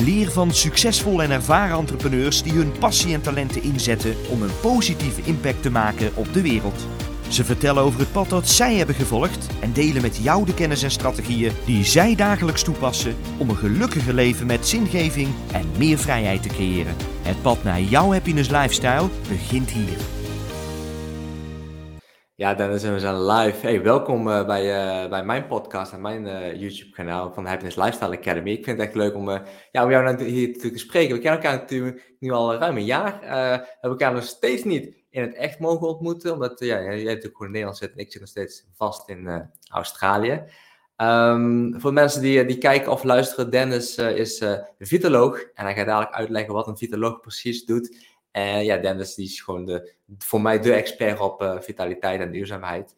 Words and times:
Leer 0.00 0.30
van 0.30 0.52
succesvolle 0.52 1.22
en 1.22 1.30
ervaren 1.30 1.78
entrepreneurs 1.78 2.42
die 2.42 2.52
hun 2.52 2.72
passie 2.78 3.14
en 3.14 3.20
talenten 3.20 3.62
inzetten 3.62 4.14
om 4.30 4.42
een 4.42 4.60
positieve 4.60 5.20
impact 5.24 5.62
te 5.62 5.70
maken 5.70 6.10
op 6.14 6.32
de 6.32 6.42
wereld. 6.42 6.86
Ze 7.28 7.44
vertellen 7.44 7.82
over 7.82 8.00
het 8.00 8.12
pad 8.12 8.28
dat 8.28 8.48
zij 8.48 8.74
hebben 8.74 8.94
gevolgd 8.94 9.46
en 9.60 9.72
delen 9.72 10.02
met 10.02 10.16
jou 10.16 10.44
de 10.46 10.54
kennis 10.54 10.82
en 10.82 10.90
strategieën 10.90 11.52
die 11.64 11.84
zij 11.84 12.14
dagelijks 12.14 12.62
toepassen 12.62 13.16
om 13.38 13.50
een 13.50 13.56
gelukkiger 13.56 14.14
leven 14.14 14.46
met 14.46 14.66
zingeving 14.66 15.28
en 15.52 15.66
meer 15.78 15.98
vrijheid 15.98 16.42
te 16.42 16.48
creëren. 16.48 16.96
Het 17.22 17.42
pad 17.42 17.62
naar 17.62 17.80
jouw 17.80 18.12
happiness 18.12 18.50
lifestyle 18.50 19.08
begint 19.28 19.70
hier. 19.70 20.17
Ja, 22.38 22.54
Dennis, 22.54 22.82
we 22.82 23.00
zijn 23.00 23.26
live. 23.26 23.66
Hey, 23.66 23.82
welkom 23.82 24.28
uh, 24.28 24.46
bij, 24.46 24.64
uh, 25.02 25.10
bij 25.10 25.24
mijn 25.24 25.46
podcast 25.46 25.92
en 25.92 26.00
mijn 26.00 26.26
uh, 26.26 26.54
YouTube-kanaal 26.60 27.32
van 27.32 27.46
Happiness 27.46 27.76
Lifestyle 27.76 28.16
Academy. 28.16 28.50
Ik 28.50 28.64
vind 28.64 28.78
het 28.78 28.86
echt 28.86 28.96
leuk 28.96 29.14
om, 29.14 29.30
ja, 29.72 29.84
om 29.84 29.90
jou 29.90 30.24
hier 30.24 30.58
te 30.58 30.78
spreken. 30.78 31.14
We 31.14 31.20
kennen 31.20 31.42
elkaar 31.42 31.58
natuurlijk 31.58 32.14
nu 32.18 32.30
al 32.30 32.54
ruim 32.54 32.76
een 32.76 32.84
jaar. 32.84 33.18
hebben 33.20 33.90
elkaar 33.90 34.12
nog 34.12 34.22
steeds 34.22 34.64
niet 34.64 34.94
in 35.10 35.22
het 35.22 35.34
echt 35.34 35.58
mogen 35.58 35.88
ontmoeten, 35.88 36.32
omdat 36.32 36.60
ja, 36.60 36.82
jij 36.82 37.04
natuurlijk 37.04 37.22
gewoon 37.22 37.46
in 37.46 37.50
Nederland 37.50 37.78
zit 37.78 37.92
en 37.92 37.98
ik 37.98 38.12
zit 38.12 38.20
nog 38.20 38.30
steeds 38.30 38.66
vast 38.74 39.08
in 39.08 39.50
Australië. 39.70 40.42
Um, 40.96 41.80
voor 41.80 41.92
mensen 41.92 42.20
die, 42.20 42.44
die 42.44 42.58
kijken 42.58 42.92
of 42.92 43.04
luisteren, 43.04 43.50
Dennis 43.50 43.96
is 43.96 44.44
vitaloog 44.78 45.40
en 45.54 45.64
hij 45.64 45.74
gaat 45.74 45.86
dadelijk 45.86 46.14
uitleggen 46.14 46.54
wat 46.54 46.66
een 46.66 46.78
vitaloog 46.78 47.20
precies 47.20 47.64
doet. 47.64 47.96
En 48.38 48.64
ja, 48.64 48.76
Dennis 48.76 49.16
is 49.16 49.40
gewoon 49.40 49.64
de, 49.64 49.92
voor 50.18 50.40
mij 50.40 50.60
de 50.60 50.72
expert 50.72 51.20
op 51.20 51.42
uh, 51.42 51.60
vitaliteit 51.60 52.20
en 52.20 52.30
duurzaamheid. 52.30 52.94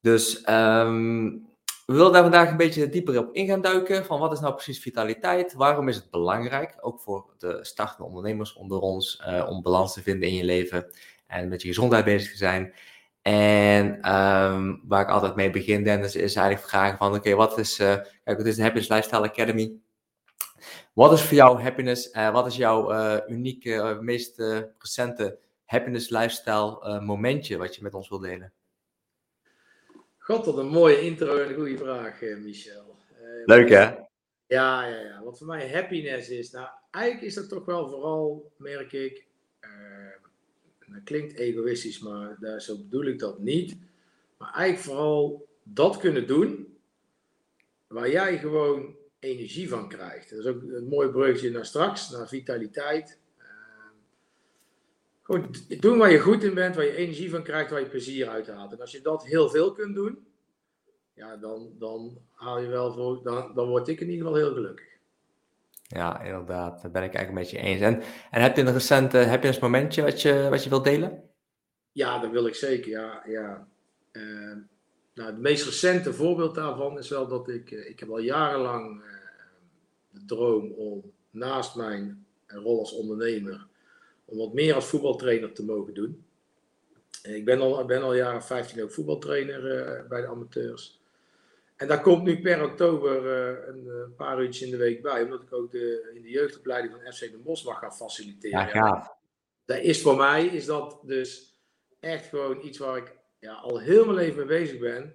Dus 0.00 0.36
um, 0.48 1.46
we 1.86 1.94
willen 1.94 2.12
daar 2.12 2.22
vandaag 2.22 2.50
een 2.50 2.56
beetje 2.56 2.88
dieper 2.88 3.18
op 3.18 3.34
in 3.34 3.46
gaan 3.46 3.60
duiken. 3.60 4.04
Van 4.04 4.20
wat 4.20 4.32
is 4.32 4.40
nou 4.40 4.54
precies 4.54 4.80
vitaliteit? 4.80 5.52
Waarom 5.52 5.88
is 5.88 5.96
het 5.96 6.10
belangrijk? 6.10 6.76
Ook 6.80 7.00
voor 7.00 7.34
de 7.38 7.58
startende 7.60 8.04
ondernemers 8.04 8.52
onder 8.52 8.78
ons. 8.78 9.22
Uh, 9.26 9.46
om 9.48 9.62
balans 9.62 9.92
te 9.92 10.02
vinden 10.02 10.28
in 10.28 10.34
je 10.34 10.44
leven. 10.44 10.86
En 11.26 11.48
met 11.48 11.62
je 11.62 11.68
gezondheid 11.68 12.04
bezig 12.04 12.30
te 12.30 12.36
zijn. 12.36 12.74
En 13.22 14.14
um, 14.14 14.82
waar 14.84 15.02
ik 15.02 15.08
altijd 15.08 15.34
mee 15.36 15.50
begin, 15.50 15.84
Dennis, 15.84 16.16
is 16.16 16.34
eigenlijk 16.34 16.68
vragen 16.68 16.98
van... 16.98 17.14
Oké, 17.14 17.34
wat 17.34 17.58
is... 17.58 17.80
Uh, 17.80 17.94
kijk, 18.24 18.38
het 18.38 18.46
is 18.46 18.56
de 18.56 18.62
Happiness 18.62 18.90
Lifestyle 18.90 19.28
Academy. 19.30 19.72
Wat 20.92 21.12
is 21.12 21.22
voor 21.22 21.36
jou 21.36 21.60
happiness? 21.60 22.14
Uh, 22.14 22.32
wat 22.32 22.46
is 22.46 22.56
jouw 22.56 22.92
uh, 22.92 23.18
unieke, 23.28 23.70
uh, 23.70 23.98
meest 23.98 24.38
recente 24.78 25.38
happiness 25.64 26.08
lifestyle 26.08 27.00
momentje 27.00 27.56
wat 27.56 27.74
je 27.74 27.82
met 27.82 27.94
ons 27.94 28.08
wil 28.08 28.18
delen? 28.18 28.52
God, 30.18 30.44
wat 30.44 30.58
een 30.58 30.68
mooie 30.68 31.00
intro 31.00 31.36
en 31.36 31.48
een 31.48 31.54
goede 31.54 31.78
vraag, 31.78 32.20
Michel. 32.20 32.96
Leuk 33.44 33.68
hè? 33.68 33.84
Ja, 34.46 34.86
ja, 34.86 35.00
ja. 35.00 35.22
Wat 35.24 35.38
voor 35.38 35.46
mij 35.46 35.70
happiness 35.70 36.28
is, 36.28 36.50
nou, 36.50 36.68
eigenlijk 36.90 37.26
is 37.26 37.34
dat 37.34 37.48
toch 37.48 37.64
wel 37.64 37.88
vooral, 37.88 38.52
merk 38.56 38.92
ik, 38.92 39.26
dat 40.92 41.02
klinkt 41.04 41.34
egoïstisch, 41.34 41.98
maar 41.98 42.36
daar, 42.40 42.60
zo 42.60 42.76
bedoel 42.76 43.04
ik 43.04 43.18
dat 43.18 43.38
niet. 43.38 43.76
Maar 44.38 44.52
eigenlijk 44.54 44.84
vooral 44.84 45.48
dat 45.62 45.96
kunnen 45.96 46.26
doen 46.26 46.76
waar 47.86 48.10
jij 48.10 48.38
gewoon 48.38 48.96
energie 49.22 49.68
van 49.68 49.88
krijgt. 49.88 50.30
Dat 50.30 50.38
is 50.38 50.46
ook 50.46 50.62
een 50.62 50.88
mooi 50.88 51.08
breukje 51.08 51.50
naar 51.50 51.66
straks, 51.66 52.10
naar 52.10 52.28
vitaliteit. 52.28 53.18
Uh, 53.38 53.44
gewoon 55.22 55.54
doen 55.80 55.98
waar 55.98 56.10
je 56.10 56.18
goed 56.18 56.42
in 56.42 56.54
bent, 56.54 56.74
waar 56.74 56.84
je 56.84 56.96
energie 56.96 57.30
van 57.30 57.42
krijgt, 57.42 57.70
waar 57.70 57.80
je 57.80 57.86
plezier 57.86 58.28
uit 58.28 58.46
haalt. 58.46 58.72
En 58.72 58.80
als 58.80 58.92
je 58.92 59.00
dat 59.00 59.26
heel 59.26 59.48
veel 59.48 59.72
kunt 59.72 59.94
doen, 59.94 60.26
ja, 61.14 61.36
dan, 61.36 61.72
dan 61.78 62.18
haal 62.32 62.60
je 62.60 62.68
wel 62.68 62.92
voor, 62.92 63.22
dan, 63.22 63.54
dan 63.54 63.68
word 63.68 63.88
ik 63.88 64.00
in 64.00 64.10
ieder 64.10 64.26
geval 64.26 64.40
heel 64.42 64.54
gelukkig. 64.54 64.90
Ja, 65.82 66.22
inderdaad. 66.22 66.82
Dat 66.82 66.92
ben 66.92 67.02
ik 67.02 67.14
eigenlijk 67.14 67.44
met 67.44 67.50
je 67.50 67.68
eens. 67.68 67.80
En, 67.80 68.02
en 68.30 68.42
heb 68.42 68.56
je 68.56 68.62
een 68.62 68.72
recente 68.72 69.16
heb 69.16 69.42
je 69.42 69.48
een 69.48 69.56
momentje 69.60 70.02
wat 70.02 70.22
je, 70.22 70.46
wat 70.50 70.64
je 70.64 70.70
wilt 70.70 70.84
delen? 70.84 71.22
Ja, 71.92 72.18
dat 72.18 72.30
wil 72.30 72.46
ik 72.46 72.54
zeker. 72.54 72.90
Ja, 72.90 73.22
ja. 73.26 73.68
Uh, 74.12 74.56
nou, 75.14 75.30
het 75.30 75.38
meest 75.38 75.64
recente 75.64 76.12
voorbeeld 76.12 76.54
daarvan 76.54 76.98
is 76.98 77.08
wel 77.08 77.28
dat 77.28 77.48
ik, 77.48 77.70
ik 77.70 78.00
heb 78.00 78.10
al 78.10 78.18
jarenlang 78.18 79.02
de 80.10 80.24
droom 80.24 80.72
om 80.72 81.12
naast 81.30 81.76
mijn 81.76 82.26
rol 82.46 82.78
als 82.78 82.92
ondernemer, 82.92 83.66
om 84.24 84.38
wat 84.38 84.52
meer 84.52 84.74
als 84.74 84.86
voetbaltrainer 84.86 85.52
te 85.52 85.64
mogen 85.64 85.94
doen. 85.94 86.24
Ik 87.22 87.44
ben 87.44 87.60
al, 87.60 87.84
ben 87.84 88.02
al 88.02 88.14
jaren 88.14 88.42
15 88.42 88.82
ook 88.82 88.92
voetbaltrainer 88.92 89.64
uh, 89.64 90.08
bij 90.08 90.20
de 90.20 90.26
amateurs. 90.26 91.00
En 91.76 91.88
daar 91.88 92.00
komt 92.00 92.22
nu 92.22 92.40
per 92.40 92.64
oktober 92.64 93.26
een, 93.68 93.86
een, 93.86 94.14
paar 94.14 94.40
uurtjes 94.40 94.62
in 94.62 94.70
de 94.70 94.76
week 94.76 95.02
bij, 95.02 95.22
omdat 95.22 95.42
ik 95.42 95.52
ook 95.52 95.70
de, 95.70 96.12
in 96.14 96.22
de 96.22 96.30
jeugdopleiding 96.30 96.94
van 96.94 97.12
FC 97.12 97.20
Den 97.20 97.42
Bosch 97.42 97.64
mag 97.64 97.78
gaan 97.78 97.94
faciliteren. 97.94 98.58
Ja, 98.58 98.66
gaaf. 98.66 99.14
Dat 99.64 99.78
is 99.78 100.02
voor 100.02 100.16
mij 100.16 100.46
is 100.46 100.64
dat 100.64 100.98
dus 101.02 101.60
echt 102.00 102.26
gewoon 102.26 102.64
iets 102.64 102.78
waar 102.78 102.96
ik 102.96 103.14
ja, 103.42 103.52
al 103.52 103.78
heel 103.78 104.04
mijn 104.04 104.16
leven 104.16 104.36
mee 104.36 104.58
bezig 104.58 104.78
ben 104.78 105.14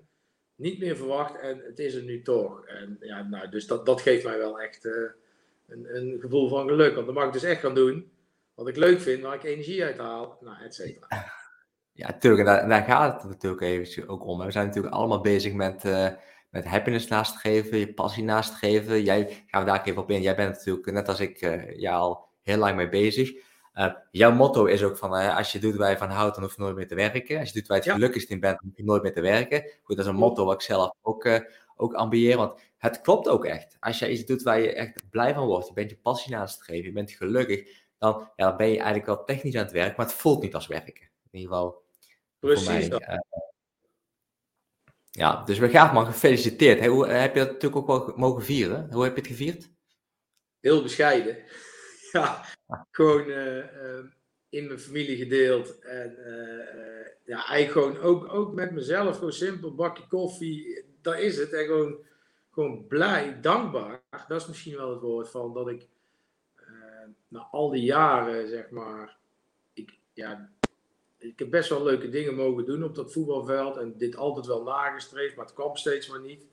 niet 0.55 0.79
meer 0.79 0.95
verwacht 0.95 1.39
en 1.39 1.59
het 1.59 1.79
is 1.79 1.93
er 1.93 2.03
nu 2.03 2.21
toch. 2.21 2.65
En 2.65 2.97
ja, 2.99 3.23
nou, 3.23 3.49
dus 3.49 3.67
dat, 3.67 3.85
dat 3.85 4.01
geeft 4.01 4.23
mij 4.23 4.37
wel 4.37 4.61
echt 4.61 4.85
uh, 4.85 4.93
een, 5.67 5.95
een 5.95 6.17
gevoel 6.19 6.49
van 6.49 6.67
geluk. 6.67 6.93
Want 6.93 7.05
dan 7.05 7.15
mag 7.15 7.25
ik 7.25 7.33
dus 7.33 7.43
echt 7.43 7.61
gaan 7.61 7.75
doen 7.75 8.11
wat 8.53 8.67
ik 8.67 8.75
leuk 8.75 8.99
vind, 8.99 9.23
waar 9.23 9.35
ik 9.35 9.43
energie 9.43 9.83
uit 9.83 9.97
haal, 9.97 10.37
nou, 10.41 10.63
et 10.63 10.75
cetera. 10.75 11.07
Ja, 11.91 12.07
natuurlijk. 12.07 12.47
En 12.47 12.69
daar, 12.69 12.83
gaat 12.83 13.21
het 13.21 13.31
natuurlijk 13.31 13.61
even 13.61 14.09
ook 14.09 14.25
om. 14.25 14.39
We 14.39 14.51
zijn 14.51 14.67
natuurlijk 14.67 14.93
allemaal 14.93 15.21
bezig 15.21 15.53
met, 15.53 15.85
uh, 15.85 16.09
met 16.49 16.65
happiness 16.65 17.07
naast 17.07 17.33
te 17.33 17.39
geven, 17.39 17.77
je 17.77 17.93
passie 17.93 18.23
naast 18.23 18.51
te 18.51 18.57
geven. 18.57 19.03
Jij, 19.03 19.43
gaan 19.47 19.63
we 19.63 19.69
daar 19.69 19.85
even 19.85 20.01
op 20.01 20.11
in. 20.11 20.21
Jij 20.21 20.35
bent 20.35 20.55
natuurlijk, 20.55 20.91
net 20.91 21.07
als 21.07 21.19
ik, 21.19 21.41
uh, 21.41 21.79
ja, 21.79 21.95
al 21.95 22.27
heel 22.41 22.57
lang 22.57 22.75
mee 22.75 22.89
bezig. 22.89 23.31
Uh, 23.77 23.93
jouw 24.11 24.31
motto 24.31 24.65
is 24.65 24.83
ook 24.83 24.97
van, 24.97 25.19
uh, 25.19 25.37
als 25.37 25.51
je 25.51 25.59
doet 25.59 25.75
waar 25.75 25.89
je 25.89 25.97
van 25.97 26.09
houdt, 26.09 26.35
dan 26.35 26.43
hoef 26.43 26.55
je 26.55 26.61
nooit 26.61 26.75
meer 26.75 26.87
te 26.87 26.95
werken. 26.95 27.39
Als 27.39 27.47
je 27.47 27.53
doet 27.53 27.67
waar 27.67 27.77
je 27.77 27.83
het 27.83 27.91
ja. 27.91 27.97
gelukkigst 27.97 28.29
in 28.29 28.39
bent, 28.39 28.59
dan 28.59 28.67
hoef 28.69 28.77
je 28.77 28.83
nooit 28.83 29.03
meer 29.03 29.13
te 29.13 29.21
werken. 29.21 29.69
Goed, 29.83 29.95
dat 29.95 30.05
is 30.05 30.11
een 30.11 30.17
motto 30.17 30.45
wat 30.45 30.53
ik 30.53 30.61
zelf 30.61 30.91
ook, 31.01 31.25
uh, 31.25 31.39
ook 31.75 31.93
ambieer, 31.93 32.37
want 32.37 32.59
het 32.77 33.01
klopt 33.01 33.27
ook 33.27 33.45
echt. 33.45 33.77
Als 33.79 33.99
je 33.99 34.11
iets 34.11 34.25
doet 34.25 34.43
waar 34.43 34.59
je 34.59 34.73
echt 34.73 35.09
blij 35.09 35.33
van 35.33 35.45
wordt, 35.45 35.67
je 35.67 35.73
bent 35.73 35.89
je 35.89 35.97
passie 35.97 36.31
naast 36.31 36.55
het 36.55 36.63
geven, 36.63 36.85
je 36.85 36.91
bent 36.91 37.11
gelukkig, 37.11 37.85
dan, 37.97 38.29
ja, 38.35 38.47
dan 38.47 38.57
ben 38.57 38.67
je 38.67 38.75
eigenlijk 38.75 39.05
wel 39.05 39.23
technisch 39.23 39.55
aan 39.55 39.63
het 39.63 39.71
werk, 39.71 39.97
maar 39.97 40.05
het 40.05 40.15
voelt 40.15 40.41
niet 40.41 40.55
als 40.55 40.67
werken. 40.67 41.09
In 41.31 41.39
ieder 41.39 41.49
geval 41.49 41.85
Precies 42.39 42.87
voor 42.87 43.03
mij. 43.07 43.23
ja, 45.09 45.43
dus 45.43 45.57
we 45.57 45.69
gaan 45.69 45.93
man, 45.93 46.05
gefeliciteerd. 46.05 46.79
Hey, 46.79 46.87
hoe, 46.87 47.07
heb 47.07 47.33
je 47.33 47.39
dat 47.39 47.51
natuurlijk 47.51 47.89
ook 47.89 48.05
wel 48.05 48.17
mogen 48.17 48.43
vieren? 48.43 48.93
Hoe 48.93 49.03
heb 49.03 49.15
je 49.15 49.21
het 49.21 49.29
gevierd? 49.29 49.69
Heel 50.59 50.81
bescheiden. 50.81 51.37
ja, 52.11 52.43
gewoon 52.91 53.27
uh, 53.27 53.57
uh, 53.57 54.03
in 54.49 54.67
mijn 54.67 54.79
familie 54.79 55.17
gedeeld. 55.17 55.79
En 55.79 56.15
uh, 56.19 57.07
ja, 57.25 57.45
eigenlijk 57.45 57.71
gewoon 57.71 57.97
ook, 57.97 58.33
ook 58.33 58.53
met 58.53 58.71
mezelf, 58.71 59.15
gewoon 59.15 59.33
simpel, 59.33 59.75
bakje 59.75 60.07
koffie, 60.07 60.85
dat 61.01 61.19
is 61.19 61.37
het. 61.37 61.53
En 61.53 61.65
gewoon, 61.65 61.97
gewoon 62.51 62.87
blij, 62.87 63.41
dankbaar. 63.41 64.01
Dat 64.27 64.41
is 64.41 64.47
misschien 64.47 64.77
wel 64.77 64.89
het 64.89 65.01
woord 65.01 65.29
van 65.29 65.53
dat 65.53 65.69
ik 65.69 65.87
na 67.27 67.47
al 67.51 67.69
die 67.69 67.83
jaren, 67.83 68.47
zeg 68.47 68.69
maar, 68.69 69.17
ik, 69.73 69.97
ja, 70.13 70.49
ik 71.17 71.39
heb 71.39 71.49
best 71.49 71.69
wel 71.69 71.83
leuke 71.83 72.09
dingen 72.09 72.35
mogen 72.35 72.65
doen 72.65 72.83
op 72.83 72.95
dat 72.95 73.11
voetbalveld. 73.11 73.77
En 73.77 73.97
dit 73.97 74.15
altijd 74.15 74.45
wel 74.45 74.63
nagestreefd, 74.63 75.35
maar 75.35 75.45
het 75.45 75.53
kwam 75.53 75.75
steeds 75.75 76.07
maar 76.07 76.21
niet. 76.21 76.45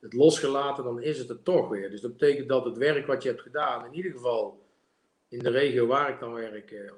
Het 0.00 0.12
losgelaten, 0.12 0.84
dan 0.84 1.02
is 1.02 1.18
het 1.18 1.28
er 1.28 1.42
toch 1.42 1.68
weer. 1.68 1.90
Dus 1.90 2.00
dat 2.00 2.16
betekent 2.16 2.48
dat 2.48 2.64
het 2.64 2.76
werk 2.76 3.06
wat 3.06 3.22
je 3.22 3.28
hebt 3.28 3.42
gedaan, 3.42 3.86
in 3.86 3.94
ieder 3.94 4.12
geval 4.12 4.63
in 5.34 5.42
de 5.42 5.50
regio 5.50 5.86
waar 5.86 6.10
ik 6.10 6.20
dan 6.20 6.32
werk, 6.32 6.70
uh, 6.70 6.90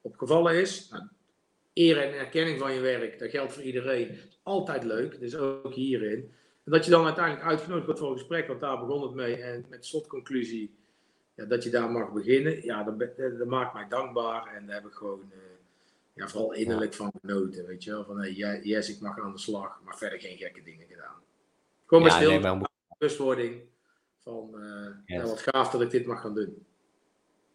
opgevallen 0.00 0.60
is. 0.60 0.88
Nou, 0.90 1.02
eer 1.72 1.98
en 1.98 2.18
erkenning 2.18 2.58
van 2.58 2.74
je 2.74 2.80
werk, 2.80 3.18
dat 3.18 3.30
geldt 3.30 3.52
voor 3.52 3.62
iedereen. 3.62 4.18
Altijd 4.42 4.84
leuk, 4.84 5.20
dus 5.20 5.36
ook 5.36 5.74
hierin. 5.74 6.32
En 6.64 6.72
dat 6.72 6.84
je 6.84 6.90
dan 6.90 7.04
uiteindelijk 7.04 7.46
uitgenodigd 7.46 7.84
wordt 7.84 8.00
voor 8.00 8.10
een 8.10 8.18
gesprek, 8.18 8.46
want 8.46 8.60
daar 8.60 8.78
begon 8.78 9.02
het 9.02 9.14
mee. 9.14 9.36
En 9.42 9.64
met 9.68 9.86
slotconclusie, 9.86 10.74
ja, 11.34 11.44
dat 11.44 11.64
je 11.64 11.70
daar 11.70 11.90
mag 11.90 12.12
beginnen. 12.12 12.64
Ja, 12.64 12.82
dat, 12.82 13.16
dat, 13.16 13.46
maakt 13.46 13.74
mij 13.74 13.88
dankbaar. 13.88 14.54
En 14.54 14.66
daar 14.66 14.74
heb 14.74 14.86
ik 14.86 14.92
gewoon, 14.92 15.30
uh, 15.30 15.38
ja, 16.12 16.28
vooral 16.28 16.52
innerlijk 16.52 16.94
van 16.94 17.12
genoten. 17.20 17.66
Weet 17.66 17.84
je 17.84 17.90
wel, 17.90 18.04
van 18.04 18.20
hey, 18.20 18.60
yes, 18.62 18.88
ik 18.88 19.00
mag 19.00 19.20
aan 19.20 19.32
de 19.32 19.38
slag. 19.38 19.80
Maar 19.84 19.96
verder 19.96 20.20
geen 20.20 20.36
gekke 20.36 20.62
dingen 20.62 20.86
gedaan. 20.88 21.22
Kom 21.86 22.00
maar 22.00 22.10
ja, 22.10 22.16
stil, 22.16 22.30
nee, 22.30 22.40
maar... 22.40 22.70
bewustwording 22.98 23.62
van, 24.18 24.50
uh, 24.54 25.16
nou, 25.16 25.28
wat 25.28 25.40
gaaf 25.40 25.70
dat 25.70 25.80
ik 25.80 25.90
dit 25.90 26.06
mag 26.06 26.20
gaan 26.20 26.34
doen. 26.34 26.66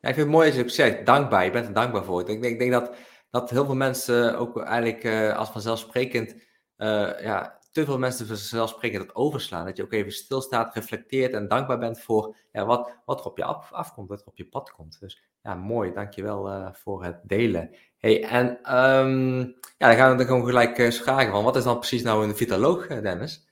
Ja, 0.03 0.09
ik 0.09 0.15
vind 0.15 0.27
het 0.27 0.35
mooi 0.35 0.47
dat 0.47 0.55
je 0.57 0.63
ook 0.63 0.69
zegt, 0.69 1.05
dankbaar. 1.05 1.45
Je 1.45 1.51
bent 1.51 1.67
er 1.67 1.73
dankbaar 1.73 2.03
voor. 2.03 2.19
Ik 2.19 2.25
denk, 2.25 2.43
ik 2.43 2.59
denk 2.59 2.71
dat, 2.71 2.95
dat 3.29 3.49
heel 3.49 3.65
veel 3.65 3.75
mensen 3.75 4.37
ook 4.37 4.61
eigenlijk 4.61 5.03
uh, 5.03 5.37
als 5.37 5.49
vanzelfsprekend, 5.49 6.35
uh, 6.77 7.21
ja, 7.21 7.59
te 7.71 7.85
veel 7.85 7.97
mensen 7.97 8.27
vanzelfsprekend 8.27 9.05
dat 9.05 9.15
overslaan. 9.15 9.65
Dat 9.65 9.77
je 9.77 9.83
ook 9.83 9.93
even 9.93 10.11
stilstaat, 10.11 10.75
reflecteert 10.75 11.33
en 11.33 11.47
dankbaar 11.47 11.79
bent 11.79 11.99
voor 11.99 12.35
ja, 12.51 12.65
wat, 12.65 12.97
wat 13.05 13.19
er 13.19 13.25
op 13.25 13.37
je 13.37 13.43
af, 13.43 13.71
afkomt, 13.71 14.09
wat 14.09 14.19
er 14.19 14.27
op 14.27 14.37
je 14.37 14.45
pad 14.45 14.71
komt. 14.71 14.99
Dus 14.99 15.21
ja, 15.41 15.55
mooi. 15.55 15.93
Dankjewel 15.93 16.49
uh, 16.49 16.73
voor 16.73 17.03
het 17.03 17.19
delen. 17.23 17.75
Hey, 17.97 18.23
en 18.23 18.75
um, 18.77 19.37
ja, 19.77 19.87
dan 19.87 19.95
gaan 19.95 20.11
we 20.11 20.17
dan 20.17 20.25
gewoon 20.25 20.45
gelijk 20.45 20.77
uh, 20.77 20.91
vragen 20.91 21.31
van, 21.31 21.43
wat 21.43 21.55
is 21.55 21.63
dan 21.63 21.77
precies 21.77 22.03
nou 22.03 22.27
een 22.27 22.35
vitaloog, 22.35 22.87
Dennis? 22.87 23.47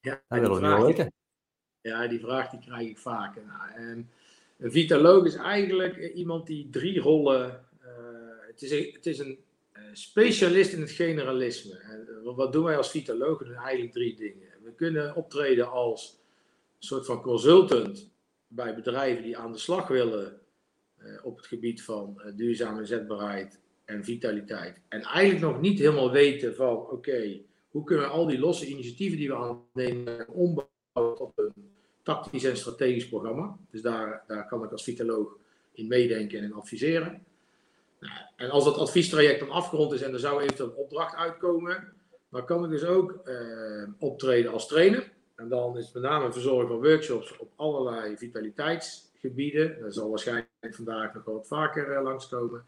Ja, 0.00 0.20
dat 0.28 0.38
willen 0.38 0.60
we 0.60 0.66
nu 0.66 0.84
weten. 0.84 1.12
Ja, 1.80 2.06
die 2.06 2.20
vraag 2.20 2.50
die 2.50 2.60
krijg 2.60 2.88
ik 2.88 2.98
vaak. 2.98 3.36
Nou, 3.36 4.06
een 4.58 4.72
vitaloog 4.72 5.24
is 5.24 5.34
eigenlijk 5.34 6.12
iemand 6.14 6.46
die 6.46 6.68
drie 6.70 7.00
rollen. 7.00 7.66
Uh, 7.82 7.88
het, 8.46 8.62
is, 8.62 8.92
het 8.92 9.06
is 9.06 9.18
een 9.18 9.38
uh, 9.72 9.82
specialist 9.92 10.72
in 10.72 10.80
het 10.80 10.90
generalisme. 10.90 11.74
En 11.78 12.34
wat 12.34 12.52
doen 12.52 12.64
wij 12.64 12.76
als 12.76 12.90
vitaloog? 12.90 13.38
We 13.38 13.44
doen 13.44 13.54
eigenlijk 13.54 13.92
drie 13.92 14.16
dingen. 14.16 14.48
We 14.62 14.72
kunnen 14.72 15.14
optreden 15.14 15.70
als 15.70 16.18
een 16.78 16.86
soort 16.86 17.06
van 17.06 17.22
consultant 17.22 18.10
bij 18.46 18.74
bedrijven 18.74 19.22
die 19.22 19.36
aan 19.36 19.52
de 19.52 19.58
slag 19.58 19.88
willen 19.88 20.40
op 21.22 21.36
het 21.36 21.46
gebied 21.46 21.82
van 21.82 22.22
duurzame 22.36 22.84
zetbaarheid 22.84 23.60
en 23.84 24.04
vitaliteit. 24.04 24.80
En 24.88 25.02
eigenlijk 25.02 25.52
nog 25.52 25.60
niet 25.60 25.78
helemaal 25.78 26.10
weten 26.10 26.54
van 26.54 26.76
oké, 26.76 27.40
hoe 27.68 27.84
kunnen 27.84 28.04
we 28.04 28.10
al 28.10 28.26
die 28.26 28.38
losse 28.38 28.66
initiatieven 28.66 29.18
die 29.18 29.28
we 29.28 29.34
aannemen 29.34 30.28
ombouwen 30.28 31.16
tot 31.16 31.32
een 31.34 31.75
tactisch 32.06 32.44
en 32.44 32.56
strategisch 32.56 33.08
programma. 33.08 33.56
Dus 33.70 33.82
daar, 33.82 34.24
daar 34.26 34.46
kan 34.46 34.64
ik 34.64 34.72
als 34.72 34.84
vitaloog 34.84 35.36
in 35.72 35.86
meedenken 35.86 36.42
en 36.42 36.52
adviseren. 36.52 37.24
Nou, 38.00 38.12
en 38.36 38.50
als 38.50 38.64
dat 38.64 38.76
adviestraject 38.76 39.40
dan 39.40 39.50
afgerond 39.50 39.92
is 39.92 40.02
en 40.02 40.12
er 40.12 40.18
zou 40.18 40.42
eventueel 40.42 40.68
een 40.68 40.76
opdracht 40.76 41.14
uitkomen, 41.14 41.92
dan 42.30 42.44
kan 42.44 42.64
ik 42.64 42.70
dus 42.70 42.84
ook 42.84 43.20
eh, 43.24 43.88
optreden 43.98 44.52
als 44.52 44.66
trainer. 44.66 45.12
En 45.36 45.48
dan 45.48 45.76
is 45.76 45.84
het 45.84 45.94
met 45.94 46.02
name 46.02 46.32
verzorgen 46.32 46.68
van 46.68 46.82
workshops 46.82 47.36
op 47.36 47.50
allerlei 47.56 48.16
vitaliteitsgebieden. 48.16 49.80
Dat 49.80 49.94
zal 49.94 50.08
waarschijnlijk 50.08 50.48
vandaag 50.70 51.14
nog 51.14 51.24
wat 51.24 51.46
vaker 51.46 51.92
uh, 51.92 52.02
langskomen. 52.02 52.64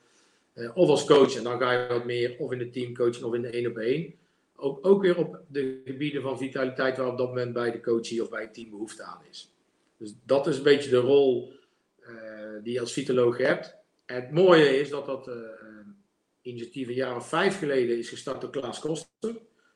Uh, 0.55 0.76
of 0.76 0.88
als 0.88 1.05
coach, 1.05 1.37
en 1.37 1.43
dan 1.43 1.58
ga 1.58 1.73
je 1.73 1.88
wat 1.88 2.05
meer 2.05 2.37
of 2.38 2.52
in 2.52 2.58
de 2.58 2.70
teamcoaching 2.70 3.25
of 3.25 3.35
in 3.35 3.43
de 3.43 3.49
één 3.49 3.67
op 3.67 3.76
één 3.76 4.14
ook, 4.60 4.87
ook 4.87 5.02
weer 5.02 5.16
op 5.16 5.40
de 5.49 5.81
gebieden 5.84 6.22
van 6.22 6.38
vitaliteit 6.38 6.96
waar 6.96 7.06
op 7.06 7.19
dat 7.19 7.28
moment 7.28 7.52
bij 7.52 7.70
de 7.70 7.81
coachie 7.81 8.22
of 8.22 8.28
bij 8.28 8.43
het 8.43 8.55
team 8.55 8.70
behoefte 8.70 9.02
aan 9.02 9.20
is. 9.31 9.52
Dus 9.96 10.14
dat 10.25 10.46
is 10.46 10.56
een 10.56 10.62
beetje 10.62 10.90
de 10.90 10.96
rol 10.96 11.52
uh, 12.00 12.08
die 12.62 12.72
je 12.72 12.81
als 12.81 12.93
vitaloog 12.93 13.38
hebt. 13.38 13.76
En 14.06 14.14
het 14.14 14.31
mooie 14.31 14.78
is 14.81 14.90
dat 14.90 15.06
dat 15.06 15.28
uh, 15.28 15.34
initiatief 16.43 16.88
een 16.88 16.94
jaar 16.94 17.16
of 17.16 17.28
vijf 17.28 17.58
geleden 17.58 17.99
is 17.99 18.08
gestart 18.08 18.40
door 18.40 18.50
Klaas 18.50 18.81
Koster. 18.81 19.08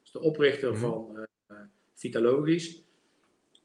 Dus 0.02 0.10
de 0.12 0.20
oprichter 0.20 0.68
mm 0.68 0.74
-hmm. 0.74 0.82
van 0.82 1.26
uh, 1.50 1.56
Vitalogisch. 1.94 2.82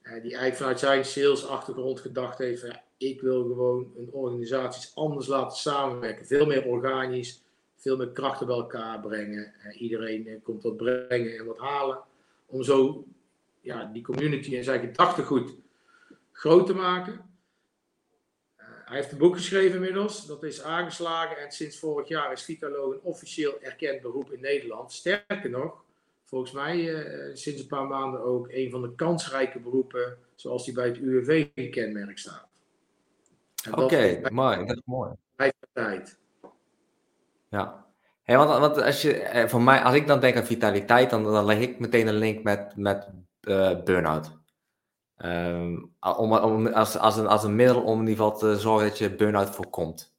die 0.01 0.11
eigenlijk 0.11 0.55
vanuit 0.55 0.79
zijn 0.79 1.05
salesachtergrond 1.05 1.99
gedacht 1.99 2.37
heeft, 2.37 2.67
ik 2.97 3.21
wil 3.21 3.43
gewoon 3.43 3.93
een 3.97 4.11
organisaties 4.11 4.95
anders 4.95 5.27
laten 5.27 5.57
samenwerken. 5.57 6.25
Veel 6.25 6.45
meer 6.45 6.65
organisch, 6.65 7.41
veel 7.77 7.97
meer 7.97 8.09
krachten 8.11 8.47
bij 8.47 8.55
elkaar 8.55 8.99
brengen. 8.99 9.53
Uh, 9.65 9.81
iedereen 9.81 10.27
uh, 10.27 10.37
komt 10.43 10.63
wat 10.63 10.77
brengen 10.77 11.37
en 11.37 11.45
wat 11.45 11.57
halen. 11.57 11.99
Om 12.45 12.63
zo 12.63 13.05
ja, 13.61 13.89
die 13.93 14.03
community 14.03 14.57
en 14.57 14.63
zijn 14.63 14.79
gedachtegoed 14.79 15.55
groot 16.31 16.65
te 16.65 16.73
maken. 16.73 17.13
Uh, 17.13 18.65
hij 18.85 18.95
heeft 18.95 19.11
een 19.11 19.17
boek 19.17 19.35
geschreven 19.35 19.75
inmiddels. 19.75 20.25
Dat 20.25 20.43
is 20.43 20.61
aangeslagen. 20.61 21.37
En 21.37 21.51
sinds 21.51 21.79
vorig 21.79 22.07
jaar 22.07 22.31
is 22.31 22.43
Vitalo 22.43 22.91
een 22.91 23.01
officieel 23.01 23.61
erkend 23.61 24.01
beroep 24.01 24.31
in 24.31 24.41
Nederland. 24.41 24.91
Sterker 24.91 25.49
nog, 25.49 25.83
volgens 26.23 26.51
mij 26.51 27.05
sinds 27.33 27.61
een 27.61 27.67
paar 27.67 27.87
maanden 27.87 28.21
ook 28.21 28.47
een 28.49 28.69
van 28.69 28.81
de 28.81 28.95
kansrijke 28.95 29.59
beroepen. 29.59 30.17
Zoals 30.35 30.65
die 30.65 30.73
bij 30.73 30.87
het 30.87 30.97
UWV 30.97 31.47
gekenmerkt 31.55 32.19
staat. 32.19 32.47
Oké, 33.71 33.83
okay, 33.83 34.21
mooi. 34.29 34.65
Dat 34.65 34.77
is 34.77 34.81
mooi. 34.85 35.11
Tijd. 35.73 36.17
Ja. 37.49 37.85
Hey, 38.23 38.37
want, 38.37 38.59
want 38.59 38.81
als, 38.81 39.01
je, 39.01 39.13
eh, 39.13 39.47
voor 39.47 39.61
mij, 39.61 39.83
als 39.83 39.95
ik 39.95 40.07
dan 40.07 40.19
denk 40.19 40.35
aan 40.35 40.45
vitaliteit, 40.45 41.09
dan, 41.09 41.23
dan 41.23 41.45
leg 41.45 41.59
ik 41.59 41.79
meteen 41.79 42.07
een 42.07 42.17
link 42.17 42.43
met, 42.43 42.75
met 42.75 43.09
uh, 43.41 43.83
burn-out. 43.83 44.31
Um, 45.17 45.95
om, 45.99 46.33
om, 46.33 46.67
als, 46.67 46.97
als, 46.97 47.17
een, 47.17 47.27
als 47.27 47.43
een 47.43 47.55
middel 47.55 47.81
om 47.81 48.01
in 48.01 48.07
ieder 48.07 48.23
geval 48.25 48.39
te 48.39 48.59
zorgen 48.59 48.87
dat 48.87 48.97
je 48.97 49.15
burn-out 49.15 49.49
voorkomt. 49.49 50.15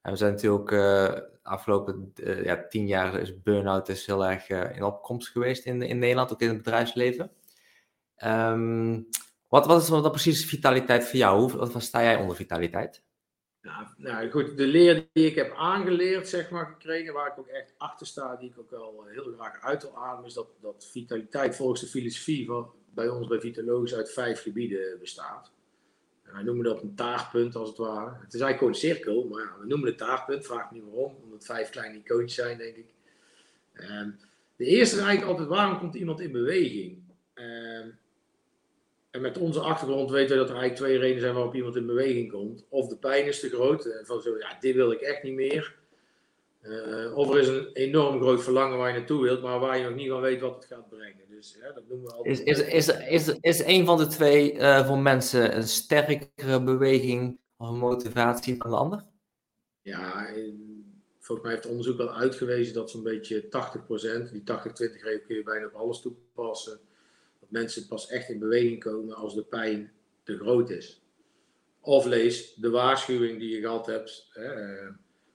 En 0.00 0.10
we 0.10 0.16
zijn 0.16 0.32
natuurlijk 0.32 0.70
uh, 0.70 1.08
afgelopen 1.42 2.12
ja, 2.42 2.66
tien 2.68 2.86
jaar 2.86 3.14
is 3.14 3.42
burn-out 3.42 3.88
is 3.88 4.06
heel 4.06 4.26
erg 4.26 4.48
in 4.48 4.82
opkomst 4.82 5.28
geweest 5.28 5.64
in, 5.64 5.82
in 5.82 5.98
Nederland, 5.98 6.32
ook 6.32 6.40
in 6.40 6.48
het 6.48 6.56
bedrijfsleven. 6.56 7.30
Um, 8.24 9.08
wat, 9.48 9.66
wat 9.66 9.82
is 9.82 9.88
dan 9.88 10.10
precies 10.10 10.46
vitaliteit 10.46 11.04
voor 11.04 11.18
jou? 11.18 11.40
Hoe, 11.40 11.70
wat 11.72 11.82
sta 11.82 12.02
jij 12.02 12.16
onder 12.16 12.36
vitaliteit? 12.36 13.02
Nou, 13.62 13.86
nou 13.96 14.30
goed, 14.30 14.56
de 14.56 14.66
leer 14.66 15.06
die 15.12 15.26
ik 15.26 15.34
heb 15.34 15.54
aangeleerd, 15.56 16.28
zeg 16.28 16.50
maar, 16.50 16.66
gekregen, 16.66 17.12
waar 17.12 17.26
ik 17.26 17.38
ook 17.38 17.46
echt 17.46 17.74
achter 17.76 18.06
sta, 18.06 18.36
die 18.36 18.50
ik 18.50 18.58
ook 18.58 18.70
wel 18.70 19.04
eh, 19.06 19.12
heel 19.12 19.32
graag 19.32 19.60
uit 19.60 19.82
wil 19.82 19.96
ademen, 19.96 20.26
is 20.26 20.34
dat, 20.34 20.48
dat 20.60 20.88
vitaliteit 20.90 21.56
volgens 21.56 21.80
de 21.80 21.86
filosofie 21.86 22.46
van, 22.46 22.72
bij 22.94 23.08
ons 23.08 23.26
bij 23.26 23.40
Vitalogisch 23.40 23.94
uit 23.94 24.12
vijf 24.12 24.42
gebieden 24.42 24.98
bestaat. 24.98 25.52
En 26.22 26.32
wij 26.32 26.42
noemen 26.42 26.64
dat 26.64 26.82
een 26.82 26.94
taartpunt 26.94 27.56
als 27.56 27.68
het 27.68 27.78
ware. 27.78 28.10
Het 28.10 28.34
is 28.34 28.40
eigenlijk 28.40 28.58
gewoon 28.58 28.72
een 28.72 28.78
cirkel, 28.78 29.28
maar 29.28 29.42
ja, 29.42 29.56
we 29.60 29.66
noemen 29.66 29.88
het 29.88 29.98
taartpunt, 29.98 30.46
vraag 30.46 30.70
niet 30.70 30.84
waarom, 30.84 31.16
omdat 31.22 31.44
vijf 31.44 31.70
kleine 31.70 31.98
icoontjes 31.98 32.34
zijn, 32.34 32.58
denk 32.58 32.76
ik. 32.76 32.86
Um, 33.74 34.18
de 34.56 34.64
eerste 34.64 34.96
is 34.96 35.02
eigenlijk 35.02 35.30
altijd, 35.30 35.48
waarom 35.48 35.78
komt 35.78 35.94
iemand 35.94 36.20
in 36.20 36.32
beweging? 36.32 37.02
Um, 37.34 37.98
en 39.10 39.20
met 39.20 39.38
onze 39.38 39.60
achtergrond 39.60 40.10
weten 40.10 40.30
we 40.30 40.42
dat 40.42 40.50
er 40.50 40.56
eigenlijk 40.56 40.76
twee 40.76 40.98
redenen 40.98 41.20
zijn 41.20 41.34
waarop 41.34 41.54
iemand 41.54 41.76
in 41.76 41.86
beweging 41.86 42.30
komt. 42.30 42.66
Of 42.68 42.88
de 42.88 42.96
pijn 42.96 43.26
is 43.26 43.40
te 43.40 43.48
groot, 43.48 43.84
en 43.84 44.06
van 44.06 44.20
zo, 44.20 44.38
ja, 44.38 44.56
dit 44.60 44.74
wil 44.74 44.92
ik 44.92 45.00
echt 45.00 45.22
niet 45.22 45.34
meer. 45.34 45.78
Uh, 46.62 47.16
of 47.16 47.30
er 47.30 47.38
is 47.38 47.48
een 47.48 47.70
enorm 47.72 48.20
groot 48.20 48.42
verlangen 48.42 48.78
waar 48.78 48.92
je 48.92 48.98
naartoe 48.98 49.22
wilt, 49.22 49.42
maar 49.42 49.58
waar 49.58 49.78
je 49.78 49.84
nog 49.84 49.94
niet 49.94 50.08
van 50.08 50.20
weet 50.20 50.40
wat 50.40 50.54
het 50.54 50.64
gaat 50.64 50.88
brengen. 50.88 51.24
Dus 51.28 51.56
ja, 51.60 51.72
dat 51.72 51.88
noemen 51.88 52.06
we 52.06 52.14
altijd. 52.14 52.40
Is, 52.46 52.62
is, 52.62 52.88
is, 52.88 52.88
is, 53.28 53.38
is 53.40 53.64
een 53.64 53.86
van 53.86 53.98
de 53.98 54.06
twee 54.06 54.54
uh, 54.54 54.86
voor 54.86 54.98
mensen 54.98 55.56
een 55.56 55.68
sterkere 55.68 56.62
beweging 56.62 57.38
of 57.56 57.70
motivatie 57.70 58.56
dan 58.56 58.70
de 58.70 58.76
ander? 58.76 59.04
Ja, 59.82 60.26
volgens 61.18 61.42
mij 61.42 61.50
heeft 61.50 61.62
het 61.62 61.72
onderzoek 61.72 61.96
wel 61.96 62.14
uitgewezen 62.14 62.74
dat 62.74 62.90
zo'n 62.90 63.02
beetje 63.02 63.42
80%, 63.42 63.48
die 64.32 64.40
80-20 64.40 64.44
regel 65.02 65.20
kun 65.26 65.36
je 65.36 65.42
bijna 65.44 65.66
op 65.66 65.74
alles 65.74 66.00
toepassen 66.00 66.80
mensen 67.50 67.86
pas 67.86 68.08
echt 68.08 68.28
in 68.28 68.38
beweging 68.38 68.82
komen 68.82 69.14
als 69.14 69.34
de 69.34 69.44
pijn 69.44 69.92
te 70.22 70.36
groot 70.36 70.70
is. 70.70 71.02
Of 71.80 72.04
lees 72.04 72.54
de 72.54 72.70
waarschuwing 72.70 73.38
die 73.38 73.54
je 73.54 73.60
gehad 73.60 73.86
hebt 73.86 74.28
hè, 74.32 74.44
eh, 74.44 74.92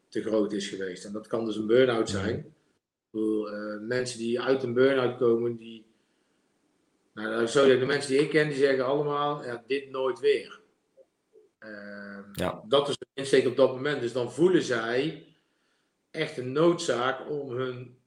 te 0.10 0.22
groot 0.22 0.54
is 0.54 0.68
geweest. 0.68 1.06
En 1.06 1.14
dat 1.14 1.28
kan 1.28 1.46
dus 1.46 1.56
een 1.56 1.68
burn-out 1.68 2.10
zijn. 2.10 2.56
Bedoel, 3.12 3.54
uh, 3.54 3.82
mensen 3.82 4.20
die 4.20 4.42
uit 4.42 4.64
een 4.64 4.74
burn-out 4.74 5.18
komen, 5.18 5.58
die. 5.58 5.86
Nou, 7.14 7.46
zo 7.46 7.80
de 7.80 7.86
mensen 7.86 8.12
die 8.12 8.22
ik 8.22 8.30
ken, 8.30 8.48
die 8.48 8.58
zeggen 8.58 8.86
allemaal: 8.86 9.44
ja, 9.44 9.64
dit 9.68 9.90
nooit 9.90 10.20
weer. 10.20 10.62
Uh, 11.60 12.20
ja. 12.34 12.64
Dat 12.68 12.90
is 12.90 12.98
de 12.98 13.06
insteek 13.14 13.48
op 13.48 13.56
dat 13.56 13.72
moment. 13.72 14.02
Dus 14.02 14.14
dan 14.14 14.32
voelen 14.32 14.64
zij 14.64 15.26
echt 16.12 16.38
een 16.38 16.52
noodzaak 16.52 17.30
om 17.30 17.52
hun 17.52 17.98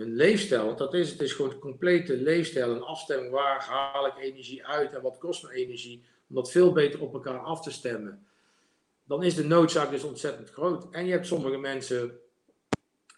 hun 0.00 0.14
leefstijl, 0.14 0.64
want 0.64 0.78
dat 0.78 0.94
is 0.94 1.10
het, 1.10 1.20
is 1.20 1.32
gewoon 1.32 1.58
complete 1.58 2.16
leefstijl, 2.16 2.70
een 2.70 2.82
afstemming, 2.82 3.30
waar 3.30 3.64
haal 3.64 4.06
ik 4.06 4.16
energie 4.18 4.66
uit 4.66 4.92
en 4.92 5.02
wat 5.02 5.18
kost 5.18 5.42
me 5.42 5.52
energie, 5.52 6.04
om 6.28 6.34
dat 6.34 6.50
veel 6.50 6.72
beter 6.72 7.00
op 7.00 7.14
elkaar 7.14 7.38
af 7.38 7.62
te 7.62 7.70
stemmen. 7.70 8.26
Dan 9.04 9.22
is 9.22 9.34
de 9.34 9.44
noodzaak 9.44 9.90
dus 9.90 10.04
ontzettend 10.04 10.50
groot. 10.50 10.90
En 10.90 11.04
je 11.04 11.12
hebt 11.12 11.26
sommige 11.26 11.56
mensen, 11.56 12.00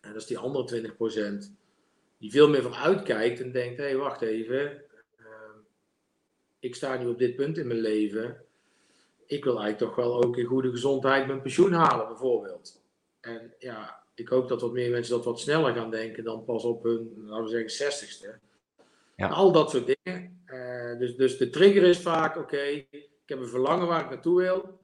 en 0.00 0.12
dat 0.12 0.22
is 0.22 0.26
die 0.26 0.38
andere 0.38 0.92
20%, 1.42 1.50
die 2.18 2.30
veel 2.30 2.48
meer 2.48 2.62
van 2.62 2.74
uitkijkt 2.74 3.40
en 3.40 3.52
denkt, 3.52 3.76
hé 3.76 3.84
hey, 3.84 3.96
wacht 3.96 4.20
even, 4.20 4.82
uh, 5.20 5.26
ik 6.58 6.74
sta 6.74 6.96
nu 6.96 7.06
op 7.06 7.18
dit 7.18 7.36
punt 7.36 7.58
in 7.58 7.66
mijn 7.66 7.80
leven, 7.80 8.44
ik 9.26 9.44
wil 9.44 9.60
eigenlijk 9.60 9.92
toch 9.92 10.04
wel 10.04 10.22
ook 10.22 10.36
in 10.36 10.44
goede 10.44 10.70
gezondheid 10.70 11.26
mijn 11.26 11.42
pensioen 11.42 11.72
halen 11.72 12.08
bijvoorbeeld. 12.08 12.82
En 13.20 13.54
ja, 13.58 14.01
ik 14.14 14.28
hoop 14.28 14.48
dat 14.48 14.60
wat 14.60 14.72
meer 14.72 14.90
mensen 14.90 15.14
dat 15.14 15.24
wat 15.24 15.40
sneller 15.40 15.74
gaan 15.74 15.90
denken 15.90 16.24
dan 16.24 16.44
pas 16.44 16.64
op 16.64 16.82
hun, 16.82 17.22
laten 17.24 17.44
we 17.44 17.50
zeggen, 17.50 17.70
zestigste. 17.70 18.38
Ja. 19.16 19.28
Al 19.28 19.52
dat 19.52 19.70
soort 19.70 19.96
dingen. 20.02 20.42
Uh, 20.46 20.98
dus, 20.98 21.16
dus 21.16 21.36
de 21.36 21.50
trigger 21.50 21.82
is 21.82 21.98
vaak, 21.98 22.36
oké, 22.36 22.54
okay, 22.54 22.88
ik 22.90 23.08
heb 23.26 23.38
een 23.38 23.48
verlangen 23.48 23.86
waar 23.86 24.04
ik 24.04 24.10
naartoe 24.10 24.40
wil. 24.40 24.80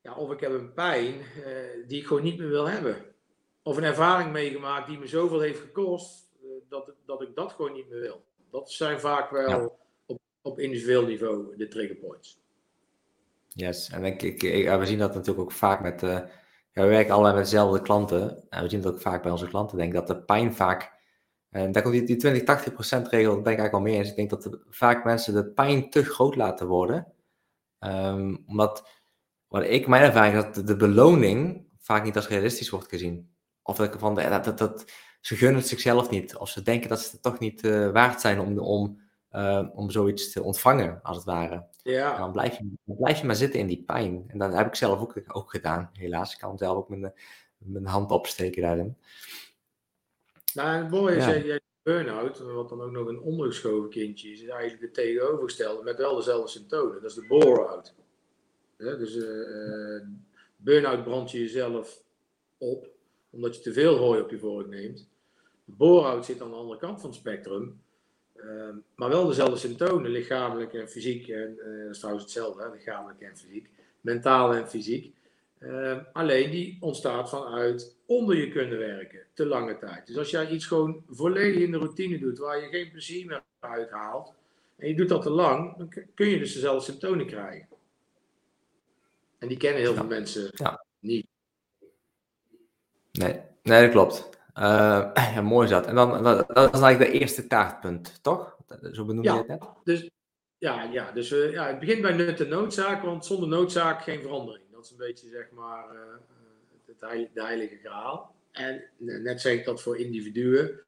Ja, 0.00 0.14
of 0.14 0.32
ik 0.32 0.40
heb 0.40 0.52
een 0.52 0.72
pijn 0.72 1.14
uh, 1.14 1.86
die 1.86 2.00
ik 2.00 2.06
gewoon 2.06 2.22
niet 2.22 2.38
meer 2.38 2.48
wil 2.48 2.68
hebben. 2.68 3.04
Of 3.62 3.76
een 3.76 3.84
ervaring 3.84 4.32
meegemaakt 4.32 4.88
die 4.88 4.98
me 4.98 5.06
zoveel 5.06 5.40
heeft 5.40 5.60
gekost, 5.60 6.30
uh, 6.42 6.50
dat, 6.68 6.92
dat 7.04 7.22
ik 7.22 7.34
dat 7.34 7.52
gewoon 7.52 7.72
niet 7.72 7.88
meer 7.88 8.00
wil. 8.00 8.24
Dat 8.50 8.70
zijn 8.70 9.00
vaak 9.00 9.30
wel 9.30 9.48
ja. 9.48 9.70
op, 10.06 10.20
op 10.42 10.58
individueel 10.58 11.06
niveau 11.06 11.56
de 11.56 11.68
trigger 11.68 11.96
points. 11.96 12.38
Yes, 13.48 13.90
en 13.90 14.04
ik, 14.04 14.22
ik, 14.22 14.68
we 14.68 14.86
zien 14.86 14.98
dat 14.98 15.14
natuurlijk 15.14 15.40
ook 15.40 15.52
vaak 15.52 15.80
met, 15.80 16.02
ja, 16.74 16.82
we 16.82 16.88
werken 16.88 17.14
allemaal 17.14 17.34
met 17.34 17.44
dezelfde 17.44 17.82
klanten. 17.82 18.44
En 18.50 18.62
we 18.62 18.68
zien 18.68 18.80
dat 18.80 18.92
ook 18.92 19.00
vaak 19.00 19.22
bij 19.22 19.30
onze 19.30 19.48
klanten, 19.48 19.78
denk 19.78 19.92
dat 19.92 20.06
de 20.06 20.22
pijn 20.22 20.54
vaak, 20.54 20.92
en 21.50 21.72
daar 21.72 21.82
komt 21.82 22.06
die, 22.06 22.16
die 22.16 22.42
20-80% 22.42 23.08
regel, 23.08 23.40
ben 23.40 23.52
ik 23.52 23.58
eigenlijk 23.58 23.72
wel 23.72 23.80
mee 23.80 23.96
eens. 23.96 24.08
Ik 24.08 24.16
denk 24.16 24.30
dat 24.30 24.58
vaak 24.68 25.04
mensen 25.04 25.34
de 25.34 25.46
pijn 25.46 25.90
te 25.90 26.04
groot 26.04 26.36
laten 26.36 26.66
worden. 26.66 27.12
Um, 27.78 28.44
omdat, 28.46 28.88
wat 29.48 29.62
ik, 29.62 29.86
mijn 29.86 30.02
ervaring 30.02 30.36
is 30.36 30.54
dat 30.54 30.66
de, 30.66 30.76
beloning 30.76 31.66
vaak 31.78 32.04
niet 32.04 32.16
als 32.16 32.28
realistisch 32.28 32.70
wordt 32.70 32.88
gezien. 32.88 33.34
Of 33.62 33.76
dat, 33.76 33.96
van, 33.98 34.14
dat, 34.14 34.44
dat, 34.44 34.58
dat, 34.58 34.84
ze 35.20 35.36
gunnen 35.36 35.60
het 35.60 35.68
zichzelf 35.68 36.10
niet. 36.10 36.36
Of 36.36 36.48
ze 36.48 36.62
denken 36.62 36.88
dat 36.88 37.00
ze 37.00 37.10
het 37.10 37.22
toch 37.22 37.38
niet 37.38 37.64
uh, 37.64 37.90
waard 37.90 38.20
zijn 38.20 38.40
om, 38.40 38.58
om, 38.58 39.00
om 39.74 39.90
zoiets 39.90 40.32
te 40.32 40.42
ontvangen, 40.42 41.00
als 41.02 41.16
het 41.16 41.26
ware. 41.26 41.66
Ja. 41.84 42.18
Dan, 42.18 42.32
blijf 42.32 42.58
je, 42.58 42.64
dan 42.84 42.96
blijf 42.96 43.20
je 43.20 43.26
maar 43.26 43.36
zitten 43.36 43.60
in 43.60 43.66
die 43.66 43.82
pijn. 43.86 44.24
En 44.28 44.38
dat 44.38 44.52
heb 44.52 44.66
ik 44.66 44.74
zelf 44.74 45.00
ook, 45.00 45.22
ook 45.26 45.50
gedaan, 45.50 45.90
helaas. 45.92 46.32
Ik 46.32 46.38
kan 46.38 46.58
zelf 46.58 46.76
ook 46.76 46.88
mijn, 46.88 47.12
mijn 47.58 47.86
hand 47.86 48.10
opsteken 48.10 48.62
daarin. 48.62 48.96
Nou, 50.54 50.82
het 50.82 50.90
mooie 50.90 51.16
is, 51.16 51.24
ja. 51.24 51.36
jij 51.36 51.60
burn-out, 51.82 52.38
wat 52.38 52.68
dan 52.68 52.80
ook 52.80 52.90
nog 52.90 53.06
een 53.08 53.20
ondergeschoven 53.20 53.90
kindje 53.90 54.30
is, 54.30 54.42
is 54.42 54.48
eigenlijk 54.48 54.82
het 54.82 54.94
tegenovergestelde, 54.94 55.82
met 55.82 55.98
wel 55.98 56.16
dezelfde 56.16 56.50
symptomen. 56.50 57.02
Dat 57.02 57.10
is 57.10 57.16
de 57.16 57.26
bore-out. 57.26 57.94
Ja, 58.78 58.94
dus 58.94 59.16
uh, 59.16 60.06
burn-out 60.56 61.04
brand 61.04 61.30
je 61.30 61.38
jezelf 61.38 62.02
op, 62.58 62.90
omdat 63.30 63.56
je 63.56 63.62
te 63.62 63.72
veel 63.72 63.96
hooi 63.96 64.20
op 64.20 64.30
je 64.30 64.38
vork 64.38 64.66
neemt. 64.66 65.08
Bore-out 65.64 66.24
zit 66.24 66.40
aan 66.40 66.50
de 66.50 66.56
andere 66.56 66.78
kant 66.78 67.00
van 67.00 67.10
het 67.10 67.18
spectrum. 67.18 67.82
Uh, 68.44 68.68
maar 68.94 69.08
wel 69.08 69.26
dezelfde 69.26 69.56
symptomen, 69.56 70.10
lichamelijk 70.10 70.74
en 70.74 70.88
fysiek. 70.88 71.28
En, 71.28 71.58
uh, 71.58 71.82
dat 71.82 71.90
is 71.90 71.98
trouwens 71.98 72.24
hetzelfde, 72.24 72.62
hè? 72.62 72.70
lichamelijk 72.70 73.20
en 73.20 73.36
fysiek. 73.36 73.68
Mentaal 74.00 74.54
en 74.54 74.68
fysiek. 74.68 75.12
Uh, 75.58 75.98
alleen 76.12 76.50
die 76.50 76.76
ontstaat 76.80 77.28
vanuit 77.28 77.96
onder 78.06 78.36
je 78.36 78.48
kunnen 78.48 78.78
werken, 78.78 79.20
te 79.34 79.46
lange 79.46 79.78
tijd. 79.78 80.06
Dus 80.06 80.16
als 80.16 80.30
jij 80.30 80.50
iets 80.50 80.66
gewoon 80.66 81.02
volledig 81.08 81.62
in 81.62 81.70
de 81.70 81.78
routine 81.78 82.18
doet, 82.18 82.38
waar 82.38 82.60
je 82.60 82.68
geen 82.68 82.90
plezier 82.90 83.26
meer 83.26 83.42
uit 83.60 83.90
haalt, 83.90 84.32
en 84.76 84.88
je 84.88 84.94
doet 84.94 85.08
dat 85.08 85.22
te 85.22 85.30
lang, 85.30 85.76
dan 85.76 85.92
kun 86.14 86.28
je 86.28 86.38
dus 86.38 86.52
dezelfde 86.52 86.84
symptomen 86.84 87.26
krijgen. 87.26 87.68
En 89.38 89.48
die 89.48 89.56
kennen 89.56 89.80
heel 89.80 89.92
ja. 89.92 89.96
veel 89.96 90.08
mensen 90.08 90.50
ja. 90.54 90.84
niet. 90.98 91.26
Nee, 93.12 93.40
nee 93.62 93.82
dat 93.82 93.90
klopt. 93.90 94.28
Uh, 94.58 95.10
ja, 95.34 95.42
mooi 95.42 95.64
is 95.64 95.70
dat. 95.70 95.86
En 95.86 95.94
dan, 95.94 96.22
dat, 96.22 96.48
dat 96.48 96.74
is 96.74 96.80
eigenlijk 96.80 97.12
de 97.12 97.18
eerste 97.18 97.46
taartpunt, 97.46 98.22
toch? 98.22 98.56
Zo 98.92 99.04
benoem 99.04 99.24
je 99.24 99.30
ja, 99.30 99.36
het 99.36 99.46
net. 99.46 99.64
Dus, 99.84 100.10
ja, 100.58 100.82
ja, 100.82 101.12
dus 101.12 101.30
uh, 101.30 101.52
ja, 101.52 101.66
het 101.66 101.78
begint 101.78 102.02
bij 102.02 102.12
nut 102.12 102.40
en 102.40 102.48
noodzaak, 102.48 103.02
want 103.02 103.26
zonder 103.26 103.48
noodzaak 103.48 104.02
geen 104.02 104.22
verandering. 104.22 104.64
Dat 104.72 104.84
is 104.84 104.90
een 104.90 104.96
beetje, 104.96 105.28
zeg 105.28 105.50
maar, 105.50 105.94
uh, 105.94 106.00
het 106.86 107.00
heilige, 107.00 107.30
de 107.34 107.42
heilige 107.42 107.76
graal. 107.76 108.34
En 108.52 108.84
net 108.98 109.40
zeg 109.40 109.52
ik 109.52 109.64
dat 109.64 109.82
voor 109.82 109.98
individuen. 109.98 110.80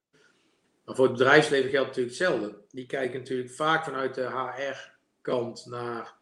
Maar 0.84 0.94
voor 0.94 1.04
het 1.04 1.16
bedrijfsleven 1.16 1.70
geldt 1.70 1.86
natuurlijk 1.86 2.18
hetzelfde. 2.18 2.56
Die 2.70 2.86
kijken 2.86 3.18
natuurlijk 3.18 3.50
vaak 3.50 3.84
vanuit 3.84 4.14
de 4.14 4.26
HR-kant 4.30 5.66
naar 5.66 6.14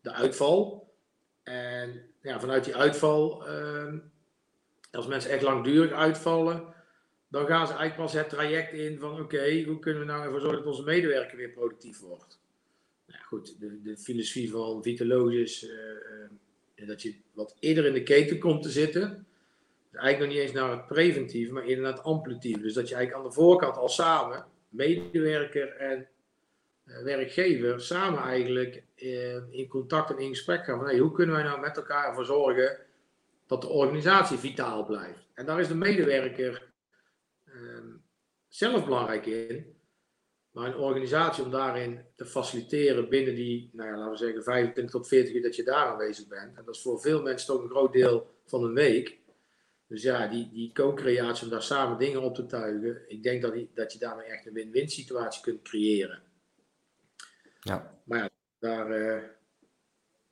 de 0.00 0.12
uitval. 0.12 0.88
En 1.42 2.10
ja, 2.22 2.40
vanuit 2.40 2.64
die 2.64 2.76
uitval, 2.76 3.44
als 4.90 5.06
mensen 5.06 5.30
echt 5.30 5.42
langdurig 5.42 5.92
uitvallen, 5.92 6.74
dan 7.28 7.46
gaan 7.46 7.66
ze 7.66 7.72
eigenlijk 7.72 8.10
pas 8.10 8.12
het 8.12 8.28
traject 8.28 8.72
in 8.72 8.98
van 8.98 9.20
oké, 9.20 9.62
hoe 9.62 9.78
kunnen 9.78 10.00
we 10.02 10.08
nou 10.08 10.24
ervoor 10.24 10.40
zorgen 10.40 10.58
dat 10.58 10.68
onze 10.68 10.82
medewerker 10.82 11.36
weer 11.36 11.50
productief 11.50 12.00
wordt. 12.00 12.40
Nou 13.06 13.22
goed, 13.22 13.60
de, 13.60 13.82
de 13.82 13.96
filosofie 13.96 14.50
van 14.50 14.82
Vitaloog 14.82 15.32
is 15.32 15.62
uh, 16.76 16.86
dat 16.86 17.02
je 17.02 17.14
wat 17.32 17.56
eerder 17.60 17.86
in 17.86 17.92
de 17.92 18.02
keten 18.02 18.38
komt 18.38 18.62
te 18.62 18.70
zitten. 18.70 19.26
Dus 19.90 20.00
eigenlijk 20.00 20.18
nog 20.18 20.28
niet 20.28 20.48
eens 20.48 20.60
naar 20.60 20.70
het 20.70 20.86
preventieve, 20.86 21.52
maar 21.52 21.62
eerder 21.62 21.84
naar 21.84 21.92
het 21.92 22.02
amplitieve. 22.02 22.60
Dus 22.60 22.74
dat 22.74 22.88
je 22.88 22.94
eigenlijk 22.94 23.24
aan 23.24 23.30
de 23.30 23.36
voorkant 23.36 23.76
al 23.76 23.88
samen, 23.88 24.46
medewerker 24.68 25.68
en 25.68 26.08
uh, 26.84 27.02
werkgever, 27.02 27.80
samen 27.80 28.22
eigenlijk 28.22 28.82
in 29.50 29.66
contact 29.68 30.10
en 30.10 30.18
in 30.18 30.28
gesprek 30.28 30.64
gaan 30.64 30.78
van 30.78 30.86
hey, 30.86 30.98
hoe 30.98 31.12
kunnen 31.12 31.34
wij 31.34 31.44
nou 31.44 31.60
met 31.60 31.76
elkaar 31.76 32.08
ervoor 32.08 32.24
zorgen 32.24 32.78
dat 33.46 33.60
de 33.60 33.68
organisatie 33.68 34.38
vitaal 34.38 34.84
blijft. 34.84 35.28
En 35.34 35.46
daar 35.46 35.60
is 35.60 35.68
de 35.68 35.74
medewerker 35.74 36.67
zelf 38.48 38.84
belangrijk 38.84 39.26
in. 39.26 39.76
Maar 40.50 40.66
een 40.66 40.76
organisatie 40.76 41.44
om 41.44 41.50
daarin 41.50 42.04
te 42.16 42.26
faciliteren 42.26 43.08
binnen 43.08 43.34
die, 43.34 43.70
nou 43.72 43.88
ja, 43.88 43.96
laten 43.96 44.10
we 44.10 44.16
zeggen, 44.16 44.42
25 44.42 44.94
tot 44.94 45.08
40 45.08 45.34
uur 45.34 45.42
dat 45.42 45.56
je 45.56 45.62
daar 45.62 45.86
aanwezig 45.86 46.26
bent. 46.28 46.56
En 46.56 46.64
dat 46.64 46.74
is 46.74 46.82
voor 46.82 47.00
veel 47.00 47.22
mensen 47.22 47.46
toch 47.46 47.62
een 47.62 47.70
groot 47.70 47.92
deel 47.92 48.30
van 48.44 48.64
een 48.64 48.74
week. 48.74 49.18
Dus 49.86 50.02
ja, 50.02 50.26
die, 50.26 50.50
die 50.52 50.72
co-creatie 50.72 51.44
om 51.44 51.50
daar 51.50 51.62
samen 51.62 51.98
dingen 51.98 52.22
op 52.22 52.34
te 52.34 52.46
tuigen. 52.46 53.02
Ik 53.08 53.22
denk 53.22 53.42
dat, 53.42 53.52
die, 53.52 53.70
dat 53.74 53.92
je 53.92 53.98
daarmee 53.98 54.26
echt 54.26 54.46
een 54.46 54.52
win-win 54.52 54.88
situatie 54.88 55.42
kunt 55.42 55.62
creëren. 55.62 56.22
Ja. 57.60 58.00
Maar 58.04 58.18
ja, 58.18 58.28
daar, 58.58 59.00
uh, 59.00 59.22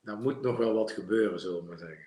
daar 0.00 0.16
moet 0.16 0.42
nog 0.42 0.56
wel 0.56 0.75
wat 0.75 0.90
gebeuren, 0.90 1.40
zullen 1.40 1.61
we 1.61 1.68
maar 1.68 1.78
zeggen. 1.78 2.06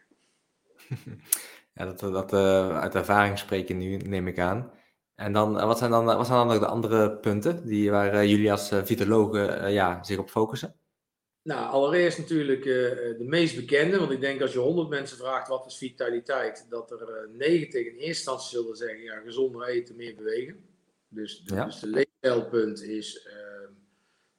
Ja, 1.73 1.85
dat, 1.85 1.99
dat 1.99 2.33
uh, 2.33 2.79
uit 2.79 2.95
ervaring 2.95 3.37
spreken 3.37 3.77
nu, 3.77 3.97
neem 3.97 4.27
ik 4.27 4.39
aan. 4.39 4.71
En 5.19 5.33
dan, 5.33 5.53
wat 5.53 5.77
zijn 5.77 5.91
dan, 5.91 6.05
wat 6.05 6.27
zijn 6.27 6.47
dan 6.47 6.59
de 6.59 6.65
andere 6.65 7.11
punten 7.11 7.67
die, 7.67 7.91
waar 7.91 8.13
uh, 8.13 8.29
jullie 8.29 8.51
als 8.51 8.71
uh, 8.71 8.83
vitologen 8.83 9.63
uh, 9.63 9.73
ja, 9.73 10.03
zich 10.03 10.17
op 10.17 10.29
focussen? 10.29 10.75
Nou, 11.41 11.71
allereerst 11.71 12.17
natuurlijk 12.17 12.63
de 12.63 13.25
meest 13.25 13.55
bekende, 13.55 13.99
want 13.99 14.11
ik 14.11 14.21
denk 14.21 14.41
als 14.41 14.53
je 14.53 14.59
100 14.59 14.89
mensen 14.89 15.17
vraagt 15.17 15.47
wat 15.47 15.65
is 15.65 15.77
vitaliteit, 15.77 16.65
dat 16.69 16.91
er 16.91 17.29
90 17.31 17.79
in 17.79 17.85
eerste 17.85 18.05
instantie 18.05 18.59
zullen 18.59 18.75
zeggen, 18.75 19.01
ja, 19.01 19.19
gezonder 19.19 19.67
eten, 19.67 19.95
meer 19.95 20.15
bewegen. 20.15 20.65
Dus, 21.07 21.41
Ja. 21.45 21.65
dus 21.65 21.79
de 21.79 21.87
leefstijlpunt 21.87 22.81
is, 22.81 23.27
ehm, 23.27 23.71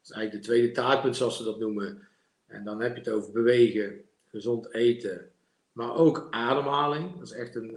is 0.03 0.11
eigenlijk 0.11 0.45
de 0.45 0.51
tweede 0.51 0.71
taartpunt, 0.71 1.17
zoals 1.17 1.37
ze 1.37 1.45
dat 1.45 1.59
noemen. 1.59 2.09
En 2.47 2.65
dan 2.65 2.81
heb 2.81 2.93
je 2.95 3.01
het 3.03 3.11
over 3.11 3.33
bewegen, 3.33 4.05
gezond 4.27 4.75
eten, 4.75 5.31
maar 5.73 5.95
ook 5.95 6.27
ademhaling. 6.31 7.19
Dat 7.19 7.27
is 7.27 7.35
echt 7.35 7.55
een, 7.55 7.77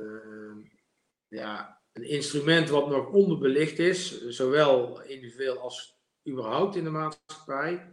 ja, 1.27 1.81
een 1.93 2.09
instrument 2.09 2.69
wat 2.69 2.89
nog 2.89 3.07
onderbelicht 3.07 3.79
is, 3.79 4.27
zowel 4.27 5.01
individueel 5.01 5.57
als 5.57 5.97
überhaupt 6.27 6.75
in 6.75 6.83
de 6.83 6.89
maatschappij. 6.89 7.91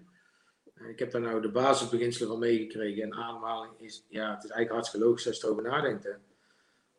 Ik 0.89 0.99
heb 0.99 1.11
daar 1.11 1.21
nou 1.21 1.41
de 1.41 1.51
basisbeginselen 1.51 2.29
van 2.29 2.39
meegekregen. 2.39 3.03
En 3.03 3.15
ademhaling 3.15 3.81
is, 3.81 4.07
ja, 4.09 4.35
het 4.35 4.45
is 4.45 4.51
eigenlijk 4.51 4.71
hartstikke 4.71 5.07
logisch 5.07 5.27
als 5.27 5.41
je 5.41 5.47
erover 5.47 5.63
nadenkt. 5.63 6.05
Hè. 6.05 6.13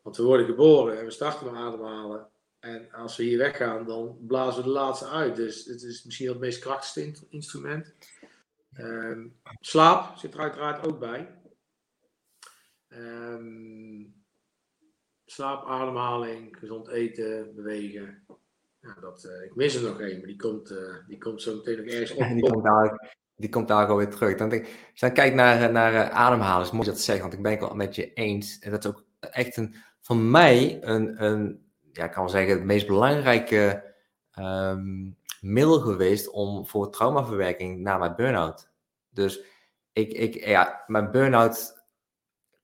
Want 0.02 0.16
we 0.16 0.22
worden 0.22 0.46
geboren 0.46 0.98
en 0.98 1.04
we 1.04 1.10
starten 1.10 1.46
met 1.46 1.54
ademhalen. 1.54 2.30
En 2.58 2.92
als 2.92 3.16
we 3.16 3.22
hier 3.22 3.38
weggaan, 3.38 3.86
dan 3.86 4.18
blazen 4.26 4.62
we 4.62 4.68
de 4.68 4.74
laatste 4.74 5.08
uit. 5.08 5.36
Dus 5.36 5.64
het 5.64 5.82
is 5.82 6.04
misschien 6.04 6.28
het 6.28 6.38
meest 6.38 6.60
krachtigste 6.60 7.26
instrument. 7.28 7.94
Um, 8.78 9.40
slaap 9.60 10.16
zit 10.16 10.34
er 10.34 10.40
uiteraard 10.40 10.86
ook 10.86 10.98
bij. 10.98 11.34
Um, 12.88 14.21
slaap, 15.32 15.66
ademhaling, 15.66 16.56
gezond 16.58 16.88
eten, 16.88 17.54
bewegen. 17.54 18.24
Ja, 18.80 18.96
dat, 19.00 19.24
uh, 19.24 19.44
ik 19.44 19.54
mis 19.54 19.74
er 19.74 19.82
nog 19.82 20.00
één, 20.00 20.18
maar 20.18 20.26
die 20.26 20.36
komt, 20.36 20.70
uh, 20.70 20.78
die 21.06 21.18
komt 21.18 21.42
zo 21.42 21.56
meteen 21.56 21.76
nog 21.76 21.86
ergens 21.86 22.12
op. 22.16 22.28
die, 22.28 22.50
komt 22.50 22.64
daar, 22.64 23.16
die 23.36 23.48
komt 23.48 23.68
daar 23.68 23.86
alweer 23.86 24.10
terug. 24.10 24.36
Dan 24.36 24.48
denk 24.48 24.66
ik, 24.66 24.88
als 24.90 25.00
je 25.00 25.12
kijkt 25.12 25.34
naar, 25.34 25.72
naar 25.72 25.92
uh, 25.92 26.08
ademhalen, 26.08 26.66
is 26.66 26.72
mooi 26.72 26.86
dat 26.86 27.00
zeggen, 27.00 27.22
want 27.22 27.36
ik 27.36 27.42
ben 27.42 27.52
het 27.52 27.60
wel 27.60 27.74
met 27.74 27.94
je 27.94 28.12
eens. 28.12 28.58
En 28.58 28.70
dat 28.70 28.84
is 28.84 28.90
ook 28.90 29.04
echt 29.20 29.56
een, 29.56 29.74
van 30.00 30.30
mij 30.30 30.78
een, 30.82 31.24
een 31.24 31.70
ja, 31.92 32.04
ik 32.04 32.10
kan 32.10 32.22
wel 32.22 32.32
zeggen, 32.32 32.54
het 32.54 32.64
meest 32.64 32.86
belangrijke 32.86 33.94
um, 34.38 35.16
middel 35.40 35.80
geweest 35.80 36.30
om 36.30 36.66
voor 36.66 36.90
traumaverwerking 36.90 37.80
na 37.80 37.98
mijn 37.98 38.14
burn-out. 38.16 38.70
Dus 39.10 39.40
ik, 39.92 40.12
ik, 40.12 40.44
ja, 40.44 40.84
mijn 40.86 41.10
burn-out 41.10 41.81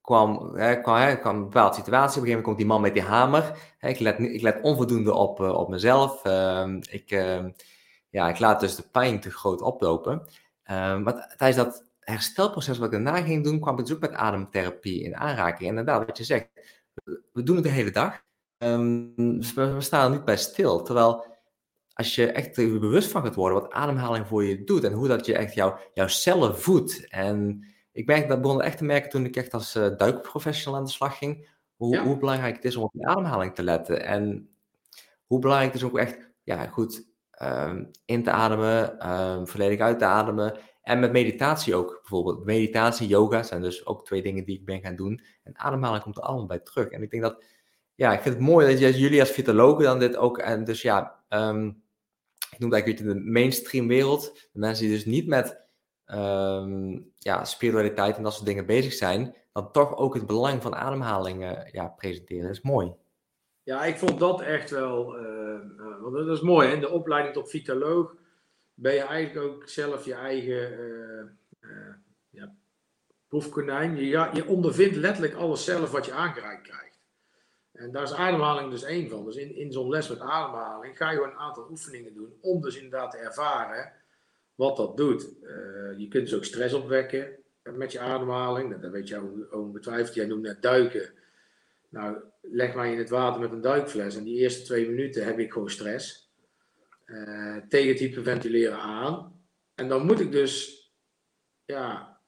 kwam, 0.08 0.54
hè, 0.54 0.80
kwam, 0.80 1.18
kwam 1.18 1.36
een 1.36 1.42
bepaalde 1.42 1.74
situatie. 1.74 2.20
Op 2.20 2.26
een 2.26 2.28
gegeven 2.28 2.28
moment 2.28 2.44
komt 2.44 2.56
die 2.56 2.66
man 2.66 2.80
met 2.80 2.94
die 2.94 3.02
hamer. 3.02 3.74
Hè, 3.78 3.88
ik, 3.88 3.98
let, 3.98 4.18
ik 4.18 4.42
let 4.42 4.62
onvoldoende 4.62 5.14
op, 5.14 5.40
uh, 5.40 5.52
op 5.52 5.68
mezelf. 5.68 6.24
Uh, 6.26 6.76
ik, 6.90 7.10
uh, 7.10 7.44
ja, 8.10 8.28
ik 8.28 8.38
laat 8.38 8.60
dus 8.60 8.74
de 8.76 8.82
pijn 8.92 9.20
te 9.20 9.30
groot 9.30 9.60
oplopen. 9.60 10.22
maar 10.66 11.34
tijdens 11.36 11.64
dat 11.64 11.84
herstelproces 12.00 12.78
wat 12.78 12.86
ik 12.86 12.92
daarna 12.92 13.22
ging 13.22 13.44
doen, 13.44 13.60
kwam 13.60 13.78
ik 13.78 13.86
dus 13.86 13.94
ook 13.94 14.00
met 14.00 14.12
ademtherapie 14.12 15.02
in 15.02 15.16
aanraking. 15.16 15.70
En 15.70 15.78
inderdaad, 15.78 16.06
wat 16.06 16.18
je 16.18 16.24
zegt, 16.24 16.48
we 17.32 17.42
doen 17.42 17.56
het 17.56 17.64
de 17.64 17.70
hele 17.70 17.90
dag. 17.90 18.22
we, 18.58 19.74
staan 19.78 20.04
er 20.04 20.10
niet 20.10 20.24
bij 20.24 20.36
stil. 20.36 20.82
Terwijl 20.82 21.24
als 21.92 22.14
je 22.14 22.32
echt 22.32 22.56
bewust 22.56 23.10
van 23.10 23.22
gaat 23.22 23.34
worden 23.34 23.60
wat 23.60 23.72
ademhaling 23.72 24.26
voor 24.26 24.44
je 24.44 24.64
doet 24.64 24.84
en 24.84 24.92
hoe 24.92 25.08
dat 25.08 25.26
je 25.26 25.36
echt 25.36 25.54
jou, 25.54 25.78
jouw 25.94 26.08
cellen 26.08 26.58
voedt 26.58 27.08
en 27.08 27.64
ik 27.98 28.06
merk, 28.06 28.28
dat 28.28 28.40
begon 28.40 28.62
echt 28.62 28.78
te 28.78 28.84
merken 28.84 29.10
toen 29.10 29.24
ik 29.24 29.36
echt 29.36 29.54
als 29.54 29.76
uh, 29.76 29.96
duikprofessional 29.96 30.78
aan 30.78 30.84
de 30.84 30.90
slag 30.90 31.18
ging. 31.18 31.48
Hoe, 31.76 31.94
ja. 31.94 32.04
hoe, 32.04 32.18
belangrijk 32.18 32.54
het 32.54 32.64
is 32.64 32.76
om 32.76 32.82
op 32.82 32.92
je 32.94 33.06
ademhaling 33.06 33.54
te 33.54 33.62
letten. 33.62 34.04
En 34.04 34.48
hoe 35.26 35.38
belangrijk 35.38 35.72
het 35.72 35.82
is 35.82 35.88
ook 35.88 35.98
echt 35.98 36.30
ja, 36.42 36.66
goed 36.66 37.08
um, 37.42 37.90
in 38.04 38.22
te 38.22 38.30
ademen, 38.30 39.10
um, 39.10 39.48
volledig 39.48 39.80
uit 39.80 39.98
te 39.98 40.04
ademen. 40.04 40.58
En 40.82 41.00
met 41.00 41.12
meditatie 41.12 41.74
ook 41.74 41.98
bijvoorbeeld. 42.00 42.44
Meditatie, 42.44 43.08
yoga 43.08 43.42
zijn 43.42 43.62
dus 43.62 43.86
ook 43.86 44.04
twee 44.04 44.22
dingen 44.22 44.44
die 44.44 44.58
ik 44.58 44.64
ben 44.64 44.80
gaan 44.80 44.96
doen. 44.96 45.20
En 45.42 45.58
ademhaling 45.58 46.02
komt 46.02 46.16
er 46.16 46.22
allemaal 46.22 46.46
bij 46.46 46.58
terug. 46.58 46.88
En 46.88 47.02
ik 47.02 47.10
denk 47.10 47.22
dat, 47.22 47.44
ja, 47.94 48.12
ik 48.12 48.20
vind 48.20 48.34
het 48.34 48.44
mooi 48.44 48.78
dat 48.78 48.96
jullie 48.98 49.20
als 49.20 49.30
vitalogen 49.30 49.84
dan 49.84 49.98
dit 49.98 50.16
ook, 50.16 50.38
en 50.38 50.64
dus 50.64 50.82
ja, 50.82 51.24
um, 51.28 51.82
ik 52.50 52.58
noem 52.58 52.72
het 52.72 52.82
eigenlijk 52.82 53.14
de 53.14 53.30
mainstream 53.30 53.88
wereld. 53.88 54.48
De 54.52 54.58
mensen 54.58 54.86
die 54.86 54.94
dus 54.94 55.04
niet 55.04 55.26
met 55.26 55.66
um, 56.14 57.12
ja, 57.18 57.44
spiritualiteit 57.44 58.16
en 58.16 58.22
dat 58.22 58.34
soort 58.34 58.46
dingen 58.46 58.66
bezig 58.66 58.92
zijn, 58.92 59.34
dan 59.52 59.72
toch 59.72 59.96
ook 59.96 60.14
het 60.14 60.26
belang 60.26 60.62
van 60.62 60.74
ademhaling 60.74 61.42
uh, 61.42 61.70
ja, 61.72 61.88
presenteren. 61.88 62.42
Dat 62.42 62.56
is 62.56 62.60
mooi. 62.60 62.92
Ja, 63.62 63.84
ik 63.84 63.96
vond 63.96 64.18
dat 64.18 64.40
echt 64.40 64.70
wel, 64.70 65.20
uh, 65.20 65.60
want 66.00 66.14
dat 66.14 66.36
is 66.36 66.40
mooi, 66.40 66.68
hè? 66.68 66.78
de 66.78 66.90
opleiding 66.90 67.34
tot 67.34 67.50
vitaloog 67.50 68.14
ben 68.74 68.94
je 68.94 69.00
eigenlijk 69.00 69.46
ook 69.46 69.68
zelf 69.68 70.04
je 70.04 70.14
eigen 70.14 70.72
uh, 71.60 71.94
ja, 72.30 72.54
proefkonijn. 73.28 73.96
Je, 73.96 74.06
ja, 74.06 74.30
je 74.32 74.46
ondervindt 74.46 74.96
letterlijk 74.96 75.34
alles 75.34 75.64
zelf 75.64 75.90
wat 75.90 76.06
je 76.06 76.12
aangereikt 76.12 76.62
krijgt. 76.62 77.00
En 77.72 77.92
daar 77.92 78.02
is 78.02 78.14
ademhaling 78.14 78.70
dus 78.70 78.82
één 78.82 79.08
van. 79.08 79.24
Dus 79.24 79.36
in, 79.36 79.56
in 79.56 79.72
zo'n 79.72 79.88
les 79.88 80.08
met 80.08 80.20
ademhaling 80.20 80.96
ga 80.96 81.10
je 81.10 81.16
gewoon 81.16 81.30
een 81.30 81.38
aantal 81.38 81.66
oefeningen 81.70 82.14
doen 82.14 82.38
om 82.40 82.60
dus 82.60 82.76
inderdaad 82.76 83.10
te 83.10 83.16
ervaren 83.16 83.92
wat 84.58 84.76
dat 84.76 84.96
doet. 84.96 85.28
Uh, 85.42 85.98
je 85.98 86.06
kunt 86.08 86.24
dus 86.24 86.34
ook 86.34 86.44
stress 86.44 86.74
opwekken 86.74 87.36
met 87.62 87.92
je 87.92 88.00
ademhaling. 88.00 88.80
Dat 88.80 88.90
weet 88.90 89.08
jij 89.08 89.20
onbetwijfeld. 89.50 90.14
Jij 90.14 90.26
noemt 90.26 90.42
net 90.42 90.62
duiken. 90.62 91.12
Nou, 91.88 92.16
leg 92.42 92.74
mij 92.74 92.92
in 92.92 92.98
het 92.98 93.08
water 93.08 93.40
met 93.40 93.52
een 93.52 93.60
duikfles. 93.60 94.16
En 94.16 94.24
die 94.24 94.38
eerste 94.38 94.62
twee 94.62 94.88
minuten 94.88 95.24
heb 95.24 95.38
ik 95.38 95.52
gewoon 95.52 95.70
stress. 95.70 96.32
Uh, 97.06 97.56
tegen 97.68 97.88
het 97.88 97.98
hyperventileren 97.98 98.78
aan. 98.78 99.42
En 99.74 99.88
dan 99.88 100.06
moet 100.06 100.20
ik 100.20 100.32
dus 100.32 100.86
ja, 101.64 102.18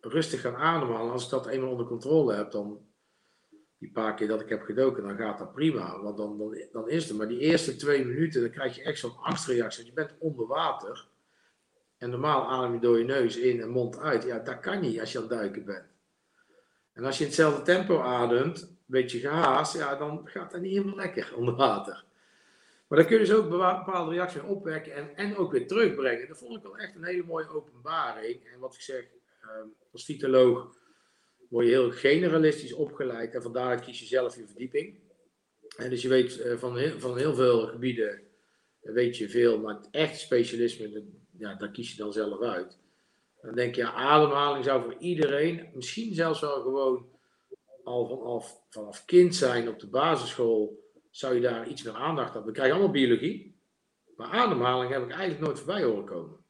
rustig 0.00 0.40
gaan 0.40 0.56
ademhalen. 0.56 1.12
Als 1.12 1.24
ik 1.24 1.30
dat 1.30 1.46
eenmaal 1.46 1.70
onder 1.70 1.86
controle 1.86 2.34
heb, 2.34 2.50
dan 2.50 2.86
die 3.78 3.92
paar 3.92 4.14
keer 4.14 4.28
dat 4.28 4.40
ik 4.40 4.48
heb 4.48 4.62
gedoken, 4.62 5.02
dan 5.02 5.16
gaat 5.16 5.38
dat 5.38 5.52
prima. 5.52 6.00
Want 6.00 6.16
dan, 6.16 6.38
dan, 6.38 6.58
dan 6.72 6.88
is 6.88 7.08
het. 7.08 7.16
Maar 7.16 7.28
die 7.28 7.38
eerste 7.38 7.76
twee 7.76 8.04
minuten, 8.04 8.40
dan 8.40 8.50
krijg 8.50 8.76
je 8.76 8.82
echt 8.82 8.98
zo'n 8.98 9.16
angstreactie. 9.16 9.84
Je 9.84 9.92
bent 9.92 10.14
onder 10.18 10.46
water. 10.46 11.12
En 12.04 12.10
normaal 12.10 12.48
adem 12.48 12.72
je 12.72 12.80
door 12.80 12.98
je 12.98 13.04
neus 13.04 13.36
in 13.36 13.60
en 13.60 13.68
mond 13.68 13.98
uit. 13.98 14.24
Ja, 14.24 14.38
dat 14.38 14.60
kan 14.60 14.80
niet 14.80 15.00
als 15.00 15.12
je 15.12 15.18
aan 15.18 15.24
het 15.24 15.32
duiken 15.32 15.64
bent. 15.64 15.84
En 16.92 17.04
als 17.04 17.16
je 17.16 17.22
in 17.22 17.28
hetzelfde 17.28 17.62
tempo 17.62 18.00
ademt, 18.00 18.62
een 18.62 18.78
beetje 18.86 19.18
gehaast, 19.18 19.74
ja, 19.74 19.96
dan 19.96 20.20
gaat 20.24 20.50
dat 20.50 20.60
niet 20.60 20.72
helemaal 20.72 20.96
lekker 20.96 21.32
onder 21.36 21.54
water. 21.54 22.04
Maar 22.86 22.98
dan 22.98 23.06
kun 23.06 23.18
je 23.18 23.24
dus 23.24 23.34
ook 23.34 23.48
bepaalde 23.48 24.10
reacties 24.10 24.42
opwekken 24.42 24.94
en, 24.94 25.16
en 25.16 25.36
ook 25.36 25.52
weer 25.52 25.66
terugbrengen. 25.66 26.28
Dat 26.28 26.38
vond 26.38 26.56
ik 26.56 26.62
wel 26.62 26.78
echt 26.78 26.94
een 26.94 27.04
hele 27.04 27.24
mooie 27.24 27.48
openbaring. 27.48 28.48
En 28.52 28.58
wat 28.58 28.74
ik 28.74 28.80
zeg, 28.80 29.04
ehm, 29.40 29.66
als 29.92 30.04
vitoloog 30.04 30.76
word 31.48 31.66
je 31.66 31.72
heel 31.72 31.90
generalistisch 31.90 32.72
opgeleid 32.72 33.34
en 33.34 33.42
vandaar 33.42 33.80
kies 33.80 34.00
je 34.00 34.06
zelf 34.06 34.36
je 34.36 34.46
verdieping. 34.46 34.98
En 35.76 35.90
dus 35.90 36.02
je 36.02 36.08
weet 36.08 36.38
uh, 36.38 36.56
van, 36.56 36.76
heel, 36.76 36.98
van 37.00 37.16
heel 37.18 37.34
veel 37.34 37.66
gebieden, 37.66 38.20
weet 38.80 39.16
je 39.16 39.28
veel, 39.28 39.58
maar 39.58 39.78
echt 39.90 40.18
specialisme, 40.18 41.04
ja, 41.38 41.54
daar 41.54 41.70
kies 41.70 41.90
je 41.90 41.96
dan 41.96 42.12
zelf 42.12 42.40
uit. 42.40 42.78
Dan 43.42 43.54
denk 43.54 43.74
je, 43.74 43.90
ademhaling 43.90 44.64
zou 44.64 44.82
voor 44.82 44.96
iedereen, 44.98 45.68
misschien 45.74 46.14
zelfs 46.14 46.40
wel 46.40 46.62
gewoon 46.62 47.06
al 47.84 48.06
vanaf, 48.06 48.60
vanaf 48.70 49.04
kind 49.04 49.34
zijn 49.34 49.68
op 49.68 49.80
de 49.80 49.86
basisschool, 49.86 50.82
zou 51.10 51.34
je 51.34 51.40
daar 51.40 51.68
iets 51.68 51.82
meer 51.82 51.94
aandacht 51.94 52.32
hebben. 52.32 52.46
We 52.46 52.52
krijgen 52.52 52.74
allemaal 52.74 52.92
biologie, 52.92 53.60
maar 54.16 54.28
ademhaling 54.28 54.92
heb 54.92 55.02
ik 55.02 55.10
eigenlijk 55.10 55.40
nooit 55.40 55.58
voorbij 55.58 55.82
horen 55.82 56.04
komen. 56.04 56.42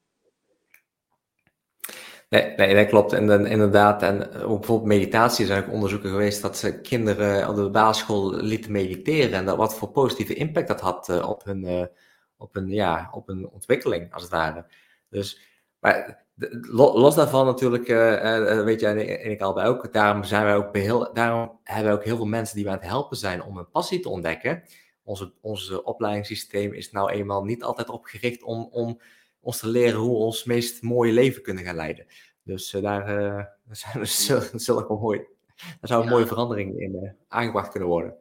Nee, 2.29 2.55
nee, 2.57 2.75
dat 2.75 2.87
klopt. 2.87 3.13
En 3.13 3.27
dan, 3.27 3.47
inderdaad, 3.47 4.03
en 4.03 4.19
bijvoorbeeld 4.19 4.85
meditatie 4.85 5.47
zijn 5.47 5.65
ook 5.65 5.73
onderzoeken 5.73 6.11
geweest 6.11 6.43
dat 6.43 6.57
ze 6.57 6.81
kinderen 6.81 7.49
op 7.49 7.57
de 7.57 7.71
basisschool 7.71 8.35
lieten 8.35 8.73
mediteren 8.73 9.33
en 9.33 9.45
dat 9.45 9.57
wat 9.57 9.75
voor 9.75 9.91
positieve 9.91 10.35
impact 10.35 10.69
dat 10.69 10.81
had 10.81 11.09
uh, 11.09 11.29
op, 11.29 11.45
hun, 11.45 11.89
op, 12.37 12.55
hun, 12.55 12.69
ja, 12.69 13.09
op 13.13 13.27
hun 13.27 13.49
ontwikkeling, 13.49 14.13
als 14.13 14.23
het 14.23 14.33
ware. 14.33 14.67
Dus, 15.15 15.41
maar 15.79 16.27
los 16.73 17.15
daarvan 17.15 17.47
natuurlijk, 17.47 17.89
uh, 17.89 18.65
weet 18.65 18.81
jij 18.81 19.19
en 19.23 19.31
ik 19.31 19.41
al 19.41 19.53
bij 19.53 19.67
ook, 19.67 19.93
daarom, 19.93 20.25
zijn 20.25 20.45
wij 20.45 20.57
ook 20.57 20.77
heel, 20.77 21.13
daarom 21.13 21.61
hebben 21.63 21.93
we 21.93 21.99
ook 21.99 22.05
heel 22.05 22.17
veel 22.17 22.27
mensen 22.27 22.57
die 22.57 22.65
wij 22.65 22.73
aan 22.73 22.79
het 22.79 22.89
helpen 22.89 23.17
zijn 23.17 23.43
om 23.43 23.57
een 23.57 23.71
passie 23.71 24.01
te 24.01 24.09
ontdekken. 24.09 24.63
Onze, 25.03 25.33
onze 25.41 25.85
opleidingssysteem 25.85 26.73
is 26.73 26.91
nou 26.91 27.11
eenmaal 27.11 27.45
niet 27.45 27.63
altijd 27.63 27.89
opgericht 27.89 28.43
om, 28.43 28.69
om 28.71 29.01
ons 29.41 29.59
te 29.59 29.69
leren 29.69 30.01
hoe 30.01 30.11
we 30.11 30.25
ons 30.25 30.45
meest 30.45 30.83
mooie 30.83 31.13
leven 31.13 31.43
kunnen 31.43 31.65
gaan 31.65 31.77
leiden. 31.77 32.07
Dus 32.43 32.73
uh, 32.73 32.83
daar, 32.83 33.09
uh, 33.23 33.45
zijn 33.71 33.99
we 33.99 34.59
zulke 34.59 34.95
mooi, 34.95 35.27
daar 35.57 35.77
zou 35.81 36.01
een 36.01 36.09
ja. 36.09 36.13
mooie 36.13 36.27
verandering 36.27 36.81
in 36.81 37.17
aangebracht 37.29 37.71
kunnen 37.71 37.89
worden. 37.89 38.17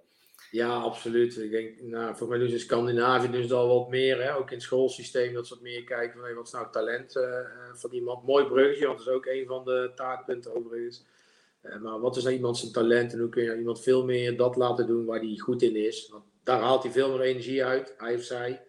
Ja, 0.54 0.76
absoluut. 0.76 1.38
Ik 1.38 1.52
denk, 1.52 1.82
nou, 1.82 2.16
voor 2.16 2.28
mij 2.28 2.38
dus 2.38 2.52
in 2.52 2.60
Scandinavië 2.60 3.30
dus 3.30 3.52
al 3.52 3.68
wat 3.68 3.90
meer, 3.90 4.24
hè, 4.24 4.36
ook 4.36 4.50
in 4.50 4.56
het 4.56 4.64
schoolsysteem, 4.64 5.34
dat 5.34 5.48
ze 5.48 5.54
wat 5.54 5.64
meer 5.64 5.84
kijken 5.84 6.20
van 6.20 6.34
wat 6.34 6.46
is 6.46 6.52
nou 6.52 6.72
talent 6.72 7.20
van 7.74 7.92
iemand. 7.92 8.26
Mooi 8.26 8.46
bruggetje, 8.46 8.86
want 8.86 8.98
dat 8.98 9.08
is 9.08 9.14
ook 9.14 9.26
een 9.26 9.46
van 9.46 9.66
de 9.66 9.92
taartpunten 9.96 10.56
overigens. 10.56 11.06
maar 11.82 12.00
wat 12.00 12.16
is 12.16 12.24
nou 12.24 12.36
iemand 12.36 12.58
zijn 12.58 12.72
talent 12.72 13.14
en 13.14 13.20
hoe 13.20 13.30
kun 13.30 13.42
je 13.42 13.48
nou 13.48 13.60
iemand 13.60 13.82
veel 13.82 14.06
meer 14.06 14.38
dat 14.38 14.56
laten 14.56 14.88
doen 14.88 15.06
waar 15.06 15.20
hij 15.20 15.38
goed 15.38 15.62
in 15.62 15.76
is? 15.76 16.10
Want 16.12 16.24
daar 16.44 16.60
haalt 16.60 16.84
hij 16.84 16.92
veel 16.92 17.12
meer 17.12 17.22
energie 17.22 17.66
uit, 17.66 17.94
hij 17.98 18.16
of 18.16 18.24
zij. 18.24 18.62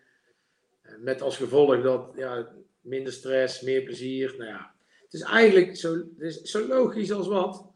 Met 0.99 1.23
als 1.23 1.37
gevolg 1.37 1.83
dat 1.83 2.13
ja, 2.17 2.53
minder 2.81 3.13
stress, 3.13 3.61
meer 3.61 3.83
plezier. 3.83 4.35
Nou 4.39 4.51
ja, 4.51 4.75
het 5.03 5.13
is 5.13 5.23
eigenlijk 5.23 5.77
zo, 5.77 5.95
het 5.95 6.21
is 6.21 6.41
zo 6.43 6.67
logisch 6.67 7.13
als 7.13 7.27
wat. 7.27 7.67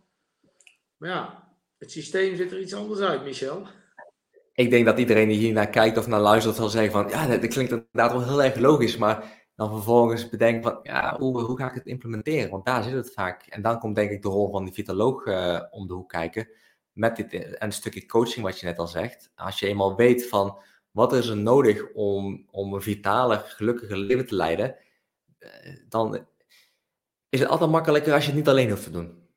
Maar 0.96 1.10
ja, 1.10 1.52
het 1.78 1.90
systeem 1.90 2.36
zit 2.36 2.52
er 2.52 2.60
iets 2.60 2.74
anders 2.74 3.00
uit, 3.00 3.24
Michel. 3.24 3.66
Ik 4.58 4.70
denk 4.70 4.84
dat 4.84 4.98
iedereen 4.98 5.28
die 5.28 5.38
hier 5.38 5.52
naar 5.52 5.70
kijkt 5.70 5.98
of 5.98 6.06
naar 6.06 6.20
luistert 6.20 6.56
zal 6.56 6.68
zeggen 6.68 6.92
van 6.92 7.08
ja, 7.08 7.26
dat 7.26 7.46
klinkt 7.46 7.72
inderdaad 7.72 8.12
wel 8.12 8.28
heel 8.28 8.42
erg 8.42 8.56
logisch, 8.56 8.96
maar 8.96 9.46
dan 9.54 9.70
vervolgens 9.70 10.28
bedenken 10.28 10.62
van 10.62 10.78
ja, 10.82 11.16
hoe, 11.18 11.40
hoe 11.40 11.58
ga 11.58 11.68
ik 11.68 11.74
het 11.74 11.86
implementeren? 11.86 12.50
Want 12.50 12.64
daar 12.64 12.82
zit 12.82 12.92
het 12.92 13.12
vaak. 13.12 13.46
En 13.46 13.62
dan 13.62 13.78
komt 13.78 13.94
denk 13.94 14.10
ik 14.10 14.22
de 14.22 14.28
rol 14.28 14.50
van 14.50 14.64
die 14.64 14.74
vitaloog 14.74 15.26
uh, 15.26 15.62
om 15.70 15.86
de 15.86 15.94
hoek 15.94 16.08
kijken. 16.08 16.48
Met 16.92 17.16
dit, 17.16 17.32
en 17.34 17.56
een 17.58 17.72
stukje 17.72 18.06
coaching 18.06 18.44
wat 18.44 18.60
je 18.60 18.66
net 18.66 18.78
al 18.78 18.86
zegt. 18.86 19.30
Als 19.34 19.58
je 19.58 19.66
eenmaal 19.66 19.96
weet 19.96 20.28
van 20.28 20.58
wat 20.90 21.12
is 21.12 21.28
er 21.28 21.36
nodig 21.36 21.92
om, 21.92 22.46
om 22.50 22.74
een 22.74 22.82
vitale, 22.82 23.42
gelukkige 23.44 23.96
leven 23.96 24.26
te 24.26 24.34
leiden, 24.34 24.76
eh, 25.38 25.50
dan 25.88 26.26
is 27.28 27.40
het 27.40 27.48
altijd 27.48 27.70
makkelijker 27.70 28.12
als 28.12 28.22
je 28.22 28.28
het 28.28 28.38
niet 28.38 28.48
alleen 28.48 28.70
hoeft 28.70 28.84
te 28.84 28.90
doen. 28.90 29.28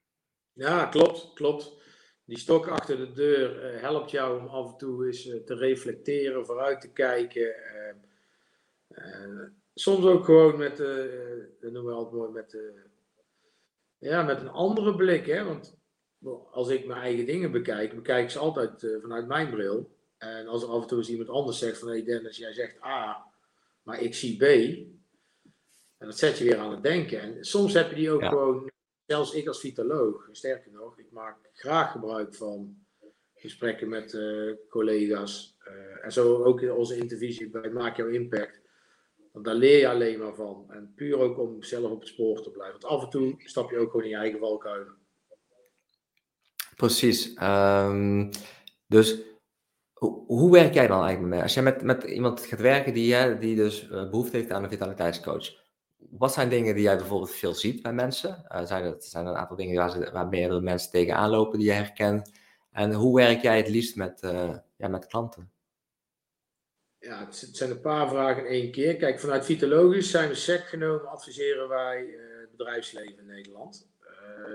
Ja, 0.53 0.85
klopt, 0.85 1.33
klopt. 1.33 1.80
Die 2.31 2.39
stok 2.39 2.67
achter 2.67 2.97
de 2.97 3.11
deur 3.11 3.73
uh, 3.73 3.81
helpt 3.81 4.11
jou 4.11 4.39
om 4.39 4.47
af 4.47 4.71
en 4.71 4.77
toe 4.77 5.05
eens 5.05 5.25
uh, 5.25 5.43
te 5.43 5.55
reflecteren, 5.55 6.45
vooruit 6.45 6.81
te 6.81 6.91
kijken. 6.91 7.55
Uh, 8.89 9.43
soms 9.73 10.05
ook 10.05 10.25
gewoon 10.25 10.57
met, 10.57 10.77
noemen 11.59 11.85
we 11.85 11.91
altijd 11.91 12.15
mooi, 12.15 12.31
met, 12.31 12.57
ja, 13.97 14.23
met 14.23 14.41
een 14.41 14.49
andere 14.49 14.95
blik. 14.95 15.25
Hè? 15.25 15.43
Want 15.43 15.77
als 16.51 16.69
ik 16.69 16.85
mijn 16.85 17.01
eigen 17.01 17.25
dingen 17.25 17.51
bekijk, 17.51 17.95
bekijk 17.95 18.23
ik 18.23 18.29
ze 18.29 18.39
altijd 18.39 18.97
vanuit 19.01 19.27
mijn 19.27 19.49
bril. 19.49 19.95
En 20.17 20.47
als 20.47 20.63
er 20.63 20.69
af 20.69 20.81
en 20.81 20.87
toe 20.87 20.97
eens 20.97 21.09
iemand 21.09 21.29
anders 21.29 21.59
zegt 21.59 21.77
van, 21.77 21.87
hé 21.87 21.93
hey 21.93 22.03
Dennis, 22.03 22.37
jij 22.37 22.53
zegt 22.53 22.83
A, 22.83 23.25
maar 23.83 24.01
ik 24.01 24.15
zie 24.15 24.37
B. 24.37 24.43
En 25.97 26.07
dat 26.07 26.17
zet 26.17 26.37
je 26.37 26.43
weer 26.43 26.57
aan 26.57 26.71
het 26.71 26.83
denken. 26.83 27.21
En 27.21 27.43
soms 27.43 27.73
heb 27.73 27.89
je 27.89 27.95
die 27.95 28.11
ook 28.11 28.21
ja. 28.21 28.29
gewoon, 28.29 28.70
zelfs 29.11 29.33
ik 29.33 29.47
als 29.47 29.59
vitaloog, 29.59 30.29
sterker 30.31 30.71
nog, 30.71 30.99
ik 30.99 31.11
maak 31.11 31.37
graag 31.53 31.91
gebruik 31.91 32.35
van 32.35 32.85
gesprekken 33.33 33.89
met 33.89 34.13
uh, 34.13 34.53
collega's. 34.69 35.57
Uh, 35.67 36.05
en 36.05 36.11
zo 36.11 36.43
ook 36.43 36.61
in 36.61 36.71
onze 36.71 36.97
intervisie 36.97 37.49
bij 37.49 37.69
Maak 37.69 37.97
Jouw 37.97 38.07
Impact. 38.07 38.61
Want 39.31 39.45
daar 39.45 39.55
leer 39.55 39.79
je 39.79 39.89
alleen 39.89 40.19
maar 40.19 40.35
van. 40.35 40.65
En 40.69 40.93
puur 40.95 41.17
ook 41.17 41.39
om 41.39 41.63
zelf 41.63 41.91
op 41.91 41.99
het 41.99 42.09
spoor 42.09 42.41
te 42.41 42.51
blijven. 42.51 42.79
Want 42.79 42.93
af 42.93 43.03
en 43.03 43.09
toe 43.09 43.35
stap 43.37 43.71
je 43.71 43.77
ook 43.77 43.91
gewoon 43.91 44.05
in 44.05 44.11
je 44.11 44.15
eigen 44.15 44.39
valkuilen. 44.39 44.95
Precies. 46.75 47.37
Um, 47.41 48.29
dus 48.87 49.21
hoe, 50.25 50.51
werk 50.51 50.73
jij 50.73 50.87
dan 50.87 51.03
eigenlijk 51.03 51.33
mee? 51.33 51.41
Als 51.41 51.53
je 51.53 51.61
met, 51.61 51.81
met 51.81 52.03
iemand 52.03 52.45
gaat 52.45 52.59
werken 52.59 52.93
die, 52.93 53.37
die 53.37 53.55
dus 53.55 53.87
behoefte 53.87 54.37
heeft 54.37 54.51
aan 54.51 54.63
een 54.63 54.69
vitaliteitscoach. 54.69 55.60
Wat 56.09 56.33
zijn 56.33 56.49
dingen 56.49 56.73
die 56.75 56.83
jij 56.83 56.97
bijvoorbeeld 56.97 57.31
veel 57.31 57.53
ziet 57.53 57.81
bij 57.81 57.93
mensen? 57.93 58.45
Uh, 58.51 58.65
zijn, 58.65 58.83
er, 58.83 58.95
zijn 58.99 59.25
er 59.25 59.31
een 59.31 59.37
aantal 59.37 59.55
dingen 59.55 59.75
waar, 59.75 60.11
waar 60.11 60.27
meerdere 60.27 60.61
mensen 60.61 60.91
tegenaan 60.91 61.29
lopen 61.29 61.59
die 61.59 61.67
je 61.67 61.73
herkent? 61.73 62.31
En 62.71 62.93
hoe 62.93 63.15
werk 63.15 63.41
jij 63.41 63.57
het 63.57 63.69
liefst 63.69 63.95
met, 63.95 64.21
uh, 64.23 64.57
ja, 64.77 64.87
met 64.87 65.07
klanten? 65.07 65.51
Ja, 66.99 67.25
het 67.25 67.49
zijn 67.51 67.71
een 67.71 67.81
paar 67.81 68.09
vragen 68.09 68.45
in 68.45 68.51
één 68.51 68.71
keer. 68.71 68.95
Kijk, 68.95 69.19
vanuit 69.19 69.45
Vitalogisch 69.45 70.11
zijn 70.11 70.29
we 70.29 70.35
sec 70.35 70.63
genomen, 70.63 71.09
adviseren 71.09 71.67
wij 71.67 72.05
uh, 72.05 72.39
het 72.39 72.51
bedrijfsleven 72.51 73.17
in 73.17 73.25
Nederland. 73.25 73.89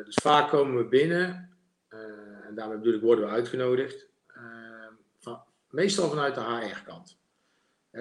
dus 0.05 0.19
vaak 0.23 0.49
komen 0.49 0.77
we 0.77 0.89
binnen, 0.89 1.57
en 2.49 2.55
daarmee 2.55 2.79
bedoel 2.79 2.95
ik 2.95 3.01
worden 3.01 3.25
we 3.25 3.31
uitgenodigd 3.31 4.07
meestal 5.77 6.09
vanuit 6.09 6.35
de 6.35 6.41
HR-kant. 6.41 7.19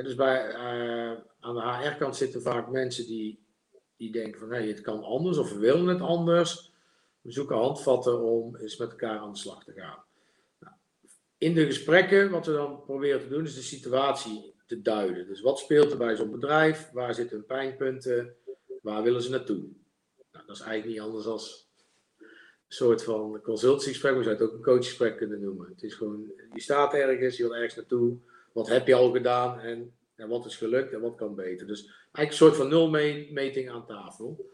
Dus 0.04 0.16
bij, 0.16 0.48
uh, 0.50 1.20
aan 1.40 1.56
de 1.56 1.62
HR-kant 1.62 2.16
zitten 2.16 2.42
vaak 2.42 2.70
mensen 2.70 3.06
die 3.06 3.46
die 3.98 4.12
denken 4.12 4.40
van 4.40 4.52
hey, 4.52 4.68
het 4.68 4.82
kan 4.82 5.04
anders 5.04 5.38
of 5.38 5.52
we 5.52 5.60
willen 5.60 5.88
het 5.88 6.02
anders. 6.02 6.74
We 7.22 7.32
zoeken 7.32 7.56
handvatten 7.56 8.22
om 8.22 8.56
eens 8.56 8.78
met 8.78 8.90
elkaar 8.90 9.20
aan 9.20 9.32
de 9.32 9.38
slag 9.38 9.64
te 9.64 9.74
gaan. 9.74 10.04
Nou, 10.60 10.74
in 11.38 11.54
de 11.54 11.66
gesprekken, 11.66 12.30
wat 12.30 12.46
we 12.46 12.54
dan 12.54 12.84
proberen 12.84 13.20
te 13.20 13.28
doen, 13.28 13.44
is 13.44 13.56
de 13.56 13.62
situatie 13.62 14.54
te 14.66 14.82
duiden. 14.82 15.28
Dus 15.28 15.42
wat 15.42 15.60
speelt 15.60 15.92
er 15.92 15.98
bij 15.98 16.16
zo'n 16.16 16.32
bedrijf? 16.32 16.90
Waar 16.92 17.14
zitten 17.14 17.38
hun 17.38 17.46
pijnpunten? 17.46 18.36
Waar 18.82 19.04
willen 19.04 19.22
ze 19.22 19.30
naartoe? 19.30 19.64
Nou, 20.32 20.46
dat 20.46 20.56
is 20.56 20.62
eigenlijk 20.62 20.86
niet 20.86 21.00
anders 21.00 21.26
dan 21.26 21.40
een 21.40 22.28
soort 22.68 23.04
van 23.04 23.42
consultiegesprek. 23.42 24.16
We 24.16 24.24
zouden 24.24 24.46
het 24.46 24.54
ook 24.54 24.60
een 24.60 24.74
coachgesprek 24.74 25.18
kunnen 25.18 25.42
noemen. 25.42 25.70
Het 25.70 25.84
is 25.84 25.94
gewoon, 25.94 26.32
je 26.54 26.62
staat 26.62 26.94
ergens, 26.94 27.38
je 27.38 27.44
wil 27.44 27.56
ergens 27.56 27.76
naartoe. 27.76 28.18
Wat 28.56 28.68
heb 28.68 28.88
je 28.88 28.96
al 28.96 29.12
gedaan 29.12 29.60
en, 29.60 29.96
wat 30.16 30.46
is 30.46 30.56
gelukt 30.56 30.94
en 30.94 31.02
wat 31.02 31.16
kan 31.16 31.36
beter? 31.36 31.68
Dus 31.68 31.82
eigenlijk 31.86 32.30
een 32.30 32.34
soort 32.34 32.56
van 32.56 32.68
nulmeting 32.68 33.70
aan 33.70 33.86
tafel. 33.86 34.52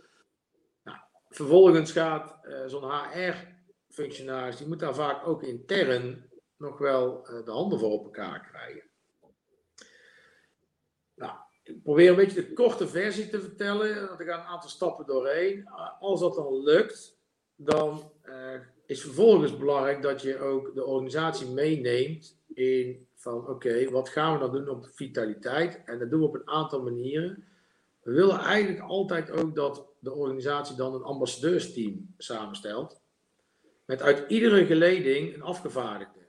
Nou, 0.84 0.98
vervolgens 1.30 1.92
gaat 1.92 2.40
uh, 2.44 2.66
zo'n 2.66 2.92
HR-functionaris, 2.92 4.58
die 4.58 4.68
moet 4.68 4.80
daar 4.80 4.96
vaak 4.96 5.28
ook 5.28 5.44
intern 5.44 6.30
nog 6.58 6.78
wel 6.78 7.30
uh, 7.30 7.46
de 7.46 7.52
handen 7.52 7.80
voor 7.80 7.92
op 7.92 8.04
elkaar 8.04 8.50
krijgen. 8.50 8.84
Nou, 11.16 11.34
ik 11.64 11.84
probeer 11.84 12.10
een 12.10 12.16
beetje 12.16 12.48
de 12.48 12.54
korte 12.54 12.88
versie 12.88 13.30
te 13.30 13.42
vertellen, 13.42 14.08
want 14.08 14.20
ik 14.20 14.28
ga 14.28 14.40
een 14.40 14.46
aantal 14.46 14.70
stappen 14.70 15.06
doorheen. 15.06 15.70
Als 16.00 16.20
dat 16.20 16.36
dan 16.36 16.64
lukt, 16.64 17.18
dan 17.56 18.12
is 18.86 19.02
vervolgens 19.02 19.58
belangrijk 19.58 20.02
dat 20.02 20.22
je 20.22 20.40
ook 20.40 20.76
de 20.76 20.86
organisatie 20.86 21.48
meeneemt 21.48 22.40
in 22.54 23.10
van 23.22 23.48
oké, 23.48 23.90
wat 23.90 24.10
gaan 24.10 24.34
we 24.34 24.40
dan 24.40 24.52
doen 24.52 24.70
op 24.70 24.88
vitaliteit? 24.92 25.82
En 25.86 26.00
dat 26.00 26.10
doen 26.10 26.20
we 26.20 26.26
op 26.26 26.36
een 26.36 26.50
aantal 26.50 26.82
manieren. 26.82 27.44
We 28.02 28.12
willen 28.12 28.40
eigenlijk 28.40 28.80
altijd 28.80 29.32
ook 29.32 29.56
dat 29.56 29.88
de 30.00 30.14
organisatie 30.14 30.76
dan 30.76 30.94
een 30.94 31.02
ambassadeursteam 31.02 32.14
samenstelt. 32.18 33.02
Met 33.86 34.02
uit 34.02 34.24
iedere 34.28 34.66
geleding 34.66 35.34
een 35.34 35.42
afgevaardigde. 35.42 36.20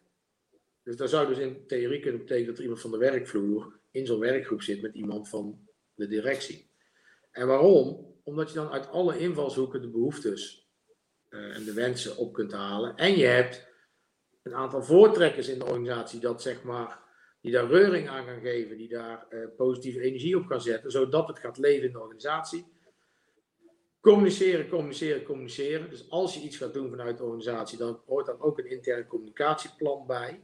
Dus 0.82 0.96
dat 0.96 1.10
zou 1.10 1.28
dus 1.28 1.38
in 1.38 1.66
theorie 1.66 2.00
kunnen 2.00 2.20
betekenen 2.20 2.48
dat 2.48 2.56
er 2.56 2.62
iemand 2.62 2.80
van 2.80 2.90
de 2.90 2.98
werkvloer 2.98 3.80
in 3.90 4.06
zo'n 4.06 4.18
werkgroep 4.18 4.62
zit 4.62 4.82
met 4.82 4.94
iemand 4.94 5.28
van 5.28 5.68
de 5.94 6.06
directie. 6.06 6.70
En 7.30 7.46
waarom? 7.46 8.14
Omdat 8.22 8.48
je 8.48 8.54
dan 8.54 8.70
uit 8.70 8.88
alle 8.88 9.18
invalshoeken 9.18 9.80
de 9.80 9.90
behoeftes 9.90 10.68
uh, 11.30 11.56
en 11.56 11.64
de 11.64 11.72
wensen 11.72 12.16
op 12.16 12.32
kunt 12.32 12.52
halen. 12.52 12.96
En 12.96 13.16
je 13.16 13.24
hebt 13.24 13.71
een 14.42 14.54
aantal 14.54 14.82
voortrekkers 14.82 15.48
in 15.48 15.58
de 15.58 15.64
organisatie 15.64 16.20
dat 16.20 16.42
zeg 16.42 16.62
maar, 16.62 17.00
die 17.40 17.52
daar 17.52 17.66
reuring 17.66 18.08
aan 18.08 18.24
gaan 18.24 18.40
geven, 18.40 18.76
die 18.76 18.88
daar 18.88 19.26
uh, 19.30 19.46
positieve 19.56 20.00
energie 20.00 20.36
op 20.36 20.46
gaan 20.46 20.60
zetten, 20.60 20.90
zodat 20.90 21.28
het 21.28 21.38
gaat 21.38 21.58
leven 21.58 21.86
in 21.86 21.92
de 21.92 22.00
organisatie. 22.00 22.66
Communiceren, 24.00 24.68
communiceren, 24.68 25.22
communiceren. 25.22 25.90
Dus 25.90 26.10
als 26.10 26.34
je 26.34 26.40
iets 26.40 26.56
gaat 26.56 26.74
doen 26.74 26.90
vanuit 26.90 27.18
de 27.18 27.24
organisatie, 27.24 27.78
dan 27.78 28.00
hoort 28.06 28.26
daar 28.26 28.40
ook 28.40 28.58
een 28.58 28.70
intern 28.70 29.06
communicatieplan 29.06 30.06
bij. 30.06 30.40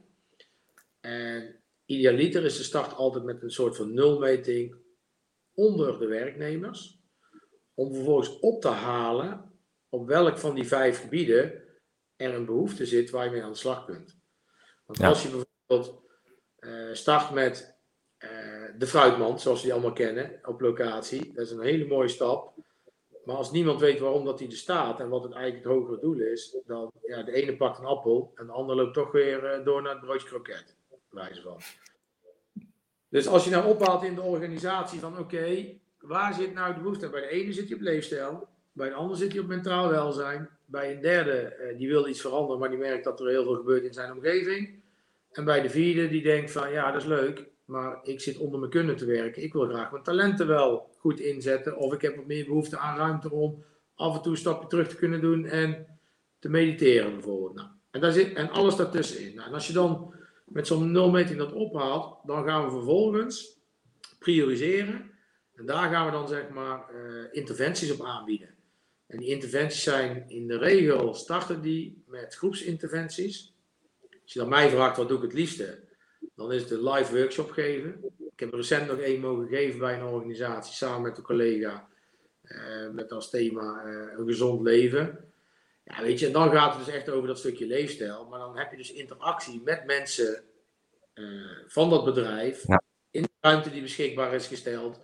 En 1.01 1.63
idealiter 1.85 2.45
is 2.45 2.57
de 2.57 2.63
start 2.63 2.95
altijd 2.95 3.25
met 3.25 3.43
een 3.43 3.51
soort 3.51 3.77
van 3.77 3.95
nulmeting 3.95 4.77
onder 5.55 5.99
de 5.99 6.07
werknemers. 6.07 6.99
Om 7.75 7.95
vervolgens 7.95 8.39
op 8.39 8.61
te 8.61 8.69
halen 8.69 9.49
op 9.89 10.07
welk 10.07 10.39
van 10.39 10.55
die 10.55 10.67
vijf 10.67 11.01
gebieden 11.01 11.63
er 12.19 12.35
een 12.35 12.45
behoefte 12.45 12.87
zit 12.87 13.11
waar 13.11 13.25
je 13.25 13.31
mee 13.31 13.43
aan 13.43 13.53
de 13.53 13.59
slag 13.59 13.85
kunt. 13.85 14.19
Want 14.87 15.03
als 15.03 15.23
je 15.23 15.29
bijvoorbeeld 15.29 16.03
uh, 16.61 16.95
start 16.95 17.31
met 17.31 17.77
uh, 18.19 18.31
de 18.79 18.87
fruitmand, 18.87 19.41
zoals 19.41 19.59
we 19.59 19.65
die 19.65 19.73
allemaal 19.73 19.93
kennen, 19.93 20.39
op 20.43 20.61
locatie, 20.61 21.33
dat 21.33 21.45
is 21.45 21.51
een 21.51 21.63
hele 21.63 21.87
mooie 21.87 22.09
stap. 22.09 22.57
Maar 23.25 23.37
als 23.37 23.51
niemand 23.51 23.81
weet 23.81 23.99
waarom 23.99 24.25
dat 24.25 24.39
die 24.39 24.49
er 24.49 24.57
staat 24.57 25.01
en 25.01 25.09
wat 25.09 25.23
het 25.23 25.33
eigenlijk 25.33 25.65
het 25.65 25.75
hogere 25.75 26.01
doel 26.01 26.19
is, 26.19 26.57
dan 26.67 26.93
ja, 27.03 27.23
de 27.23 27.33
ene 27.33 27.57
pakt 27.57 27.79
een 27.79 27.85
appel 27.85 28.33
en 28.35 28.47
de 28.47 28.53
ander 28.53 28.77
loopt 28.77 28.95
toch 28.95 29.13
weer 29.13 29.59
uh, 29.59 29.65
door 29.65 29.83
naar 29.83 29.93
het 29.93 30.01
broodje 30.01 30.27
kroket. 30.27 30.77
Wijze 31.11 31.43
van. 31.43 31.61
Dus 33.09 33.27
als 33.27 33.45
je 33.45 33.51
nou 33.51 33.67
ophaalt 33.67 34.03
in 34.03 34.15
de 34.15 34.21
organisatie 34.21 35.01
van 35.01 35.19
oké, 35.19 35.79
waar 35.99 36.35
zit 36.35 36.55
nou 36.55 36.75
de 36.75 36.81
behoefte? 36.81 37.11
Bij 37.11 37.21
de 37.21 37.29
ene 37.29 37.53
zit 37.53 37.69
je 37.69 37.75
op 37.75 37.81
leefstijl, 37.81 38.49
bij 38.73 38.89
de 38.89 38.95
ander 38.95 39.17
zit 39.17 39.33
je 39.33 39.41
op 39.41 39.47
mentaal 39.47 39.89
welzijn, 39.89 40.58
bij 40.71 40.95
een 40.95 41.01
derde, 41.01 41.57
uh, 41.61 41.79
die 41.79 41.89
wil 41.89 42.09
iets 42.09 42.21
veranderen, 42.21 42.59
maar 42.59 42.69
die 42.69 42.79
merkt 42.79 43.05
dat 43.05 43.21
er 43.21 43.29
heel 43.29 43.45
veel 43.45 43.55
gebeurt 43.55 43.85
in 43.85 43.93
zijn 43.93 44.13
omgeving. 44.13 44.83
En 45.33 45.45
bij 45.45 45.61
de 45.61 45.71
vierde, 45.71 46.09
die 46.09 46.23
denkt 46.23 46.51
van 46.51 46.73
ja, 46.73 46.93
dat 46.93 47.03
is 47.03 47.09
leuk, 47.09 47.47
maar 47.65 47.99
ik 48.03 48.21
zit 48.21 48.37
onder 48.37 48.59
mijn 48.59 48.71
kunnen 48.71 48.97
te 48.97 49.05
werken. 49.05 49.43
Ik 49.43 49.53
wil 49.53 49.69
graag 49.69 49.91
mijn 49.91 50.03
talenten 50.03 50.47
wel 50.47 50.91
goed 50.97 51.21
inzetten. 51.21 51.77
Of 51.77 51.93
ik 51.93 52.01
heb 52.01 52.17
wat 52.17 52.27
meer 52.27 52.45
behoefte 52.45 52.79
aan 52.79 52.97
ruimte 52.97 53.31
om 53.31 53.65
af 53.95 54.17
en 54.17 54.23
toe 54.23 54.33
een 54.33 54.39
stapje 54.39 54.69
terug 54.69 54.89
te 54.89 54.97
kunnen 54.97 55.21
doen 55.21 55.45
en 55.45 55.87
te 56.39 56.49
mediteren 56.49 57.13
bijvoorbeeld. 57.13 57.55
Nou, 57.55 57.69
en, 57.91 58.13
zit, 58.13 58.35
en 58.35 58.51
alles 58.51 58.77
daartussenin. 58.77 59.35
Nou, 59.35 59.49
en 59.49 59.55
als 59.55 59.67
je 59.67 59.73
dan 59.73 60.15
met 60.45 60.67
zo'n 60.67 60.93
nulmeting 60.93 61.39
dat 61.39 61.53
ophaalt, 61.53 62.17
dan 62.25 62.45
gaan 62.45 62.65
we 62.65 62.71
vervolgens 62.71 63.59
prioriseren. 64.19 65.11
En 65.55 65.67
daar 65.67 65.91
gaan 65.91 66.07
we 66.07 66.13
dan 66.13 66.29
zeg 66.29 66.49
maar 66.49 66.91
uh, 66.95 67.25
interventies 67.33 67.93
op 67.93 68.07
aanbieden. 68.07 68.58
En 69.09 69.19
die 69.19 69.29
interventies 69.29 69.83
zijn 69.83 70.25
in 70.29 70.47
de 70.47 70.59
regel 70.59 71.15
starten 71.15 71.61
die 71.61 72.03
met 72.07 72.35
groepsinterventies. 72.35 73.55
Als 74.23 74.33
je 74.33 74.39
dan 74.39 74.49
mij 74.49 74.71
vraagt 74.71 74.97
wat 74.97 75.09
doe 75.09 75.17
ik 75.17 75.23
het 75.23 75.33
liefste, 75.33 75.81
dan 76.35 76.53
is 76.53 76.63
het 76.63 76.71
een 76.71 76.89
live 76.91 77.17
workshop 77.17 77.51
geven. 77.51 78.05
Ik 78.33 78.41
heb 78.41 78.53
recent 78.53 78.87
nog 78.87 78.99
één 78.99 79.21
mogen 79.21 79.49
geven 79.49 79.79
bij 79.79 79.95
een 79.95 80.07
organisatie 80.07 80.75
samen 80.75 81.03
met 81.03 81.17
een 81.17 81.23
collega. 81.23 81.89
Uh, 82.43 82.91
met 82.91 83.13
als 83.13 83.31
thema 83.31 83.85
uh, 83.85 84.19
een 84.19 84.27
gezond 84.27 84.63
leven. 84.63 85.33
Ja, 85.85 86.03
weet 86.03 86.19
je, 86.19 86.27
en 86.27 86.33
dan 86.33 86.51
gaat 86.51 86.77
het 86.77 86.85
dus 86.85 86.95
echt 86.95 87.11
over 87.11 87.29
dat 87.29 87.39
stukje 87.39 87.67
leefstijl. 87.67 88.27
Maar 88.29 88.39
dan 88.39 88.59
heb 88.59 88.71
je 88.71 88.77
dus 88.77 88.93
interactie 88.93 89.61
met 89.65 89.85
mensen 89.85 90.45
uh, 91.15 91.59
van 91.67 91.91
dat 91.91 92.05
bedrijf. 92.05 92.67
Ja. 92.67 92.83
In 93.11 93.23
de 93.23 93.29
ruimte 93.41 93.71
die 93.71 93.83
beschikbaar 93.83 94.35
is 94.35 94.47
gesteld. 94.47 95.01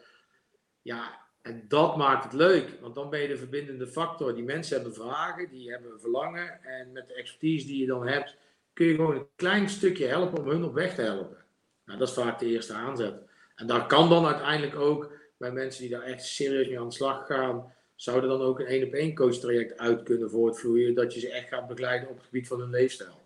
Ja, 0.82 1.23
en 1.44 1.64
dat 1.68 1.96
maakt 1.96 2.24
het 2.24 2.32
leuk, 2.32 2.68
want 2.80 2.94
dan 2.94 3.10
ben 3.10 3.20
je 3.20 3.28
de 3.28 3.36
verbindende 3.36 3.86
factor. 3.86 4.34
Die 4.34 4.44
mensen 4.44 4.76
hebben 4.76 4.94
vragen, 4.94 5.48
die 5.50 5.70
hebben 5.70 6.00
verlangen. 6.00 6.62
En 6.62 6.92
met 6.92 7.08
de 7.08 7.14
expertise 7.14 7.66
die 7.66 7.80
je 7.80 7.86
dan 7.86 8.06
hebt, 8.06 8.36
kun 8.72 8.86
je 8.86 8.94
gewoon 8.94 9.14
een 9.14 9.26
klein 9.36 9.68
stukje 9.68 10.06
helpen 10.06 10.38
om 10.38 10.48
hun 10.48 10.64
op 10.64 10.74
weg 10.74 10.94
te 10.94 11.02
helpen. 11.02 11.36
Nou, 11.84 11.98
dat 11.98 12.08
is 12.08 12.14
vaak 12.14 12.38
de 12.38 12.46
eerste 12.46 12.72
aanzet. 12.72 13.14
En 13.54 13.66
daar 13.66 13.86
kan 13.86 14.08
dan 14.08 14.26
uiteindelijk 14.26 14.76
ook 14.76 15.12
bij 15.36 15.52
mensen 15.52 15.82
die 15.82 15.90
daar 15.90 16.02
echt 16.02 16.24
serieus 16.24 16.68
mee 16.68 16.80
aan 16.80 16.88
de 16.88 16.94
slag 16.94 17.26
gaan, 17.26 17.72
zouden 17.94 18.30
dan 18.30 18.40
ook 18.40 18.60
een 18.60 18.66
één 18.66 18.86
op 18.86 18.92
één 18.92 19.14
coach 19.14 19.34
traject 19.34 19.78
uit 19.78 20.02
kunnen 20.02 20.30
voortvloeien, 20.30 20.94
dat 20.94 21.14
je 21.14 21.20
ze 21.20 21.30
echt 21.30 21.48
gaat 21.48 21.68
begeleiden 21.68 22.08
op 22.08 22.16
het 22.16 22.24
gebied 22.24 22.48
van 22.48 22.60
hun 22.60 22.70
leefstijl. 22.70 23.22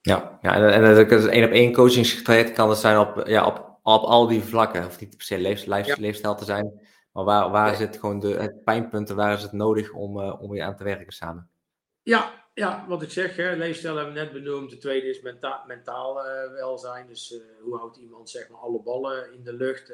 Ja, 0.00 0.38
ja 0.42 0.54
en, 0.54 0.72
en 0.72 1.10
een 1.10 1.30
één 1.30 1.44
op 1.44 1.50
één 1.50 1.72
coachingstraject 1.72 2.52
kan 2.52 2.68
het 2.68 2.78
zijn 2.78 2.98
op, 2.98 3.26
ja, 3.26 3.46
op 3.46 3.73
op 3.84 4.02
al 4.02 4.26
die 4.26 4.42
vlakken. 4.42 4.86
Of 4.86 5.00
niet 5.00 5.16
per 5.16 5.26
se 5.26 5.38
leef, 5.38 5.66
leef, 5.66 5.86
ja. 5.86 5.96
leefstijl 5.98 6.34
te 6.34 6.44
zijn. 6.44 6.80
Maar 7.12 7.24
waar, 7.24 7.50
waar 7.50 7.66
nee. 7.66 7.76
zit 7.76 7.98
gewoon 7.98 8.20
de 8.20 8.28
het 8.28 8.64
pijnpunten, 8.64 9.16
waar 9.16 9.36
is 9.36 9.42
het 9.42 9.52
nodig 9.52 9.92
om, 9.92 10.18
uh, 10.18 10.42
om 10.42 10.50
weer 10.50 10.62
aan 10.62 10.76
te 10.76 10.84
werken 10.84 11.12
samen? 11.12 11.50
Ja, 12.02 12.44
ja 12.54 12.84
wat 12.88 13.02
ik 13.02 13.10
zeg, 13.10 13.36
hè, 13.36 13.54
leefstijl 13.54 13.96
hebben 13.96 14.14
we 14.14 14.20
net 14.20 14.32
benoemd. 14.32 14.70
De 14.70 14.78
tweede 14.78 15.06
is 15.06 15.20
menta 15.20 15.64
mentaal 15.66 16.26
uh, 16.26 16.52
welzijn. 16.52 17.06
Dus 17.06 17.32
uh, 17.32 17.40
hoe 17.62 17.76
houdt 17.76 17.96
iemand 17.96 18.30
zeg 18.30 18.48
maar 18.48 18.60
alle 18.60 18.82
ballen 18.82 19.32
in 19.32 19.42
de 19.42 19.52
lucht? 19.52 19.92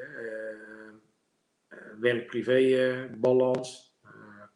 Werk-privé 2.00 3.09
balans. 3.18 3.98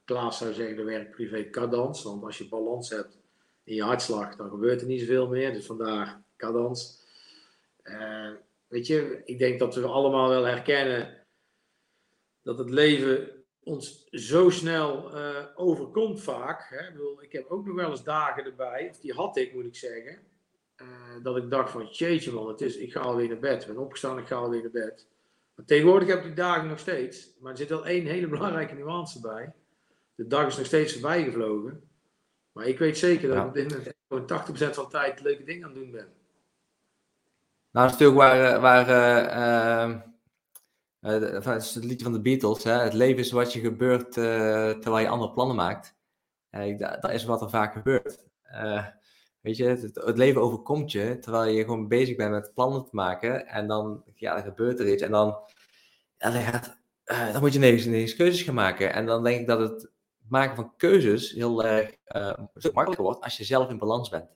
Klaas 0.05 0.39
zou 0.39 0.53
zeggen 0.53 0.77
de 0.77 0.85
werk-privé 0.85 1.51
cadans. 1.51 2.03
Want 2.03 2.25
als 2.25 2.39
je 2.39 2.49
balans 2.49 2.91
hebt 2.91 3.19
in 3.65 3.75
je 3.75 3.83
hartslag, 3.83 4.37
dan 4.37 4.51
gebeurt 4.51 4.81
er 4.81 4.87
niet 4.87 5.01
zoveel 5.01 5.29
meer. 5.29 5.53
Dus 5.53 5.67
vandaar 5.67 6.23
cadans. 6.37 7.03
Weet 8.75 8.87
je, 8.87 9.23
ik 9.25 9.39
denk 9.39 9.59
dat 9.59 9.75
we 9.75 9.87
allemaal 9.87 10.29
wel 10.29 10.45
herkennen 10.45 11.27
dat 12.43 12.59
het 12.59 12.71
leven 12.71 13.45
ons 13.63 14.07
zo 14.11 14.51
snel 14.51 15.17
uh, 15.17 15.47
overkomt 15.55 16.23
vaak. 16.23 16.69
Hè? 16.69 16.87
Ik, 16.87 16.93
bedoel, 16.93 17.23
ik 17.23 17.33
heb 17.33 17.47
ook 17.49 17.67
nog 17.67 17.75
wel 17.75 17.91
eens 17.91 18.05
dagen 18.05 18.45
erbij, 18.45 18.89
of 18.91 19.01
die 19.01 19.13
had 19.13 19.37
ik 19.37 19.55
moet 19.55 19.65
ik 19.65 19.77
zeggen, 19.77 20.19
uh, 20.83 20.89
dat 21.23 21.37
ik 21.37 21.51
dacht 21.51 21.71
van 21.71 21.87
jeetje 21.87 22.33
man, 22.33 22.49
het 22.49 22.61
is, 22.61 22.77
ik 22.77 22.93
ga 22.93 23.01
alweer 23.01 23.29
naar 23.29 23.39
bed. 23.39 23.63
Ik 23.63 23.69
ben 23.69 23.79
opgestaan, 23.79 24.19
ik 24.19 24.27
ga 24.27 24.37
alweer 24.37 24.63
naar 24.63 24.71
bed. 24.71 25.07
Maar 25.55 25.67
tegenwoordig 25.67 26.09
heb 26.09 26.19
ik 26.19 26.25
die 26.25 26.35
dagen 26.35 26.69
nog 26.69 26.79
steeds. 26.79 27.35
Maar 27.41 27.53
er 27.53 27.59
zit 27.59 27.69
wel 27.69 27.87
één 27.87 28.07
hele 28.07 28.29
belangrijke 28.29 28.75
nuance 28.75 29.21
bij. 29.21 29.53
De 30.15 30.27
dag 30.27 30.47
is 30.47 30.57
nog 30.57 30.67
steeds 30.67 30.93
voorbij 30.93 31.25
gevlogen. 31.25 31.89
Maar 32.53 32.67
ik 32.67 32.79
weet 32.79 32.99
zeker 32.99 33.29
dat 33.29 33.37
ja. 33.37 33.43
ik 33.43 33.49
op 33.49 33.55
dit 33.55 33.95
moment 34.09 34.73
80% 34.73 34.75
van 34.75 34.85
de 34.85 34.91
tijd 34.91 35.21
leuke 35.21 35.45
dingen 35.45 35.65
aan 35.65 35.71
het 35.71 35.81
doen 35.81 35.91
ben. 35.91 36.23
Nou, 37.75 37.89
dat 37.89 37.95
is 37.95 38.07
natuurlijk 38.07 38.19
waar, 38.19 38.61
waar 38.61 38.89
uh, 41.01 41.53
het 41.55 41.75
liedje 41.75 42.05
van 42.05 42.13
de 42.13 42.21
Beatles, 42.21 42.65
hè? 42.65 42.73
het 42.73 42.93
leven 42.93 43.19
is 43.19 43.31
wat 43.31 43.53
je 43.53 43.61
gebeurt 43.61 44.13
terwijl 44.13 44.99
je 44.99 45.09
andere 45.09 45.33
plannen 45.33 45.57
maakt. 45.57 45.97
dat 46.79 47.11
is 47.11 47.25
wat 47.25 47.43
er 47.43 47.51
vaak 47.51 47.73
gebeurt. 47.73 48.25
weet 49.41 49.57
je, 49.57 49.65
het, 49.65 50.17
leven 50.19 50.41
overkomt 50.41 50.93
je 50.93 51.19
terwijl 51.19 51.53
je 51.53 51.65
gewoon 51.65 51.89
bezig 51.89 52.17
bent 52.17 52.31
met 52.31 52.55
plannen 52.55 52.85
te 52.85 52.91
maken 52.93 53.47
en 53.47 53.67
dan, 53.67 54.05
ja, 54.15 54.41
gebeurt 54.41 54.81
er 54.81 54.93
iets 54.93 55.03
en 55.03 55.11
dan, 55.11 55.37
dan 57.07 57.41
moet 57.41 57.53
je 57.53 57.59
ineens, 57.59 57.87
ineens 57.87 58.17
keuzes 58.17 58.43
gaan 58.43 58.55
maken. 58.55 58.93
En 58.93 59.07
dan 59.07 59.25
denk 59.25 59.41
ik 59.41 59.47
dat 59.47 59.61
het 59.61 59.91
maken 60.29 60.57
van 60.57 60.73
keuzes 60.77 61.31
heel 61.31 61.65
erg 61.65 61.97
makkelijker 62.73 63.03
wordt 63.05 63.25
als 63.25 63.37
je 63.37 63.45
zelf 63.45 63.71
in 63.71 63.79
balans 63.79 64.09
bent. 64.09 64.35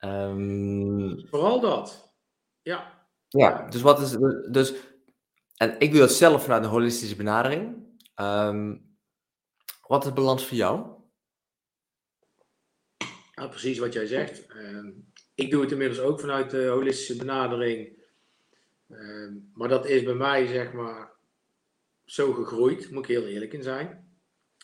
Um, 0.00 1.26
Vooral 1.28 1.60
dat. 1.60 2.14
Ja. 2.62 3.06
Ja, 3.28 3.68
dus 3.68 3.80
wat 3.80 4.00
is. 4.00 4.16
Dus, 4.50 4.74
en 5.56 5.80
ik 5.80 5.90
doe 5.90 6.00
dat 6.00 6.12
zelf 6.12 6.42
vanuit 6.42 6.64
een 6.64 6.70
holistische 6.70 7.16
benadering. 7.16 7.76
Um, 8.16 8.96
wat 9.86 10.02
is 10.02 10.08
de 10.08 10.14
balans 10.14 10.46
voor 10.46 10.56
jou? 10.56 10.96
Nou, 13.34 13.50
precies 13.50 13.78
wat 13.78 13.92
jij 13.92 14.06
zegt. 14.06 14.54
Uh, 14.54 14.94
ik 15.34 15.50
doe 15.50 15.62
het 15.62 15.72
inmiddels 15.72 16.00
ook 16.00 16.20
vanuit 16.20 16.50
de 16.50 16.66
holistische 16.66 17.16
benadering. 17.16 17.96
Maar 19.52 19.68
dat 19.68 19.86
is 19.86 20.02
bij 20.02 20.14
mij, 20.14 20.46
zeg 20.46 20.72
maar, 20.72 21.10
zo 22.04 22.32
gegroeid, 22.32 22.90
moet 22.90 23.02
ik 23.02 23.10
heel 23.10 23.26
eerlijk 23.26 23.52
in 23.52 23.62
zijn. 23.62 24.16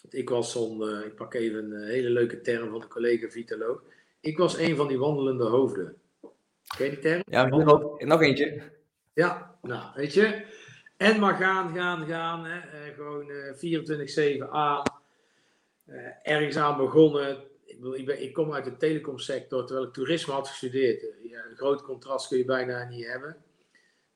Ik 0.08 0.28
was 0.28 0.52
zo'n, 0.52 0.80
uh, 0.80 1.06
ik 1.06 1.14
pak 1.14 1.34
even 1.34 1.72
een 1.72 1.86
hele 1.86 2.10
leuke 2.10 2.40
term 2.40 2.70
van 2.70 2.80
de 2.80 2.86
collega 2.86 3.28
Vitaloog. 3.28 3.82
Ik 4.24 4.38
was 4.38 4.58
een 4.58 4.76
van 4.76 4.88
die 4.88 4.98
wandelende 4.98 5.44
hoofden. 5.44 5.96
Ken 6.76 6.84
je 6.84 6.90
die 6.90 6.98
term? 6.98 7.22
Ja, 7.26 7.46
nog, 7.46 8.00
nog 8.00 8.22
eentje. 8.22 8.62
Ja, 9.14 9.58
nou, 9.62 9.82
weet 9.94 10.14
je. 10.14 10.44
En 10.96 11.20
maar 11.20 11.34
gaan, 11.34 11.74
gaan, 11.74 12.06
gaan. 12.06 12.44
Hè. 12.44 12.88
Uh, 12.88 12.94
gewoon 12.94 13.30
24-7 14.46 14.50
aan. 14.50 14.82
Uh, 15.86 16.06
ergens 16.22 16.56
aan 16.56 16.76
begonnen. 16.76 17.38
Ik, 17.64 17.76
bedoel, 17.76 17.96
ik, 17.96 18.06
ben, 18.06 18.22
ik, 18.22 18.32
kom 18.32 18.52
uit 18.52 18.64
de 18.64 18.76
telecomsector 18.76 19.66
terwijl 19.66 19.86
ik 19.86 19.92
toerisme 19.92 20.32
had 20.32 20.48
gestudeerd. 20.48 21.06
Ja, 21.22 21.44
een 21.50 21.56
groot 21.56 21.82
contrast 21.82 22.28
kun 22.28 22.38
je 22.38 22.44
bijna 22.44 22.88
niet 22.88 23.06
hebben. 23.06 23.36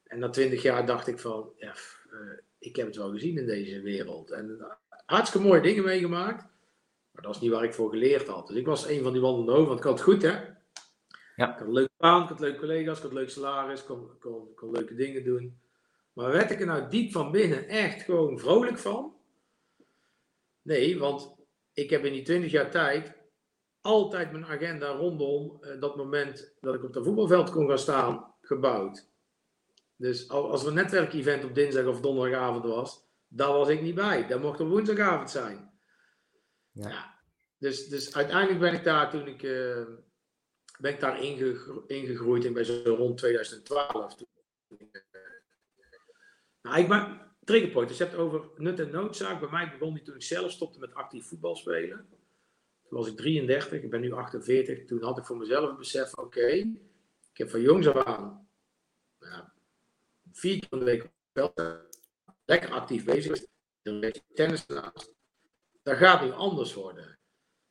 En 0.04 0.18
na 0.18 0.28
20 0.30 0.62
jaar 0.62 0.86
dacht 0.86 1.06
ik 1.06 1.18
van, 1.18 1.52
ja, 1.56 1.74
uh, 2.12 2.38
ik 2.58 2.76
heb 2.76 2.86
het 2.86 2.96
wel 2.96 3.10
gezien 3.10 3.38
in 3.38 3.46
deze 3.46 3.80
wereld. 3.80 4.30
En 4.30 4.66
hartstikke 5.06 5.46
mooie 5.46 5.60
dingen 5.60 5.84
meegemaakt. 5.84 6.44
Maar 7.18 7.26
dat 7.26 7.36
is 7.36 7.42
niet 7.42 7.52
waar 7.52 7.64
ik 7.64 7.74
voor 7.74 7.90
geleerd 7.90 8.26
had. 8.26 8.46
Dus 8.46 8.56
ik 8.56 8.66
was 8.66 8.86
een 8.86 9.02
van 9.02 9.12
die 9.12 9.20
wandelende 9.20 9.52
hoofden, 9.52 9.68
want 9.68 9.78
ik 9.78 9.84
had 9.84 9.94
het 9.94 10.02
goed, 10.02 10.22
hè? 10.22 10.30
Ja. 11.36 11.52
Ik 11.52 11.58
had 11.58 11.60
een 11.60 11.72
leuke 11.72 11.90
baan, 11.96 12.22
ik 12.22 12.28
had 12.28 12.40
leuke 12.40 12.58
collega's, 12.58 12.96
ik 12.96 13.02
had 13.02 13.12
leuk 13.12 13.30
salaris, 13.30 13.80
ik 13.80 13.86
kon, 13.86 14.18
kon, 14.18 14.54
kon 14.54 14.70
leuke 14.70 14.94
dingen 14.94 15.24
doen. 15.24 15.60
Maar 16.12 16.32
werd 16.32 16.50
ik 16.50 16.60
er 16.60 16.66
nou 16.66 16.88
diep 16.88 17.12
van 17.12 17.30
binnen 17.30 17.68
echt 17.68 18.02
gewoon 18.02 18.38
vrolijk 18.38 18.78
van? 18.78 19.16
Nee, 20.62 20.98
want 20.98 21.34
ik 21.72 21.90
heb 21.90 22.04
in 22.04 22.12
die 22.12 22.22
20 22.22 22.50
jaar 22.50 22.70
tijd 22.70 23.16
altijd 23.80 24.32
mijn 24.32 24.46
agenda 24.46 24.90
rondom 24.90 25.58
uh, 25.60 25.80
dat 25.80 25.96
moment 25.96 26.54
dat 26.60 26.74
ik 26.74 26.84
op 26.84 26.94
het 26.94 27.04
voetbalveld 27.04 27.50
kon 27.50 27.68
gaan 27.68 27.78
staan 27.78 28.34
gebouwd. 28.40 29.08
Dus 29.96 30.28
als 30.28 30.62
er 30.62 30.68
een 30.68 30.74
netwerkevent 30.74 31.44
op 31.44 31.54
dinsdag 31.54 31.86
of 31.86 32.00
donderdagavond 32.00 32.64
was, 32.64 33.04
daar 33.28 33.52
was 33.52 33.68
ik 33.68 33.82
niet 33.82 33.94
bij. 33.94 34.26
Dat 34.26 34.40
mocht 34.40 34.60
op 34.60 34.68
woensdagavond 34.68 35.30
zijn. 35.30 35.67
Ja. 36.80 37.16
Dus, 37.58 37.88
dus 37.88 38.14
uiteindelijk 38.14 38.60
ben 38.60 38.74
ik 38.74 38.84
daar 38.84 39.10
toen 39.10 39.26
ik, 39.26 39.42
uh, 39.42 39.86
ben 40.78 40.92
ik 40.92 41.00
daar 41.00 41.22
ingegroeid 41.86 42.44
en 42.44 42.52
bij 42.52 42.64
zo 42.64 42.82
rond 42.84 43.18
2012. 43.18 44.14
Toen, 44.14 44.28
uh, 44.68 45.00
nou, 46.62 46.78
ik 46.78 46.88
ben, 46.88 47.20
triggerpoint, 47.44 47.88
dus 47.88 47.98
je 47.98 48.04
hebt 48.04 48.16
over 48.16 48.50
nut 48.56 48.80
en 48.80 48.90
noodzaak. 48.90 49.40
Bij 49.40 49.50
mij 49.50 49.70
begon 49.70 49.94
die 49.94 50.02
toen 50.02 50.14
ik 50.14 50.22
zelf 50.22 50.50
stopte 50.50 50.78
met 50.78 50.94
actief 50.94 51.26
voetbal 51.26 51.56
spelen. 51.56 52.08
Toen 52.88 52.98
was 52.98 53.08
ik 53.08 53.16
33, 53.16 53.82
ik 53.82 53.90
ben 53.90 54.00
nu 54.00 54.12
48. 54.12 54.84
Toen 54.84 55.02
had 55.02 55.18
ik 55.18 55.24
voor 55.24 55.36
mezelf 55.36 55.68
het 55.68 55.78
besef: 55.78 56.14
oké, 56.14 56.46
ik 57.32 57.38
heb 57.38 57.50
van 57.50 57.60
jongs 57.60 57.86
af 57.86 58.04
aan 58.04 58.48
vier 60.32 60.58
keer 60.58 60.68
in 60.70 60.78
de 60.78 60.84
week 60.84 61.10
wel 61.32 61.52
lekker 62.44 62.70
actief 62.70 63.04
bezig. 63.04 63.44
Beetje 63.82 64.22
tennis 64.34 64.66
naast. 64.66 65.17
Dat 65.88 65.96
gaat 65.96 66.22
nu 66.22 66.32
anders 66.32 66.74
worden. 66.74 67.18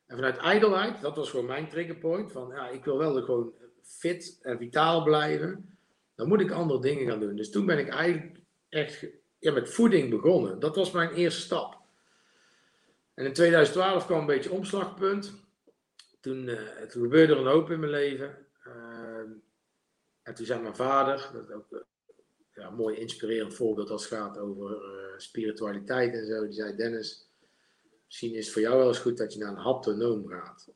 En 0.06 0.16
vanuit 0.16 0.36
ijdelheid, 0.36 1.00
dat 1.00 1.16
was 1.16 1.30
voor 1.30 1.44
mijn 1.44 1.68
triggerpoint. 1.68 2.32
Van 2.32 2.48
ja, 2.48 2.68
ik 2.68 2.84
wil 2.84 2.98
wel 2.98 3.22
gewoon 3.22 3.52
fit 3.82 4.38
en 4.42 4.58
vitaal 4.58 5.02
blijven. 5.02 5.78
Dan 6.14 6.28
moet 6.28 6.40
ik 6.40 6.50
andere 6.50 6.80
dingen 6.80 7.08
gaan 7.08 7.20
doen. 7.20 7.36
Dus 7.36 7.50
toen 7.50 7.66
ben 7.66 7.78
ik 7.78 7.88
eigenlijk 7.88 8.40
echt 8.68 9.06
ja, 9.38 9.52
met 9.52 9.70
voeding 9.70 10.10
begonnen. 10.10 10.58
Dat 10.60 10.76
was 10.76 10.90
mijn 10.90 11.12
eerste 11.12 11.40
stap. 11.40 11.80
En 13.14 13.24
in 13.24 13.32
2012 13.32 14.06
kwam 14.06 14.20
een 14.20 14.26
beetje 14.26 14.52
omslagpunt. 14.52 15.32
Toen, 16.20 16.48
uh, 16.48 16.60
toen 16.70 17.02
gebeurde 17.02 17.32
er 17.32 17.38
een 17.38 17.46
hoop 17.46 17.70
in 17.70 17.80
mijn 17.80 17.92
leven. 17.92 18.46
Uh, 18.66 19.30
en 20.22 20.34
toen 20.34 20.46
zei 20.46 20.62
mijn 20.62 20.76
vader, 20.76 21.30
dat 21.32 21.48
is 21.48 21.54
ook 21.54 21.66
uh, 21.70 21.80
ja, 22.54 22.66
een 22.66 22.74
mooi 22.74 22.96
inspirerend 22.96 23.54
voorbeeld 23.54 23.90
als 23.90 24.08
het 24.08 24.18
gaat 24.18 24.38
over 24.38 24.70
uh, 24.70 25.18
spiritualiteit 25.18 26.14
en 26.14 26.26
zo. 26.26 26.44
Die 26.44 26.52
zei: 26.52 26.76
Dennis, 26.76 27.27
misschien 28.08 28.34
is 28.34 28.44
het 28.44 28.52
voor 28.52 28.62
jou 28.62 28.78
wel 28.78 28.88
eens 28.88 28.98
goed 28.98 29.16
dat 29.16 29.32
je 29.32 29.38
naar 29.38 29.48
een 29.48 29.56
haptonoom 29.56 30.26
gaat. 30.26 30.68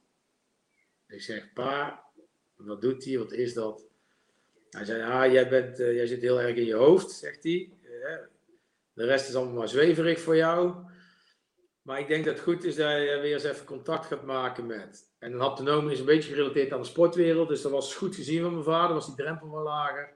ik 1.06 1.22
zeg: 1.22 1.52
Pa, 1.52 2.04
wat 2.54 2.80
doet 2.80 3.04
hij? 3.04 3.18
Wat 3.18 3.32
is 3.32 3.54
dat? 3.54 3.84
Hij 4.70 4.84
zei: 4.84 5.02
Ah, 5.02 5.32
jij, 5.32 5.48
bent, 5.48 5.76
jij 5.76 6.06
zit 6.06 6.20
heel 6.20 6.40
erg 6.40 6.56
in 6.56 6.64
je 6.64 6.74
hoofd, 6.74 7.10
zegt 7.10 7.42
hij. 7.42 7.72
De 8.92 9.04
rest 9.04 9.28
is 9.28 9.34
allemaal 9.34 9.54
maar 9.54 9.68
zweverig 9.68 10.20
voor 10.20 10.36
jou. 10.36 10.74
Maar 11.82 12.00
ik 12.00 12.08
denk 12.08 12.24
dat 12.24 12.34
het 12.34 12.42
goed 12.42 12.64
is 12.64 12.74
dat 12.74 12.90
je 12.90 13.18
weer 13.22 13.32
eens 13.32 13.44
even 13.44 13.64
contact 13.64 14.06
gaat 14.06 14.24
maken 14.24 14.66
met. 14.66 15.10
En 15.18 15.32
een 15.32 15.40
haptonoom 15.40 15.90
is 15.90 15.98
een 15.98 16.04
beetje 16.04 16.30
gerelateerd 16.30 16.72
aan 16.72 16.80
de 16.80 16.86
sportwereld. 16.86 17.48
Dus 17.48 17.62
dat 17.62 17.72
was 17.72 17.94
goed 17.94 18.14
gezien 18.14 18.42
van 18.42 18.52
mijn 18.52 18.64
vader. 18.64 18.94
Was 18.94 19.06
die 19.06 19.14
drempel 19.14 19.50
wel 19.50 19.62
lager. 19.62 20.12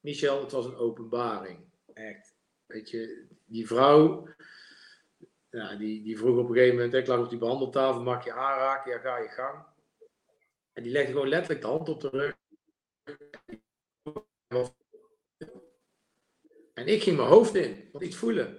Michel, 0.00 0.40
het 0.40 0.52
was 0.52 0.64
een 0.64 0.76
openbaring. 0.76 1.58
Echt. 1.94 2.34
Weet 2.66 2.90
je, 2.90 3.26
die 3.44 3.66
vrouw. 3.66 4.28
Die, 5.78 6.02
die 6.02 6.18
vroeg 6.18 6.38
op 6.38 6.48
een 6.48 6.54
gegeven 6.54 6.74
moment. 6.74 6.94
Ik 6.94 7.06
lag 7.06 7.18
op 7.18 7.30
die 7.30 7.38
behandeltafel. 7.38 8.02
Mag 8.02 8.24
je 8.24 8.32
aanraken? 8.32 8.92
Ja, 8.92 8.98
ga 8.98 9.18
je 9.18 9.28
gang. 9.28 9.64
En 10.72 10.82
die 10.82 10.92
legde 10.92 11.12
gewoon 11.12 11.28
letterlijk 11.28 11.60
de 11.60 11.66
hand 11.66 11.88
op 11.88 12.00
de 12.00 12.08
rug. 12.08 12.36
En 16.74 16.86
ik 16.86 17.02
ging 17.02 17.16
mijn 17.16 17.28
hoofd 17.28 17.54
in, 17.54 17.88
wat 17.92 18.02
iets 18.02 18.16
voelen. 18.16 18.58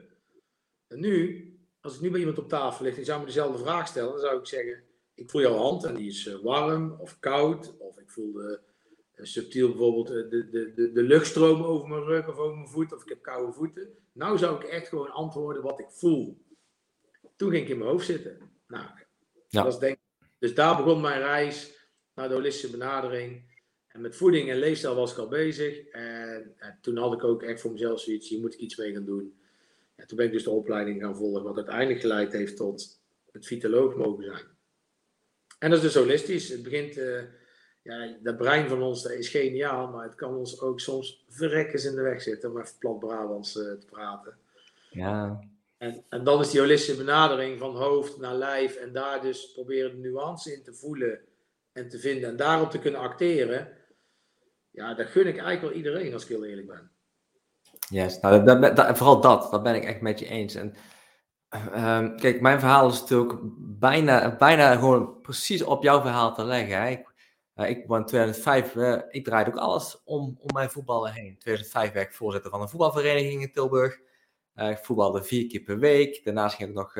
En 0.87 0.99
nu, 0.99 1.49
als 1.81 1.95
ik 1.95 2.01
nu 2.01 2.09
bij 2.09 2.19
iemand 2.19 2.37
op 2.37 2.49
tafel 2.49 2.85
ligt 2.85 2.97
en 2.97 3.05
zou 3.05 3.19
me 3.19 3.25
dezelfde 3.25 3.63
vraag 3.63 3.87
stellen, 3.87 4.11
dan 4.11 4.19
zou 4.19 4.39
ik 4.39 4.47
zeggen: 4.47 4.83
Ik 5.13 5.29
voel 5.29 5.41
jouw 5.41 5.57
hand 5.57 5.83
en 5.83 5.95
die 5.95 6.07
is 6.07 6.27
eh, 6.27 6.39
warm 6.39 6.95
of 6.99 7.19
koud. 7.19 7.77
Of 7.77 7.99
ik 7.99 8.09
voel 8.09 8.31
de, 8.31 8.59
uh, 9.15 9.25
subtiel 9.25 9.67
bijvoorbeeld 9.67 10.11
uh, 10.11 10.29
de, 10.29 10.49
de, 10.49 10.73
de, 10.73 10.91
de 10.91 11.01
luchtstroom 11.01 11.63
over 11.63 11.87
mijn 11.87 12.03
rug 12.03 12.27
of 12.27 12.37
over 12.37 12.55
mijn 12.55 12.69
voet. 12.69 12.93
Of 12.93 13.03
ik 13.03 13.09
heb 13.09 13.21
koude 13.21 13.53
voeten. 13.53 13.97
Nou 14.11 14.37
zou 14.37 14.55
ik 14.55 14.63
echt 14.63 14.87
gewoon 14.87 15.11
antwoorden 15.11 15.63
wat 15.63 15.79
ik 15.79 15.89
voel. 15.89 16.44
Toen 17.35 17.51
ging 17.51 17.63
ik 17.63 17.69
in 17.69 17.77
mijn 17.77 17.89
hoofd 17.89 18.05
zitten. 18.05 18.37
Nou, 18.67 18.85
ja. 19.47 19.63
dat 19.63 19.79
denk, 19.79 19.97
dus 20.39 20.53
daar 20.53 20.77
begon 20.77 21.01
mijn 21.01 21.19
reis 21.19 21.73
naar 22.13 22.27
de 22.27 22.33
holistische 22.33 22.77
benadering. 22.77 23.53
En 23.87 24.01
met 24.01 24.15
voeding 24.15 24.49
en 24.49 24.57
leefstijl 24.57 24.95
was 24.95 25.11
ik 25.11 25.17
al 25.17 25.27
bezig. 25.27 25.87
En, 25.87 26.53
en, 26.57 26.77
toen 26.81 26.97
had 26.97 27.13
ik 27.13 27.23
ook 27.23 27.43
echt 27.43 27.61
voor 27.61 27.71
mezelf 27.71 27.99
zoiets, 27.99 28.29
hier 28.29 28.39
moet 28.39 28.53
ik 28.53 28.59
iets 28.59 28.75
mee 28.75 28.93
gaan 28.93 29.05
doen. 29.05 29.39
En 29.95 30.07
toen 30.07 30.17
ben 30.17 30.25
ik 30.25 30.31
dus 30.31 30.43
de 30.43 30.49
opleiding 30.49 31.01
gaan 31.01 31.15
volgen, 31.15 31.43
wat 31.43 31.55
uiteindelijk 31.55 31.99
geleid 31.99 32.31
heeft 32.31 32.57
tot 32.57 33.01
het 33.31 33.45
vitaloog 33.45 33.95
mogen 33.95 34.23
zijn. 34.23 34.43
En 35.59 35.69
dat 35.69 35.83
is 35.83 35.85
dus 35.93 36.03
holistisch. 36.03 36.49
Het 36.49 36.63
begint, 36.63 36.97
uh, 36.97 37.21
ja, 37.81 38.17
dat 38.23 38.37
brein 38.37 38.69
van 38.69 38.81
ons 38.81 39.03
dat 39.03 39.11
is 39.11 39.29
geniaal, 39.29 39.87
maar 39.87 40.03
het 40.03 40.15
kan 40.15 40.35
ons 40.35 40.61
ook 40.61 40.79
soms 40.79 41.25
verrekkers 41.29 41.85
in 41.85 41.95
de 41.95 42.01
weg 42.01 42.21
zitten, 42.21 42.51
om 42.51 42.59
even 42.59 42.77
plat 42.79 42.99
Brabants 42.99 43.55
uh, 43.55 43.63
te 43.63 43.85
praten. 43.85 44.37
Ja. 44.89 45.39
En, 45.77 46.05
dan 46.23 46.39
is 46.39 46.49
die 46.49 46.59
holistische 46.59 47.03
benadering 47.03 47.59
van 47.59 47.75
hoofd 47.75 48.17
naar 48.17 48.35
lijf 48.35 48.75
en 48.75 48.93
daar 48.93 49.21
dus 49.21 49.51
proberen 49.51 49.91
de 49.91 50.09
nuance 50.09 50.53
in 50.53 50.63
te 50.63 50.73
voelen 50.73 51.19
en 51.71 51.89
te 51.89 51.99
vinden 51.99 52.29
en 52.29 52.35
daarop 52.35 52.71
te 52.71 52.79
kunnen 52.79 53.01
acteren 53.01 53.83
ja, 54.75 54.93
dat 54.93 55.07
gun 55.07 55.27
ik 55.27 55.37
eigenlijk 55.37 55.61
wel 55.61 55.71
iedereen, 55.71 56.13
als 56.13 56.23
ik 56.23 56.29
heel 56.29 56.45
eerlijk 56.45 56.67
ben. 56.67 56.91
Yes, 57.89 58.19
nou, 58.19 58.43
dat, 58.43 58.97
vooral 58.97 59.21
dat, 59.21 59.51
dat 59.51 59.63
ben 59.63 59.75
ik 59.75 59.83
echt 59.83 60.01
met 60.01 60.19
je 60.19 60.27
eens. 60.27 60.55
En, 60.55 60.73
um, 61.75 62.17
kijk, 62.17 62.41
mijn 62.41 62.59
verhaal 62.59 62.89
is 62.89 62.99
natuurlijk 62.99 63.39
bijna, 63.79 64.35
bijna 64.35 64.75
gewoon 64.75 65.21
precies 65.21 65.61
op 65.61 65.83
jouw 65.83 66.01
verhaal 66.01 66.33
te 66.33 66.43
leggen. 66.43 66.81
Hè. 66.81 66.89
Ik, 66.89 67.13
uh, 67.55 67.69
ik 67.69 67.89
in 67.89 68.05
2005, 68.05 68.75
uh, 68.75 69.01
ik 69.09 69.23
draaide 69.23 69.51
ook 69.51 69.57
alles 69.57 70.01
om, 70.03 70.37
om 70.39 70.53
mijn 70.53 70.69
voetballen 70.69 71.13
heen. 71.13 71.25
In 71.25 71.37
2005 71.37 71.91
werd 71.91 72.07
ik 72.07 72.13
voorzitter 72.13 72.51
van 72.51 72.61
een 72.61 72.69
voetbalvereniging 72.69 73.41
in 73.41 73.51
Tilburg. 73.51 73.99
Uh, 74.55 74.69
ik 74.69 74.77
voetbalde 74.77 75.23
vier 75.23 75.47
keer 75.47 75.61
per 75.61 75.79
week. 75.79 76.23
Daarnaast 76.23 76.55
ging 76.55 76.69
ik 76.69 76.75
nog 76.75 76.93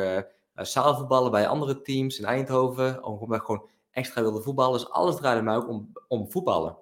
zaalvoetballen 0.54 1.32
bij 1.32 1.48
andere 1.48 1.82
teams 1.82 2.20
in 2.20 2.26
Eindhoven. 2.26 3.04
Omdat 3.04 3.40
ik 3.40 3.46
gewoon 3.46 3.70
extra 3.92 4.22
wilde 4.22 4.42
voetballen. 4.42 4.80
Dus 4.80 4.90
alles 4.90 5.16
draaide 5.16 5.42
mij 5.42 5.56
ook 5.56 5.70
om, 5.70 5.92
om 6.08 6.32
voetballen. 6.32 6.78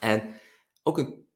En 0.00 0.34
ook 0.82 0.98
in, 0.98 1.26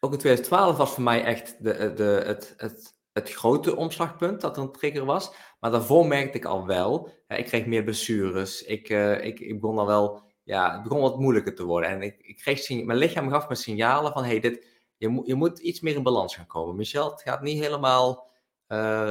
ook 0.00 0.12
in 0.12 0.18
2012 0.18 0.76
was 0.76 0.90
voor 0.90 1.02
mij 1.02 1.24
echt 1.24 1.64
de, 1.64 1.92
de, 1.94 2.22
het, 2.26 2.54
het, 2.56 2.94
het 3.12 3.32
grote 3.32 3.76
omslagpunt 3.76 4.40
dat 4.40 4.56
er 4.56 4.62
een 4.62 4.72
trigger 4.72 5.04
was. 5.04 5.34
Maar 5.60 5.70
daarvoor 5.70 6.06
merkte 6.06 6.38
ik 6.38 6.44
al 6.44 6.66
wel, 6.66 7.10
hè, 7.26 7.36
ik 7.36 7.44
kreeg 7.44 7.66
meer 7.66 7.84
blessures. 7.84 8.62
Ik, 8.62 8.88
ik, 9.20 9.40
ik 9.40 9.60
begon 9.60 9.78
al 9.78 9.86
wel, 9.86 10.22
ja, 10.42 10.72
het 10.72 10.82
begon 10.82 11.00
wat 11.00 11.18
moeilijker 11.18 11.54
te 11.54 11.64
worden. 11.64 11.90
En 11.90 12.02
ik, 12.02 12.16
ik 12.18 12.36
kreeg, 12.36 12.84
mijn 12.84 12.98
lichaam 12.98 13.30
gaf 13.30 13.48
me 13.48 13.54
signalen 13.54 14.12
van, 14.12 14.24
hey, 14.24 14.40
dit, 14.40 14.66
je, 14.96 15.08
moet 15.08 15.26
je 15.26 15.34
moet 15.34 15.58
iets 15.58 15.80
meer 15.80 15.94
in 15.94 16.02
balans 16.02 16.36
gaan 16.36 16.46
komen. 16.46 16.76
Michel, 16.76 17.10
het 17.10 17.22
gaat 17.22 17.42
niet 17.42 17.62
helemaal 17.62 18.32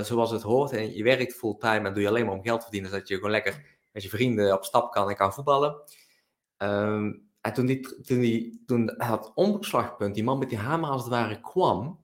zoals 0.01 0.31
het 0.31 0.41
hoort. 0.41 0.71
En 0.71 0.95
je 0.95 1.03
werkt 1.03 1.33
fulltime 1.33 1.87
en 1.87 1.93
doe 1.93 2.01
je 2.01 2.07
alleen 2.07 2.25
maar 2.25 2.35
om 2.35 2.43
geld 2.43 2.57
te 2.57 2.63
verdienen, 2.63 2.89
zodat 2.89 3.07
je 3.07 3.15
gewoon 3.15 3.31
lekker 3.31 3.77
met 3.91 4.03
je 4.03 4.09
vrienden 4.09 4.53
op 4.53 4.63
stap 4.63 4.91
kan 4.91 5.09
en 5.09 5.15
kan 5.15 5.33
voetballen. 5.33 5.75
Ehm, 6.57 7.11
en 7.41 7.53
toen, 7.53 7.65
die, 7.65 8.03
toen, 8.03 8.19
die, 8.19 8.63
toen 8.65 8.93
het 8.97 9.31
omslagpunt, 9.33 10.15
die 10.15 10.23
man 10.23 10.37
met 10.37 10.49
die 10.49 10.57
hamer 10.57 10.89
als 10.89 11.01
het 11.01 11.11
ware 11.11 11.39
kwam, 11.39 11.99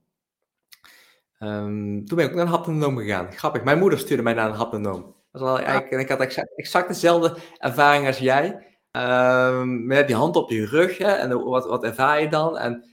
um, 1.38 2.04
toen 2.04 2.16
ben 2.16 2.26
ik 2.26 2.34
naar 2.34 2.44
een 2.44 2.50
haptonoom 2.50 2.96
gegaan. 2.96 3.32
Grappig, 3.32 3.64
mijn 3.64 3.78
moeder 3.78 3.98
stuurde 3.98 4.22
mij 4.22 4.34
naar 4.34 4.48
een 4.48 4.56
haptonoom. 4.56 5.02
Dat 5.32 5.42
was 5.42 5.42
wel, 5.42 5.60
en 5.60 5.98
ik 5.98 6.08
had 6.08 6.20
exact, 6.20 6.56
exact 6.56 6.88
dezelfde 6.88 7.36
ervaring 7.58 8.06
als 8.06 8.18
jij. 8.18 8.66
Um, 8.92 9.86
met 9.86 10.06
die 10.06 10.16
hand 10.16 10.36
op 10.36 10.50
je 10.50 10.66
rug, 10.66 10.98
hè, 10.98 11.12
en 11.12 11.44
wat, 11.44 11.66
wat 11.66 11.84
ervaar 11.84 12.20
je 12.20 12.28
dan? 12.28 12.58
En 12.58 12.84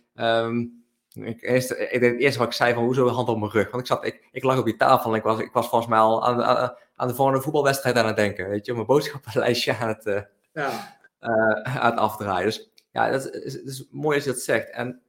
ik, 1.25 1.41
eerst, 1.41 1.71
ik 1.71 2.01
het 2.01 2.19
eerste 2.19 2.39
wat 2.39 2.47
ik 2.47 2.53
zei 2.53 2.73
van, 2.73 2.83
hoezo 2.83 3.07
hand 3.07 3.29
op 3.29 3.39
mijn 3.39 3.51
rug? 3.51 3.71
Want 3.71 3.81
ik, 3.81 3.87
zat, 3.87 4.05
ik, 4.05 4.27
ik 4.31 4.43
lag 4.43 4.57
op 4.57 4.65
die 4.65 4.75
tafel 4.75 5.11
en 5.11 5.17
ik 5.17 5.23
was, 5.23 5.39
ik 5.39 5.51
was 5.53 5.69
volgens 5.69 5.89
mij 5.89 5.99
al 5.99 6.25
aan, 6.27 6.43
aan, 6.43 6.75
aan 6.95 7.07
de 7.07 7.15
volgende 7.15 7.41
voetbalwedstrijd 7.41 7.95
aan 7.95 8.07
het 8.07 8.15
denken. 8.15 8.49
Weet 8.49 8.65
je, 8.65 8.73
mijn 8.73 8.85
boodschappenlijstje 8.85 9.77
aan 9.77 9.87
het, 9.87 10.05
uh, 10.05 10.21
ja. 10.53 10.97
uh, 11.21 11.77
aan 11.77 11.91
het 11.91 11.99
afdraaien. 11.99 12.45
Dus 12.45 12.69
ja, 12.91 13.09
dat 13.09 13.33
is, 13.33 13.61
is, 13.61 13.87
mooi 13.91 14.15
als 14.15 14.25
je 14.25 14.31
dat 14.31 14.39
zegt. 14.39 14.69
En 14.69 15.01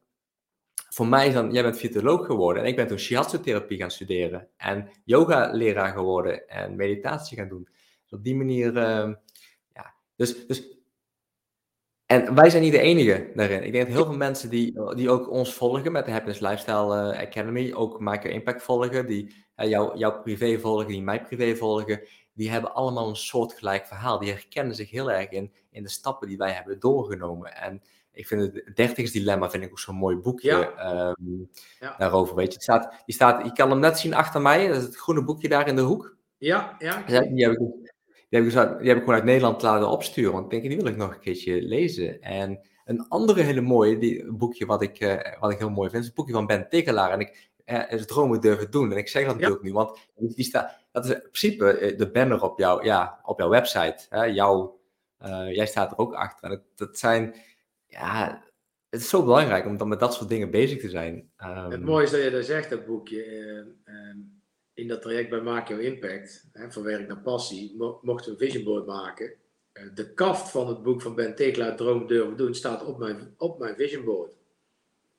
voor 0.88 1.06
mij 1.06 1.28
is 1.28 1.34
dan, 1.34 1.52
jij 1.52 1.62
bent 1.62 1.78
fysioloog 1.78 2.26
geworden 2.26 2.62
en 2.62 2.68
ik 2.68 2.76
ben 2.76 2.86
toen 2.86 2.98
shiatsu-therapie 2.98 3.78
gaan 3.78 3.90
studeren 3.90 4.48
en 4.56 4.90
yoga-leraar 5.04 5.92
geworden 5.92 6.48
en 6.48 6.76
meditatie 6.76 7.36
gaan 7.36 7.48
doen. 7.48 7.68
Dus 8.02 8.18
op 8.18 8.24
die 8.24 8.36
manier, 8.36 8.76
uh, 8.76 9.12
ja, 9.72 9.94
dus, 10.16 10.46
dus 10.46 10.77
en 12.08 12.34
wij 12.34 12.50
zijn 12.50 12.62
niet 12.62 12.72
de 12.72 12.80
enige 12.80 13.30
daarin. 13.34 13.62
Ik 13.62 13.72
denk 13.72 13.86
dat 13.86 13.94
heel 13.94 14.04
veel 14.04 14.16
mensen 14.16 14.50
die, 14.50 14.94
die 14.94 15.10
ook 15.10 15.30
ons 15.30 15.54
volgen 15.54 15.92
met 15.92 16.04
de 16.04 16.10
Happiness 16.10 16.40
Lifestyle 16.40 17.12
uh, 17.12 17.20
Academy, 17.20 17.72
ook 17.72 18.00
Micro 18.00 18.30
Impact 18.30 18.62
volgen, 18.62 19.06
die 19.06 19.34
uh, 19.56 19.68
jou, 19.68 19.98
jouw 19.98 20.20
privé 20.20 20.58
volgen, 20.58 20.86
die 20.86 21.02
mij 21.02 21.22
privé 21.22 21.56
volgen, 21.56 22.00
die 22.32 22.50
hebben 22.50 22.74
allemaal 22.74 23.08
een 23.08 23.16
soortgelijk 23.16 23.86
verhaal. 23.86 24.18
Die 24.18 24.30
herkennen 24.30 24.74
zich 24.74 24.90
heel 24.90 25.10
erg 25.10 25.28
in, 25.28 25.52
in 25.70 25.82
de 25.82 25.88
stappen 25.88 26.28
die 26.28 26.36
wij 26.36 26.52
hebben 26.52 26.80
doorgenomen. 26.80 27.56
En 27.56 27.82
ik 28.12 28.26
vind 28.26 28.40
het 28.40 28.76
dertigersdilemma 28.76 29.50
vind 29.50 29.64
ik 29.64 29.70
ook 29.70 29.78
zo'n 29.78 29.94
mooi 29.94 30.16
boekje 30.16 30.72
ja. 30.76 31.08
Um, 31.18 31.50
ja. 31.80 31.94
daarover. 31.98 32.34
Weet 32.34 32.46
je, 32.46 32.52
het 32.52 32.62
staat, 32.62 33.02
die 33.04 33.14
staat, 33.14 33.44
je 33.44 33.52
kan 33.52 33.70
hem 33.70 33.80
net 33.80 33.98
zien 33.98 34.14
achter 34.14 34.40
mij, 34.40 34.66
dat 34.66 34.76
is 34.76 34.82
het 34.82 34.96
groene 34.96 35.24
boekje 35.24 35.48
daar 35.48 35.68
in 35.68 35.76
de 35.76 35.82
hoek. 35.82 36.16
Ja, 36.38 36.76
ja. 36.78 37.02
Die 37.06 37.44
heb 37.44 37.52
ik 37.52 37.87
die 38.28 38.40
heb, 38.40 38.48
ik, 38.48 38.78
die 38.78 38.88
heb 38.88 38.96
ik 38.96 39.02
gewoon 39.02 39.14
uit 39.14 39.24
Nederland 39.24 39.62
laten 39.62 39.88
opsturen. 39.88 40.32
Want 40.32 40.44
ik 40.44 40.50
denk, 40.50 40.62
die 40.62 40.76
wil 40.76 40.86
ik 40.86 40.96
nog 40.96 41.14
een 41.14 41.20
keertje 41.20 41.62
lezen. 41.62 42.20
En 42.20 42.60
een 42.84 43.08
andere 43.08 43.42
hele 43.42 43.60
mooie, 43.60 43.98
die, 43.98 44.32
boekje 44.32 44.66
wat 44.66 44.82
ik, 44.82 45.00
uh, 45.00 45.40
wat 45.40 45.50
ik 45.50 45.58
heel 45.58 45.70
mooi 45.70 45.90
vind, 45.90 46.00
is 46.00 46.06
het 46.06 46.16
boekje 46.16 46.32
van 46.32 46.46
Ben 46.46 46.68
Tikkelaar. 46.68 47.10
En 47.10 47.20
ik, 47.20 47.50
uh, 47.66 47.92
is 47.92 48.06
Dromen 48.06 48.40
durven 48.40 48.70
doen. 48.70 48.92
En 48.92 48.98
ik 48.98 49.08
zeg 49.08 49.24
dat 49.24 49.34
natuurlijk 49.34 49.62
ja. 49.62 49.68
nu, 49.68 49.74
want 49.74 49.98
die 50.16 50.44
staat, 50.44 50.78
dat 50.92 51.04
is 51.04 51.10
in 51.10 51.20
principe 51.20 51.78
eh, 51.78 51.98
de 51.98 52.10
banner 52.10 52.42
op, 52.42 52.58
jou, 52.58 52.84
ja, 52.84 53.20
op 53.22 53.38
jouw 53.38 53.48
website. 53.48 54.06
Hè, 54.08 54.24
jouw, 54.24 54.80
uh, 55.22 55.54
jij 55.54 55.66
staat 55.66 55.90
er 55.90 55.98
ook 55.98 56.14
achter. 56.14 56.44
En 56.44 56.50
dat, 56.50 56.62
dat 56.74 56.98
zijn, 56.98 57.34
ja, 57.86 58.42
het 58.90 59.00
is 59.00 59.08
zo 59.08 59.24
belangrijk 59.24 59.66
om 59.66 59.76
dan 59.76 59.88
met 59.88 60.00
dat 60.00 60.14
soort 60.14 60.28
dingen 60.28 60.50
bezig 60.50 60.80
te 60.80 60.88
zijn. 60.88 61.30
Um, 61.42 61.70
het 61.70 61.82
mooie 61.82 62.04
is 62.04 62.10
dat 62.10 62.22
je 62.22 62.30
dat 62.30 62.44
zegt, 62.44 62.70
dat 62.70 62.86
boekje. 62.86 63.24
Uh, 63.84 64.14
in 64.78 64.88
dat 64.88 65.02
traject 65.02 65.30
bij 65.30 65.40
Maak 65.40 65.68
Jouw 65.68 65.78
Impact, 65.78 66.48
hè, 66.52 66.70
van 66.70 66.82
werk 66.82 67.08
naar 67.08 67.20
passie, 67.20 67.74
mo 67.76 67.98
mochten 68.02 68.26
we 68.26 68.30
een 68.32 68.50
vision 68.50 68.64
board 68.64 68.86
maken. 68.86 69.32
Uh, 69.72 69.94
de 69.94 70.14
kaft 70.14 70.50
van 70.50 70.68
het 70.68 70.82
boek 70.82 71.02
van 71.02 71.14
Ben 71.14 71.34
Tekelaar, 71.34 71.76
Droom 71.76 72.06
Durven 72.06 72.36
Doen, 72.36 72.54
staat 72.54 72.84
op 72.84 72.98
mijn, 72.98 73.34
op 73.36 73.58
mijn 73.58 73.76
vision 73.76 74.04
board. 74.04 74.32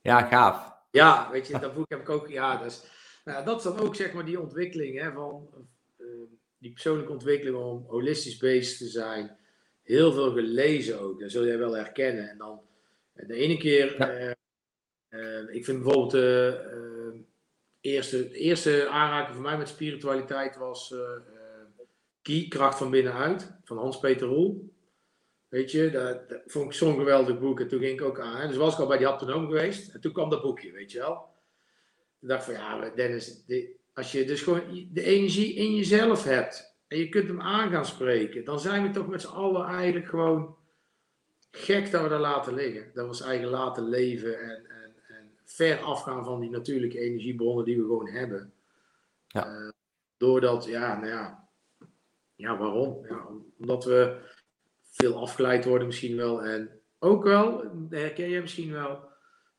Ja, 0.02 0.22
gaaf. 0.28 0.74
Ja, 0.92 1.32
weet 1.32 1.48
je, 1.48 1.60
dat 1.60 1.74
boek 1.74 1.90
heb 1.90 2.00
ik 2.00 2.10
ook, 2.10 2.28
ja, 2.28 2.58
dat 2.58 2.72
is, 2.72 2.84
nou, 3.26 3.46
dat 3.46 3.58
is 3.58 3.64
dan 3.64 3.80
ook 3.80 3.96
zeg 3.96 4.14
maar 4.14 4.26
die 4.26 4.40
ontwikkeling 4.40 5.00
hè, 5.00 5.12
van 5.12 5.50
uh, 5.98 6.08
die 6.58 6.72
persoonlijke 6.72 7.12
ontwikkeling 7.12 7.58
om 7.58 7.86
holistisch 7.88 8.38
bezig 8.38 8.78
te 8.78 8.88
zijn. 8.88 9.38
Heel 9.84 10.12
veel 10.12 10.32
gelezen 10.32 11.00
ook, 11.00 11.20
dat 11.20 11.32
zul 11.32 11.46
jij 11.46 11.58
wel 11.58 11.76
herkennen. 11.76 12.30
En 12.30 12.38
dan 12.38 12.62
de 13.14 13.34
ene 13.34 13.58
keer, 13.58 13.96
ja. 13.98 14.36
uh, 15.10 15.56
ik 15.56 15.66
vind 15.66 15.84
bijvoorbeeld 15.84 16.14
eerste, 17.82 18.32
eerste 18.32 18.88
aanraking 18.88 19.34
voor 19.34 19.44
mij 19.44 19.58
met 19.58 19.68
spiritualiteit 19.68 20.58
was 20.58 20.92
uh, 20.92 22.48
Kracht 22.50 22.78
van 22.78 22.90
Binnenuit, 22.90 23.52
van 23.64 23.78
Hans-Peter 23.78 24.28
Roel. 24.28 24.74
Weet 25.48 25.72
je, 25.72 25.90
dat, 25.90 26.42
vond 26.46 26.66
ik 26.66 26.74
zo'n 26.74 26.96
geweldig 26.96 27.40
boek. 27.40 27.60
En 27.60 27.68
toen 27.68 27.80
ging 27.80 28.00
ik 28.00 28.06
ook 28.06 28.20
aan. 28.20 28.48
Dus 28.48 28.58
was 28.58 28.74
ik 28.74 28.80
al 28.80 28.88
bij 28.88 28.98
die 28.98 29.08
haptonoom 29.08 29.46
geweest. 29.46 29.94
En 29.94 30.02
toen 30.02 30.12
kwam 30.12 30.30
dat 30.30 30.42
boekje, 30.42 30.72
weet 30.72 30.92
je 30.92 31.00
wel. 31.00 31.28
Toen 32.20 32.30
dacht 32.30 32.48
ik 32.48 32.56
van, 32.56 32.64
ja, 32.64 32.90
Dennis, 32.90 33.44
als 33.94 34.12
je 34.12 34.26
dus 34.26 34.42
gewoon 34.42 34.90
de 34.92 35.04
energie 35.04 35.54
in 35.54 35.76
jezelf 35.76 36.24
hebt. 36.24 36.78
En 36.88 36.98
je 36.98 37.10
kunt 37.10 37.28
hem 37.28 37.42
aan 37.42 37.72
gaan 37.72 37.86
spreken. 37.86 38.46
Dan 38.46 38.60
zijn 38.60 38.84
we 38.84 38.90
toch 38.90 39.08
met 39.08 39.22
z'n 39.22 39.28
allen 39.28 39.66
eigenlijk 39.66 40.08
gewoon 40.08 40.56
gek 41.52 41.92
dat 41.92 42.02
we 42.02 42.10
dat 42.10 42.20
laten 42.20 42.54
liggen. 42.54 42.84
Dat 42.94 43.04
we 43.04 43.10
ons 43.10 43.22
eigen 43.22 43.48
laten 43.48 43.90
leven. 43.90 44.40
En, 44.40 44.66
ver 45.50 45.80
afgaan 45.80 46.26
van 46.26 46.40
die 46.40 46.50
natuurlijke 46.50 47.00
energiebronnen 47.00 47.66
die 47.66 47.78
we 47.78 47.82
gewoon 47.82 48.10
hebben. 48.10 48.54
Ja. 49.28 49.48
Uh, 49.48 49.72
doordat, 50.18 50.66
ja, 50.66 50.96
nou 50.96 51.08
ja, 51.08 51.50
ja 52.36 52.58
waarom? 52.58 53.06
Ja, 53.08 53.28
omdat 53.60 53.86
we 53.86 54.22
veel 54.82 55.16
afgeleid 55.16 55.66
worden 55.66 55.88
misschien 55.88 56.16
wel. 56.16 56.44
En 56.44 56.82
ook 57.00 57.24
wel, 57.24 57.72
herken 57.90 58.30
je 58.30 58.42
misschien 58.42 58.72
wel, 58.72 59.10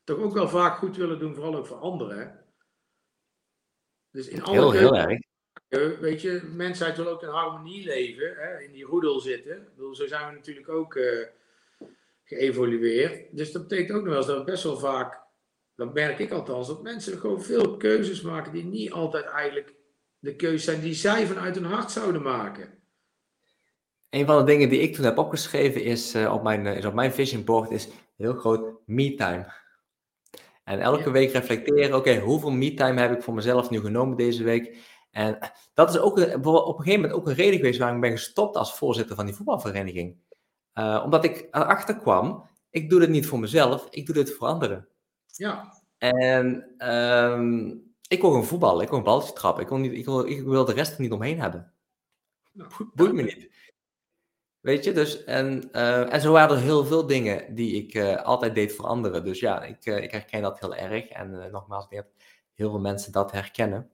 toch 0.03 0.17
ook 0.17 0.33
wel 0.33 0.49
vaak 0.49 0.77
goed 0.77 0.97
willen 0.97 1.19
doen, 1.19 1.35
vooral 1.35 1.55
ook 1.55 1.67
voor 1.67 1.77
anderen. 1.77 2.45
Dus 4.11 4.27
in 4.27 4.43
alle 4.43 4.57
heel, 4.57 4.71
heel 4.71 4.95
erg. 4.95 5.19
Weet 5.99 6.21
je, 6.21 6.49
mensheid 6.55 6.97
wil 6.97 7.07
ook 7.07 7.23
in 7.23 7.29
harmonie 7.29 7.85
leven, 7.85 8.35
hè, 8.35 8.59
in 8.59 8.71
die 8.71 8.85
roedel 8.85 9.19
zitten. 9.19 9.67
Bedoel, 9.75 9.95
zo 9.95 10.07
zijn 10.07 10.27
we 10.27 10.35
natuurlijk 10.35 10.69
ook 10.69 10.95
uh, 10.95 11.27
geëvolueerd. 12.23 13.37
Dus 13.37 13.51
dat 13.51 13.67
betekent 13.67 13.97
ook 13.97 14.03
nog 14.03 14.09
wel 14.09 14.17
eens 14.17 14.27
dat 14.27 14.37
we 14.37 14.43
best 14.43 14.63
wel 14.63 14.77
vaak 14.77 15.20
dan 15.81 15.93
merk 15.93 16.19
ik 16.19 16.31
althans 16.31 16.67
dat 16.67 16.81
mensen 16.81 17.19
gewoon 17.19 17.41
veel 17.41 17.77
keuzes 17.77 18.21
maken 18.21 18.51
die 18.51 18.65
niet 18.65 18.91
altijd 18.91 19.25
eigenlijk 19.25 19.75
de 20.19 20.35
keuzes 20.35 20.63
zijn 20.63 20.81
die 20.81 20.93
zij 20.93 21.27
vanuit 21.27 21.55
hun 21.55 21.65
hart 21.65 21.91
zouden 21.91 22.21
maken. 22.21 22.69
Een 24.09 24.25
van 24.25 24.37
de 24.37 24.43
dingen 24.43 24.69
die 24.69 24.79
ik 24.79 24.95
toen 24.95 25.05
heb 25.05 25.17
opgeschreven 25.17 25.83
is, 25.83 26.15
uh, 26.15 26.33
op, 26.33 26.43
mijn, 26.43 26.65
is 26.65 26.85
op 26.85 26.93
mijn 26.93 27.11
vision 27.11 27.43
board 27.43 27.71
is 27.71 27.89
heel 28.17 28.33
groot 28.33 28.79
me-time. 28.85 29.53
En 30.63 30.79
elke 30.79 31.11
week 31.11 31.31
reflecteren, 31.31 31.95
oké, 31.95 32.19
hoeveel 32.19 32.51
me-time 32.51 33.01
heb 33.01 33.11
ik 33.11 33.23
voor 33.23 33.33
mezelf 33.33 33.69
nu 33.69 33.79
genomen 33.79 34.17
deze 34.17 34.43
week? 34.43 34.77
En 35.11 35.37
dat 35.73 35.89
is 35.89 35.99
ook 35.99 36.17
een, 36.17 36.45
op 36.45 36.77
een 36.77 36.83
gegeven 36.83 37.01
moment 37.01 37.19
ook 37.19 37.27
een 37.27 37.33
reden 37.33 37.59
geweest 37.59 37.79
waarom 37.79 37.95
ik 37.95 38.01
ben 38.01 38.11
gestopt 38.11 38.55
als 38.55 38.77
voorzitter 38.77 39.15
van 39.15 39.25
die 39.25 39.35
voetbalvereniging. 39.35 40.17
Uh, 40.73 41.01
omdat 41.03 41.23
ik 41.23 41.47
erachter 41.51 41.97
kwam, 41.97 42.49
ik 42.69 42.89
doe 42.89 42.99
dit 42.99 43.09
niet 43.09 43.27
voor 43.27 43.39
mezelf, 43.39 43.87
ik 43.89 44.05
doe 44.05 44.15
dit 44.15 44.33
voor 44.33 44.47
anderen. 44.47 44.89
Ja. 45.31 45.81
En 45.97 46.75
um, 46.91 47.89
ik 48.07 48.21
wil 48.21 48.29
gewoon 48.29 48.45
voetballen, 48.45 48.83
ik 48.83 48.89
wil 48.89 48.97
een 48.97 49.03
balletje 49.03 49.33
trappen. 49.33 49.63
Ik 49.63 49.69
wil, 49.69 49.77
niet, 49.77 49.91
ik, 49.91 50.05
wil, 50.05 50.25
ik 50.25 50.43
wil 50.43 50.65
de 50.65 50.73
rest 50.73 50.93
er 50.93 51.01
niet 51.01 51.11
omheen 51.11 51.39
hebben. 51.39 51.73
Nou, 52.51 52.69
Boeit 52.93 53.13
me 53.13 53.21
niet. 53.21 53.49
Weet 54.59 54.83
je, 54.83 54.91
dus 54.91 55.23
en, 55.23 55.69
uh, 55.71 56.13
en 56.13 56.21
zo 56.21 56.31
waren 56.31 56.55
er 56.55 56.61
heel 56.61 56.85
veel 56.85 57.07
dingen 57.07 57.55
die 57.55 57.83
ik 57.83 57.93
uh, 57.93 58.15
altijd 58.15 58.55
deed 58.55 58.75
voor 58.75 58.85
anderen. 58.85 59.23
Dus 59.23 59.39
ja, 59.39 59.63
ik, 59.63 59.85
uh, 59.85 60.03
ik 60.03 60.11
herken 60.11 60.41
dat 60.41 60.59
heel 60.59 60.75
erg. 60.75 61.07
En 61.07 61.49
nogmaals, 61.51 61.83
ik 61.83 61.89
denk 61.89 62.03
dat 62.03 62.13
heel 62.53 62.69
veel 62.69 62.79
mensen 62.79 63.11
dat 63.11 63.31
herkennen. 63.31 63.89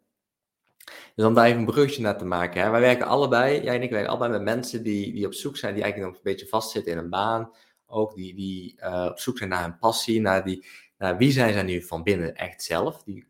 Dus 1.15 1.26
om 1.26 1.34
daar 1.34 1.45
even 1.45 1.60
een 1.60 1.65
brugje 1.65 2.02
naar 2.02 2.17
te 2.17 2.26
maken. 2.26 2.62
Hè. 2.62 2.69
Wij 2.69 2.82
werken 2.82 3.08
allebei, 3.08 3.62
jij 3.63 3.76
en 3.76 3.82
ik 3.84 3.89
werken 3.89 4.10
allebei 4.10 4.32
met 4.32 4.41
mensen 4.41 4.84
die, 4.84 5.13
die 5.13 5.26
op 5.26 5.34
zoek 5.34 5.58
zijn, 5.58 5.73
die 5.73 5.84
eigenlijk 5.84 6.13
nog 6.13 6.23
een 6.23 6.32
beetje 6.32 6.47
vastzitten 6.47 6.91
in 6.91 6.97
een 6.97 7.10
baan. 7.10 7.52
Ook 7.86 8.15
die, 8.15 8.36
die 8.36 8.82
op 9.10 9.19
zoek 9.19 9.38
zijn 9.38 9.50
naar 9.50 9.63
een 9.63 9.78
passie, 9.78 10.21
naar 10.21 10.43
die, 10.43 10.65
nou, 10.97 11.17
wie 11.17 11.31
zijn 11.31 11.53
zij 11.53 11.63
nu 11.63 11.81
van 11.81 12.03
binnen 12.03 12.36
echt 12.36 12.63
zelf? 12.63 13.03
Die 13.03 13.25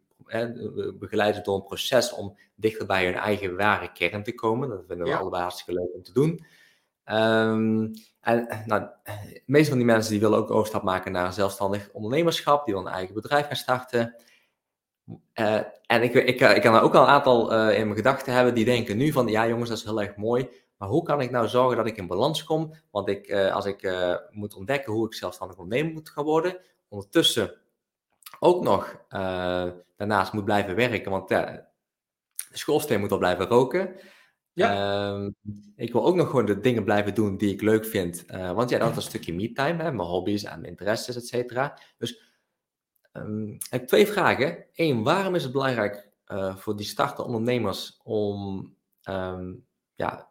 begeleiden 1.00 1.44
door 1.44 1.56
een 1.56 1.64
proces 1.64 2.14
om 2.14 2.38
dichter 2.56 2.86
bij 2.86 3.06
hun 3.06 3.16
eigen 3.16 3.56
ware 3.56 3.92
kern 3.92 4.24
te 4.24 4.36
komen. 4.36 4.70
Dat 4.70 4.84
vinden 4.88 5.06
we 5.06 5.12
ja. 5.12 5.18
allebei 5.18 5.42
hartstikke 5.42 5.82
leuk 5.82 5.94
om 5.94 6.04
te 6.04 6.14
doen. 6.14 6.46
Um, 7.06 7.94
en 8.22 8.64
nou, 8.66 8.88
de 9.04 9.42
meeste 9.46 9.70
van 9.70 9.78
die 9.78 9.88
mensen 9.88 10.12
die 10.12 10.20
willen 10.20 10.38
ook 10.38 10.52
overstap 10.52 10.84
maken 10.84 11.12
naar 11.12 11.26
een 11.26 11.34
zelfstandig 11.34 11.90
ondernemerschap. 11.94 12.66
Die 12.66 12.74
willen 12.74 12.90
een 12.90 12.98
eigen 12.98 13.16
bedrijf 13.16 13.48
gaan 13.48 13.56
starten. 13.56 14.16
Uh, 15.34 15.62
en 15.86 16.04
ik, 16.04 16.14
ik, 16.14 16.42
ik 16.42 16.62
kan 16.62 16.76
er 16.76 16.82
ook 16.82 16.96
al 16.96 17.02
een 17.02 17.08
aantal 17.08 17.54
uh, 17.54 17.78
in 17.78 17.84
mijn 17.84 17.96
gedachten 17.96 18.34
hebben 18.34 18.56
die 18.56 18.66
denken 18.66 18.98
nu 18.98 19.12
van, 19.12 19.28
ja 19.28 19.48
jongens, 19.48 19.70
dat 19.70 19.78
is 19.78 19.84
heel 19.84 20.02
erg 20.02 20.16
mooi. 20.16 20.50
Maar 20.78 20.90
hoe 20.90 21.04
kan 21.04 21.22
ik 21.22 21.32
nou 21.32 21.48
zorgen 21.48 21.78
dat 21.78 21.88
ik 21.88 21.98
in 21.98 22.08
balans 22.08 22.44
kom? 22.44 22.74
Want 22.92 23.08
ik, 23.08 23.28
uh, 23.28 23.56
als 23.56 23.66
ik 23.66 23.92
moet 24.32 24.56
ontdekken 24.56 24.94
hoe 24.94 25.06
ik 25.06 25.14
zelfstandig 25.14 25.58
ondernemer 25.58 25.94
moet 25.94 26.10
gaan 26.10 26.24
worden, 26.24 26.60
ondertussen 26.88 27.54
ook 28.40 28.64
nog 28.64 29.06
uh, 29.10 29.72
daarnaast 29.96 30.34
moet 30.34 30.46
blijven 30.46 30.76
werken, 30.76 31.12
want 31.12 31.30
ja, 31.30 31.70
de 32.50 32.58
schoolsteen 32.58 33.00
moet 33.00 33.12
al 33.12 33.18
blijven 33.18 33.48
roken. 33.48 33.96
Ja. 34.54 35.16
Uh, 35.18 35.30
ik 35.76 35.94
wil 35.94 36.06
ook 36.06 36.16
nog 36.16 36.30
gewoon 36.30 36.46
de 36.46 36.60
dingen 36.60 36.84
blijven 36.84 37.14
doen 37.14 37.38
die 37.38 37.54
ik 37.54 37.62
leuk 37.62 37.86
vind. 37.86 38.26
Uh, 38.32 38.52
want 38.52 38.70
ja, 38.70 38.78
dat 38.78 38.90
is 38.90 38.96
een 38.96 39.02
stukje 39.02 39.34
me-time, 39.34 39.74
mijn 39.74 40.00
hobby's 40.00 40.44
en 40.44 40.60
mijn 40.60 40.72
interesses, 40.72 41.16
et 41.16 41.28
cetera. 41.28 41.80
Dus 41.98 42.26
Um, 43.14 43.54
ik 43.54 43.68
heb 43.70 43.88
twee 43.88 44.08
vragen. 44.08 44.66
Eén, 44.74 45.04
waarom 45.04 45.36
is 45.36 45.44
het 45.44 45.52
belangrijk 45.52 46.10
uh, 46.28 46.56
voor 46.56 46.76
die 46.76 46.86
startende 46.86 47.24
ondernemers 47.24 48.00
om 48.04 48.76
um, 49.10 49.66
ja, 49.96 50.30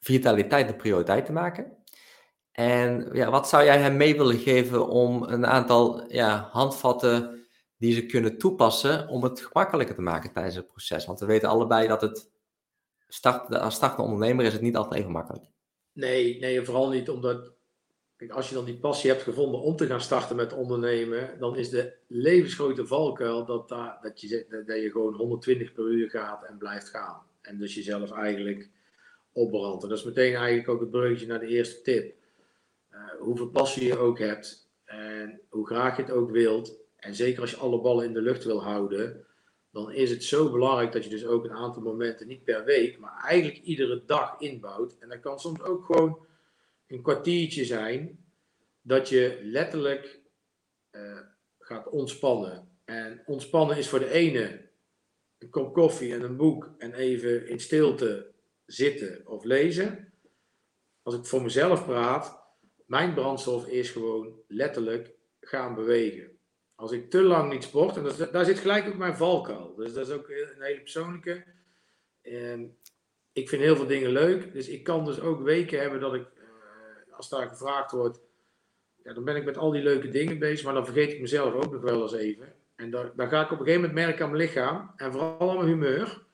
vitaliteit 0.00 0.68
de 0.68 0.74
prioriteit 0.74 1.26
te 1.26 1.32
maken? 1.32 1.76
En 2.58 3.08
ja, 3.12 3.30
wat 3.30 3.48
zou 3.48 3.64
jij 3.64 3.78
hen 3.78 3.96
mee 3.96 4.16
willen 4.16 4.38
geven 4.38 4.88
om 4.88 5.22
een 5.22 5.46
aantal 5.46 6.12
ja, 6.12 6.48
handvatten 6.52 7.46
die 7.76 7.94
ze 7.94 8.06
kunnen 8.06 8.38
toepassen 8.38 9.08
om 9.08 9.22
het 9.22 9.40
gemakkelijker 9.40 9.94
te 9.94 10.00
maken 10.00 10.32
tijdens 10.32 10.54
het 10.56 10.66
proces? 10.66 11.06
Want 11.06 11.20
we 11.20 11.26
weten 11.26 11.48
allebei 11.48 11.88
dat 11.88 12.00
het 12.00 12.30
start, 13.08 13.54
als 13.54 13.74
startende 13.74 14.10
ondernemer 14.10 14.44
is 14.44 14.52
het 14.52 14.62
niet 14.62 14.76
altijd 14.76 15.00
even 15.00 15.12
makkelijk. 15.12 15.44
Nee, 15.92 16.40
nee, 16.40 16.62
vooral 16.62 16.88
niet 16.88 17.10
omdat 17.10 17.52
als 18.28 18.48
je 18.48 18.54
dan 18.54 18.64
die 18.64 18.78
passie 18.78 19.10
hebt 19.10 19.22
gevonden 19.22 19.60
om 19.60 19.76
te 19.76 19.86
gaan 19.86 20.00
starten 20.00 20.36
met 20.36 20.52
ondernemen, 20.52 21.38
dan 21.38 21.56
is 21.56 21.70
de 21.70 21.92
levensgrote 22.06 22.86
valkuil 22.86 23.44
dat, 23.44 23.68
daar, 23.68 23.98
dat, 24.02 24.20
je, 24.20 24.62
dat 24.66 24.82
je 24.82 24.90
gewoon 24.90 25.14
120 25.14 25.72
per 25.72 25.84
uur 25.84 26.10
gaat 26.10 26.44
en 26.44 26.58
blijft 26.58 26.88
gaan. 26.88 27.22
En 27.40 27.58
dus 27.58 27.74
jezelf 27.74 28.12
eigenlijk 28.12 28.70
opbrandt. 29.32 29.82
En 29.82 29.88
dat 29.88 29.98
is 29.98 30.04
meteen 30.04 30.34
eigenlijk 30.34 30.68
ook 30.68 30.80
het 30.80 30.90
bruggetje 30.90 31.26
naar 31.26 31.40
de 31.40 31.46
eerste 31.46 31.82
tip. 31.82 32.17
Uh, 32.98 33.20
hoeveel 33.20 33.48
passie 33.48 33.86
je 33.86 33.98
ook 33.98 34.18
hebt 34.18 34.70
en 34.84 35.40
hoe 35.48 35.66
graag 35.66 35.96
je 35.96 36.02
het 36.02 36.10
ook 36.10 36.30
wilt. 36.30 36.78
En 36.96 37.14
zeker 37.14 37.40
als 37.40 37.50
je 37.50 37.56
alle 37.56 37.80
ballen 37.80 38.04
in 38.04 38.12
de 38.12 38.22
lucht 38.22 38.44
wil 38.44 38.62
houden, 38.62 39.26
dan 39.70 39.92
is 39.92 40.10
het 40.10 40.24
zo 40.24 40.50
belangrijk 40.50 40.92
dat 40.92 41.04
je 41.04 41.10
dus 41.10 41.26
ook 41.26 41.44
een 41.44 41.52
aantal 41.52 41.82
momenten, 41.82 42.26
niet 42.26 42.44
per 42.44 42.64
week, 42.64 42.98
maar 42.98 43.24
eigenlijk 43.24 43.58
iedere 43.58 44.04
dag 44.04 44.40
inbouwt. 44.40 44.96
En 44.98 45.08
dat 45.08 45.20
kan 45.20 45.40
soms 45.40 45.62
ook 45.62 45.84
gewoon 45.84 46.26
een 46.86 47.02
kwartiertje 47.02 47.64
zijn 47.64 48.24
dat 48.80 49.08
je 49.08 49.40
letterlijk 49.42 50.20
uh, 50.90 51.18
gaat 51.58 51.88
ontspannen. 51.88 52.68
En 52.84 53.22
ontspannen 53.26 53.76
is 53.76 53.88
voor 53.88 53.98
de 53.98 54.10
ene 54.10 54.68
een 55.38 55.50
kop 55.50 55.74
koffie 55.74 56.14
en 56.14 56.22
een 56.22 56.36
boek 56.36 56.74
en 56.78 56.94
even 56.94 57.48
in 57.48 57.60
stilte 57.60 58.32
zitten 58.66 59.26
of 59.26 59.44
lezen. 59.44 60.12
Als 61.02 61.14
ik 61.14 61.24
voor 61.24 61.42
mezelf 61.42 61.84
praat, 61.84 62.37
mijn 62.88 63.14
brandstof 63.14 63.66
is 63.66 63.90
gewoon 63.90 64.42
letterlijk 64.46 65.10
gaan 65.40 65.74
bewegen. 65.74 66.38
Als 66.74 66.92
ik 66.92 67.10
te 67.10 67.22
lang 67.22 67.52
niet 67.52 67.64
sport, 67.64 67.96
en 67.96 68.30
daar 68.32 68.44
zit 68.44 68.58
gelijk 68.58 68.88
ook 68.88 68.96
mijn 68.96 69.16
valkuil. 69.16 69.74
Dus 69.74 69.92
dat 69.92 70.08
is 70.08 70.14
ook 70.14 70.28
een 70.28 70.62
hele 70.62 70.80
persoonlijke. 70.80 71.44
En 72.22 72.76
ik 73.32 73.48
vind 73.48 73.62
heel 73.62 73.76
veel 73.76 73.86
dingen 73.86 74.10
leuk. 74.10 74.52
Dus 74.52 74.68
ik 74.68 74.84
kan 74.84 75.04
dus 75.04 75.20
ook 75.20 75.42
weken 75.42 75.80
hebben 75.80 76.00
dat 76.00 76.14
ik 76.14 76.26
als 77.10 77.28
daar 77.28 77.48
gevraagd 77.48 77.90
wordt, 77.90 78.20
ja, 79.04 79.12
dan 79.12 79.24
ben 79.24 79.36
ik 79.36 79.44
met 79.44 79.56
al 79.56 79.70
die 79.70 79.82
leuke 79.82 80.08
dingen 80.08 80.38
bezig, 80.38 80.64
maar 80.64 80.74
dan 80.74 80.84
vergeet 80.84 81.12
ik 81.12 81.20
mezelf 81.20 81.54
ook 81.54 81.72
nog 81.72 81.82
wel 81.82 82.02
eens 82.02 82.12
even. 82.12 82.54
En 82.76 82.90
dan, 82.90 83.12
dan 83.16 83.28
ga 83.28 83.44
ik 83.44 83.50
op 83.50 83.58
een 83.58 83.64
gegeven 83.64 83.80
moment 83.80 84.06
merken 84.06 84.24
aan 84.24 84.30
mijn 84.30 84.42
lichaam 84.42 84.92
en 84.96 85.12
vooral 85.12 85.50
aan 85.50 85.56
mijn 85.56 85.68
humeur. 85.68 86.26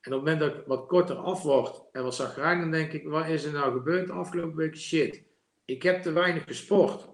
En 0.00 0.12
op 0.12 0.24
het 0.24 0.28
moment 0.28 0.40
dat 0.40 0.54
ik 0.54 0.66
wat 0.66 0.86
korter 0.86 1.16
af 1.16 1.42
word 1.42 1.82
en 1.92 2.02
wat 2.02 2.14
zagrijnig, 2.14 2.62
dan 2.62 2.70
denk 2.70 2.92
ik, 2.92 3.08
wat 3.08 3.26
is 3.26 3.44
er 3.44 3.52
nou 3.52 3.72
gebeurd 3.72 4.06
de 4.06 4.12
afgelopen 4.12 4.56
week? 4.56 4.76
Shit, 4.76 5.22
ik 5.72 5.82
heb 5.82 6.02
te 6.02 6.12
weinig 6.12 6.44
gesport. 6.44 7.08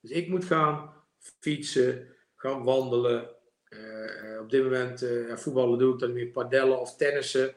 Dus 0.00 0.10
ik 0.10 0.28
moet 0.28 0.44
gaan 0.44 0.94
fietsen, 1.18 2.14
gaan 2.34 2.64
wandelen. 2.64 3.34
Uh, 3.68 4.40
op 4.40 4.50
dit 4.50 4.62
moment 4.62 5.02
uh, 5.02 5.36
voetballen 5.36 5.78
doe 5.78 5.92
ik 5.92 5.98
dan 5.98 6.12
weer 6.12 6.30
padellen 6.30 6.80
of 6.80 6.96
tennissen 6.96 7.54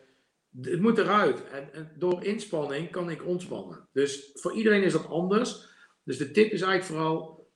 het 0.61 0.81
moet 0.81 0.97
eruit. 0.97 1.47
En, 1.47 1.73
en, 1.73 1.91
door 1.97 2.23
inspanning 2.23 2.91
kan 2.91 3.09
ik 3.09 3.25
ontspannen. 3.25 3.87
Dus 3.91 4.29
voor 4.33 4.53
iedereen 4.53 4.83
is 4.83 4.93
dat 4.93 5.07
anders. 5.07 5.67
Dus 6.03 6.17
de 6.17 6.31
tip 6.31 6.51
is 6.51 6.61
eigenlijk 6.61 6.83
vooral: 6.83 7.51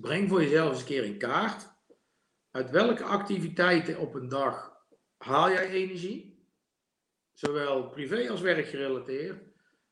breng 0.00 0.28
voor 0.28 0.42
jezelf 0.42 0.70
eens 0.70 0.80
een 0.80 0.86
keer 0.86 1.04
in 1.04 1.18
kaart. 1.18 1.68
Uit 2.50 2.70
welke 2.70 3.04
activiteiten 3.04 3.98
op 3.98 4.14
een 4.14 4.28
dag 4.28 4.72
haal 5.16 5.50
jij 5.50 5.68
energie? 5.68 6.48
Zowel 7.32 7.88
privé 7.88 8.30
als 8.30 8.40
werkgerelateerd. 8.40 9.49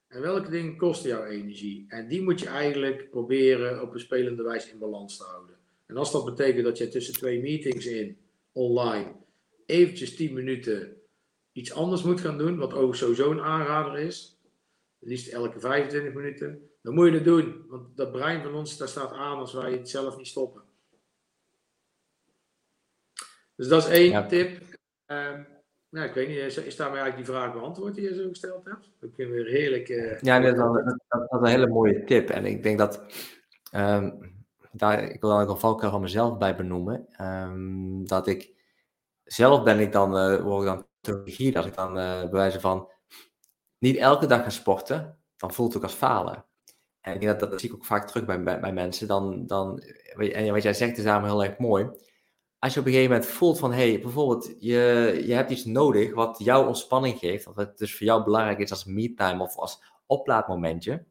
En 0.09 0.21
welke 0.21 0.51
dingen 0.51 0.77
kosten 0.77 1.09
jou 1.09 1.27
energie? 1.27 1.85
En 1.89 2.09
die 2.09 2.23
moet 2.23 2.41
je 2.41 2.49
eigenlijk 2.49 3.11
proberen 3.11 3.83
op 3.83 3.95
een 3.95 4.01
spelende 4.01 4.43
wijze 4.43 4.71
in 4.71 4.79
balans 4.79 5.17
te 5.17 5.25
houden. 5.25 5.57
En 5.87 5.97
als 5.97 6.13
dat 6.13 6.25
betekent 6.25 6.65
dat 6.65 6.79
je 6.79 6.89
tussen 6.89 7.15
twee 7.15 7.41
meetings 7.41 7.87
in, 7.87 8.19
online, 8.53 9.13
eventjes 9.67 10.17
10 10.17 10.33
minuten 10.33 10.97
iets 11.53 11.73
anders 11.73 12.03
moet 12.03 12.21
gaan 12.21 12.39
doen, 12.39 12.59
wat 12.59 12.73
ook 12.73 12.95
sowieso 12.95 13.31
een 13.31 13.41
aanrader 13.41 13.99
is, 13.99 14.39
liefst 14.99 15.29
elke 15.29 15.61
25 15.61 16.13
minuten, 16.13 16.71
dan 16.83 16.95
moet 16.95 17.07
je 17.07 17.13
het 17.13 17.25
doen. 17.25 17.65
Want 17.69 17.97
dat 17.97 18.13
brein 18.13 18.43
van 18.43 18.55
ons, 18.55 18.77
daar 18.77 18.89
staat 18.89 19.13
aan 19.13 19.39
als 19.39 19.53
wij 19.53 19.73
het 19.73 19.89
zelf 19.89 20.17
niet 20.17 20.27
stoppen. 20.27 20.63
Dus 23.55 23.69
dat 23.69 23.87
is 23.87 23.91
één 23.91 24.29
tip. 24.29 24.63
Um, 25.07 25.47
nou, 25.99 26.11
ik 26.11 26.15
weet 26.15 26.29
niet, 26.29 26.37
is, 26.37 26.57
is 26.57 26.77
daarmee 26.77 27.01
eigenlijk 27.01 27.27
die 27.27 27.37
vraag 27.37 27.53
beantwoord 27.53 27.95
die 27.95 28.05
je 28.05 28.15
zo 28.15 28.29
gesteld 28.29 28.65
hebt? 28.65 28.91
Ik 29.01 29.15
vind 29.15 29.31
weer 29.31 29.47
heerlijk. 29.47 29.89
Uh, 29.89 30.21
ja, 30.21 30.41
dat 30.41 30.53
is, 30.53 30.59
dat, 30.59 31.29
dat 31.29 31.43
een 31.43 31.47
hele 31.47 31.67
mooie 31.67 32.05
tip. 32.05 32.31
En 32.31 32.47
ik 32.47 32.63
denk 32.63 32.79
dat, 32.79 33.03
um, 33.73 34.37
daar, 34.73 35.03
ik 35.03 35.21
wil 35.21 35.31
dan 35.31 35.41
ook 35.41 35.49
een 35.49 35.59
valkuil 35.59 35.91
van 35.91 36.01
mezelf 36.01 36.39
bij 36.39 36.57
benoemen. 36.57 37.07
Um, 37.21 38.07
dat 38.07 38.27
ik, 38.27 38.53
zelf 39.25 39.63
ben 39.63 39.79
ik 39.79 39.93
dan, 39.93 40.17
uh, 40.17 40.41
word 40.41 40.61
ik 40.61 40.75
dan 40.75 40.87
strategie, 41.01 41.57
als 41.57 41.67
ik 41.67 41.75
dan 41.75 41.99
uh, 41.99 42.21
bewijzen 42.23 42.61
van 42.61 42.89
niet 43.79 43.97
elke 43.97 44.27
dag 44.27 44.41
gaan 44.41 44.53
sporten, 44.53 45.19
dan 45.37 45.53
voelt 45.53 45.69
het 45.69 45.83
ook 45.83 45.89
als 45.89 45.99
falen. 45.99 46.45
En 47.01 47.15
ik 47.15 47.21
denk 47.21 47.41
dat, 47.41 47.51
dat, 47.51 47.61
zie 47.61 47.69
ik 47.69 47.75
ook 47.75 47.85
vaak 47.85 48.09
terug 48.09 48.25
bij, 48.25 48.61
bij, 48.61 48.73
mensen. 48.73 49.07
Dan, 49.07 49.47
dan, 49.47 49.79
en 49.79 50.53
wat 50.53 50.63
jij 50.63 50.75
zegt 50.75 50.99
is 50.99 51.05
daarom 51.05 51.25
heel 51.25 51.45
erg 51.45 51.59
mooi. 51.59 51.89
Als 52.59 52.75
je 52.75 52.81
op 52.81 52.87
een 52.87 52.93
gegeven 52.93 53.15
moment 53.15 53.31
voelt 53.31 53.59
van, 53.59 53.73
hey, 53.73 54.01
bijvoorbeeld, 54.01 54.55
je, 54.59 55.23
je 55.27 55.33
hebt 55.33 55.51
iets 55.51 55.65
nodig 55.65 56.15
wat 56.15 56.39
jou 56.39 56.67
ontspanning 56.67 57.19
geeft, 57.19 57.45
wat 57.45 57.79
dus 57.79 57.97
voor 57.97 58.07
jou 58.07 58.25
belangrijk 58.25 58.59
is 58.59 58.71
als 58.71 58.85
me-time 58.85 59.43
of 59.43 59.57
als 59.57 59.83
oplaadmomentje, 60.07 61.05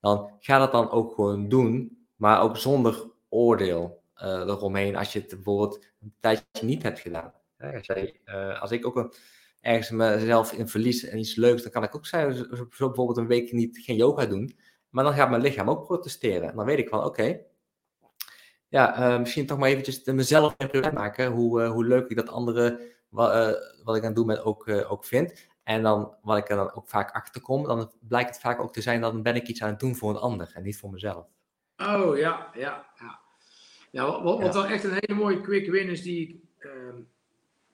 dan 0.00 0.30
ga 0.40 0.58
dat 0.58 0.72
dan 0.72 0.90
ook 0.90 1.14
gewoon 1.14 1.48
doen, 1.48 2.06
maar 2.16 2.42
ook 2.42 2.56
zonder 2.56 3.10
oordeel 3.28 4.02
uh, 4.22 4.28
eromheen 4.28 4.96
als 4.96 5.12
je 5.12 5.18
het 5.18 5.28
bijvoorbeeld 5.28 5.84
een 6.00 6.14
tijdje 6.20 6.44
niet 6.66 6.82
hebt 6.82 7.00
gedaan. 7.00 7.32
Als, 7.58 7.88
uh, 8.24 8.60
als 8.60 8.70
ik 8.70 8.86
ook 8.86 9.14
ergens 9.60 9.90
mezelf 9.90 10.52
in 10.52 10.68
verlies 10.68 11.04
en 11.04 11.18
iets 11.18 11.34
leuks, 11.34 11.62
dan 11.62 11.72
kan 11.72 11.82
ik 11.82 11.96
ook 11.96 12.06
zijn, 12.06 12.34
zo, 12.34 12.66
bijvoorbeeld 12.68 13.16
een 13.16 13.26
week 13.26 13.52
niet, 13.52 13.78
geen 13.78 13.96
yoga 13.96 14.26
doen. 14.26 14.58
Maar 14.88 15.04
dan 15.04 15.14
gaat 15.14 15.30
mijn 15.30 15.42
lichaam 15.42 15.70
ook 15.70 15.84
protesteren. 15.84 16.50
En 16.50 16.56
dan 16.56 16.64
weet 16.64 16.78
ik 16.78 16.88
van, 16.88 17.04
oké, 17.04 17.40
ja, 18.76 18.98
uh, 18.98 19.18
misschien 19.18 19.46
toch 19.46 19.58
maar 19.58 19.68
eventjes 19.68 20.04
mezelf 20.04 20.54
een 20.56 20.94
maken. 20.94 21.32
Hoe, 21.32 21.62
uh, 21.62 21.70
hoe 21.70 21.84
leuk 21.84 22.08
ik 22.08 22.16
dat 22.16 22.28
andere, 22.28 22.80
wat, 23.08 23.34
uh, 23.34 23.52
wat 23.84 23.96
ik 23.96 24.02
aan 24.02 24.08
het 24.08 24.16
doen 24.16 24.26
ben, 24.26 24.44
ook, 24.44 24.68
ook 24.88 25.04
vind. 25.04 25.48
En 25.62 25.82
dan, 25.82 26.14
wat 26.22 26.36
ik 26.36 26.48
er 26.48 26.56
dan 26.56 26.74
ook 26.74 26.88
vaak 26.88 27.10
achter 27.10 27.40
kom, 27.40 27.64
dan 27.64 27.92
blijkt 28.00 28.28
het 28.28 28.40
vaak 28.40 28.60
ook 28.60 28.72
te 28.72 28.80
zijn, 28.80 29.00
dan 29.00 29.22
ben 29.22 29.34
ik 29.34 29.46
iets 29.46 29.62
aan 29.62 29.70
het 29.70 29.80
doen 29.80 29.96
voor 29.96 30.10
een 30.10 30.16
ander 30.16 30.50
en 30.54 30.62
niet 30.62 30.78
voor 30.78 30.90
mezelf. 30.90 31.26
Oh, 31.76 32.16
ja, 32.16 32.50
ja, 32.54 32.86
ja. 32.98 33.18
Ja, 33.90 34.22
wat, 34.22 34.40
wat, 34.40 34.54
wel 34.54 34.66
echt 34.66 34.84
een 34.84 34.98
hele 34.98 35.20
mooie 35.20 35.40
quick 35.40 35.70
win 35.70 35.88
is 35.88 36.02
die 36.02 36.28
ik 36.28 36.36
ehm, 36.58 37.00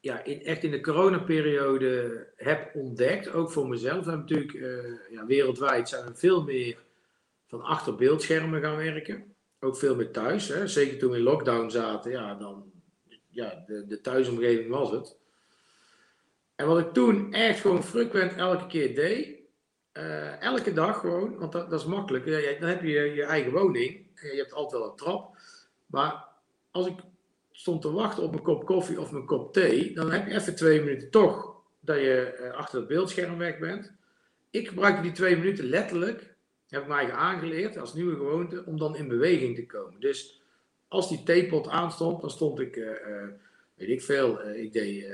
ja, 0.01 0.25
in, 0.25 0.45
echt 0.45 0.65
in 0.65 0.71
de 0.71 0.81
coronaperiode 0.81 2.27
heb 2.37 2.75
ontdekt, 2.75 3.33
ook 3.33 3.51
voor 3.51 3.69
mezelf. 3.69 4.05
Hebben 4.05 4.19
natuurlijk 4.19 4.53
ja, 5.11 5.27
wereldwijd 5.27 5.89
zijn 5.89 6.05
we 6.05 6.15
veel 6.15 6.43
meer 6.43 6.79
van 7.47 7.63
achter 7.63 7.95
beeldschermen 7.95 8.61
gaan 8.61 8.77
werken. 8.77 9.32
Ook 9.65 9.77
veel 9.77 9.97
meer 9.97 10.11
thuis. 10.11 10.49
Hè. 10.49 10.67
Zeker 10.67 10.99
toen 10.99 11.11
we 11.11 11.17
in 11.17 11.23
lockdown 11.23 11.71
zaten, 11.71 12.11
ja, 12.11 12.35
dan 12.35 12.73
ja, 13.29 13.65
de, 13.67 13.87
de 13.87 14.01
thuisomgeving 14.01 14.71
was 14.71 14.91
het. 14.91 15.17
En 16.55 16.67
wat 16.67 16.79
ik 16.79 16.93
toen 16.93 17.33
echt 17.33 17.61
gewoon 17.61 17.83
frequent 17.83 18.37
elke 18.37 18.67
keer 18.67 18.95
deed, 18.95 19.39
uh, 19.93 20.41
elke 20.41 20.73
dag 20.73 21.01
gewoon, 21.01 21.39
want 21.39 21.53
dat, 21.53 21.71
dat 21.71 21.81
is 21.81 21.87
makkelijk. 21.87 22.27
dan 22.61 22.69
heb 22.69 22.83
je 22.83 22.89
je 22.89 23.25
eigen 23.25 23.53
woning 23.53 24.07
en 24.15 24.29
je 24.29 24.37
hebt 24.37 24.53
altijd 24.53 24.83
wel 24.83 24.91
een 24.91 24.97
trap. 24.97 25.37
Maar 25.87 26.25
als 26.71 26.87
ik 26.87 26.99
stond 27.53 27.83
te 27.83 27.93
wachten 27.93 28.23
op 28.23 28.31
mijn 28.31 28.43
kop 28.43 28.65
koffie 28.65 29.01
of 29.01 29.13
mijn 29.13 29.27
kop 29.27 29.53
thee, 29.53 29.95
dan 29.95 30.11
heb 30.11 30.27
je 30.27 30.35
even 30.35 30.55
twee 30.55 30.81
minuten 30.81 31.11
toch 31.11 31.55
dat 31.81 31.97
je 31.97 32.23
eh, 32.23 32.53
achter 32.53 32.79
het 32.79 32.89
beeldscherm 32.89 33.39
weg 33.39 33.59
bent. 33.59 33.93
Ik 34.51 34.69
gebruikte 34.69 35.03
die 35.03 35.13
twee 35.13 35.37
minuten 35.37 35.65
letterlijk, 35.65 36.32
heb 36.73 36.83
ik 36.83 36.89
mij 36.89 37.13
aangeleerd 37.13 37.79
als 37.79 37.95
nieuwe 37.95 38.17
gewoonte, 38.17 38.63
om 38.67 38.79
dan 38.79 38.97
in 38.97 39.09
beweging 39.09 39.57
te 39.57 39.67
komen. 39.67 40.01
Dus 40.01 40.43
als 40.89 41.09
die 41.09 41.23
theepot 41.23 41.69
aanstond, 41.69 42.21
dan 42.21 42.31
stond 42.31 42.61
ik, 42.61 42.77
uh, 42.77 42.87
uh, 42.87 43.29
weet 43.75 43.89
ik 43.89 44.03
veel, 44.03 44.49
ik 44.49 44.73
deed 44.73 45.07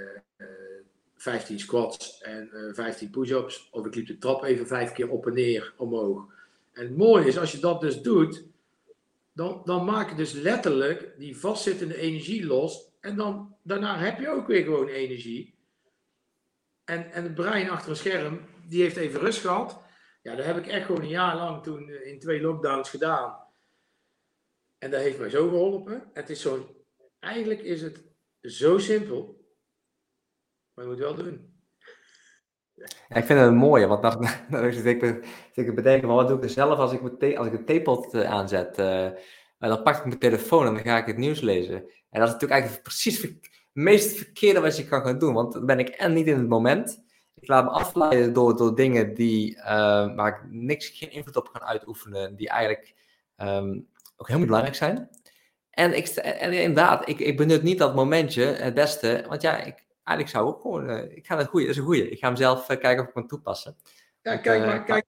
15 1.16 1.58
squats 1.60 2.20
en 2.20 2.50
15 2.74 3.10
push-ups. 3.10 3.68
Of 3.70 3.86
ik 3.86 3.94
liep 3.94 4.06
de 4.06 4.18
trap 4.18 4.42
even 4.42 4.66
vijf 4.66 4.92
keer 4.92 5.10
op 5.10 5.26
en 5.26 5.34
neer 5.34 5.72
omhoog. 5.76 6.26
En 6.72 6.82
het 6.82 6.96
mooie 6.96 7.26
is, 7.26 7.38
als 7.38 7.52
je 7.52 7.58
dat 7.58 7.80
dus 7.80 8.00
doet, 8.00 8.44
dan, 9.32 9.62
dan 9.64 9.84
maak 9.84 10.10
je 10.10 10.16
dus 10.16 10.32
letterlijk 10.32 11.12
die 11.18 11.36
vastzittende 11.36 11.96
energie 11.96 12.46
los. 12.46 12.88
En 13.00 13.16
dan, 13.16 13.56
daarna 13.62 13.98
heb 13.98 14.20
je 14.20 14.28
ook 14.28 14.46
weer 14.46 14.62
gewoon 14.62 14.88
energie. 14.88 15.54
En, 16.84 17.12
en 17.12 17.22
het 17.22 17.34
brein 17.34 17.70
achter 17.70 17.90
een 17.90 17.96
scherm, 17.96 18.40
die 18.68 18.82
heeft 18.82 18.96
even 18.96 19.20
rust 19.20 19.40
gehad. 19.40 19.86
Ja, 20.28 20.34
dat 20.34 20.44
heb 20.44 20.56
ik 20.56 20.66
echt 20.66 20.86
gewoon 20.86 21.00
een 21.00 21.08
jaar 21.08 21.36
lang 21.36 21.62
toen 21.62 21.88
eh, 21.88 22.06
in 22.06 22.18
twee 22.18 22.40
lockdowns 22.40 22.90
gedaan. 22.90 23.38
En 24.78 24.90
dat 24.90 25.00
heeft 25.00 25.18
mij 25.18 25.30
zo 25.30 25.48
geholpen. 25.48 26.10
Het 26.12 26.30
is 26.30 26.40
zo'n 26.40 26.66
eigenlijk 27.20 27.60
is 27.60 27.82
het 27.82 28.04
zo 28.40 28.78
simpel, 28.78 29.44
maar 30.74 30.84
je 30.84 30.90
moet 30.90 31.00
wel 31.00 31.14
doen. 31.14 31.56
Ik 33.08 33.24
vind 33.24 33.40
het 33.40 33.54
mooi, 33.54 33.86
want 33.86 34.02
dan, 34.50 34.72
zit 34.72 34.84
ik, 34.84 35.26
ik 35.54 35.74
bedenken, 35.74 36.08
wat 36.08 36.28
doe 36.28 36.36
ik 36.36 36.44
er 36.44 36.50
zelf 36.50 36.78
als 36.78 36.92
ik, 36.92 37.02
mijn 37.02 37.38
als 37.38 37.46
ik 37.46 37.52
een 37.52 37.64
theepot 37.64 38.14
uh, 38.14 38.30
aanzet? 38.30 38.78
Uh, 38.78 39.10
dan 39.58 39.82
pak 39.82 39.96
ik 39.96 40.04
mijn 40.04 40.18
telefoon 40.18 40.66
en 40.66 40.74
dan 40.74 40.82
ga 40.82 40.98
ik 40.98 41.06
het 41.06 41.16
nieuws 41.16 41.40
lezen. 41.40 41.76
En 42.10 42.20
dat 42.20 42.28
is 42.28 42.32
natuurlijk 42.32 42.52
eigenlijk 42.52 42.82
precies 42.82 43.22
het 43.22 43.50
meest 43.72 44.16
verkeerde 44.16 44.60
wat 44.60 44.76
je 44.76 44.88
kan 44.88 45.02
gaan 45.02 45.18
doen, 45.18 45.34
want 45.34 45.52
dan 45.52 45.66
ben 45.66 45.78
ik 45.78 45.88
en 45.88 46.12
niet 46.12 46.26
in 46.26 46.38
het 46.38 46.48
moment. 46.48 47.06
Ik 47.40 47.48
laat 47.48 47.64
me 47.64 47.70
afleiden 47.70 48.32
door, 48.32 48.56
door 48.56 48.74
dingen 48.74 49.14
die, 49.14 49.56
uh, 49.56 49.64
waar 50.16 50.28
ik 50.28 50.50
niks, 50.50 50.88
geen 50.88 51.10
invloed 51.10 51.36
op 51.36 51.52
kan 51.52 51.62
uitoefenen, 51.62 52.36
die 52.36 52.48
eigenlijk 52.48 52.94
um, 53.36 53.88
ook 54.16 54.26
helemaal 54.26 54.46
belangrijk 54.46 54.76
zijn. 54.76 55.10
En, 55.70 55.96
ik, 55.96 56.06
en 56.08 56.52
inderdaad, 56.52 57.08
ik, 57.08 57.18
ik 57.18 57.36
benut 57.36 57.62
niet 57.62 57.78
dat 57.78 57.94
momentje 57.94 58.44
het 58.44 58.74
beste, 58.74 59.24
want 59.28 59.42
ja, 59.42 59.56
ik, 59.56 59.86
eigenlijk 60.04 60.36
zou 60.36 60.46
ook 60.46 60.60
gewoon, 60.60 60.90
uh, 60.90 61.16
ik 61.16 61.26
ga 61.26 61.36
het 61.36 61.48
goede, 61.48 61.66
dat 61.66 61.74
is 61.74 61.80
een 61.80 61.86
goede. 61.86 62.10
Ik 62.10 62.18
ga 62.18 62.26
hem 62.26 62.36
zelf 62.36 62.70
uh, 62.70 62.76
kijken 62.78 63.00
of 63.00 63.08
ik 63.08 63.14
kan 63.14 63.26
toepassen. 63.26 63.76
Ja, 64.22 64.36
kijk 64.36 64.64
maar, 64.64 64.84
kijk, 64.84 65.04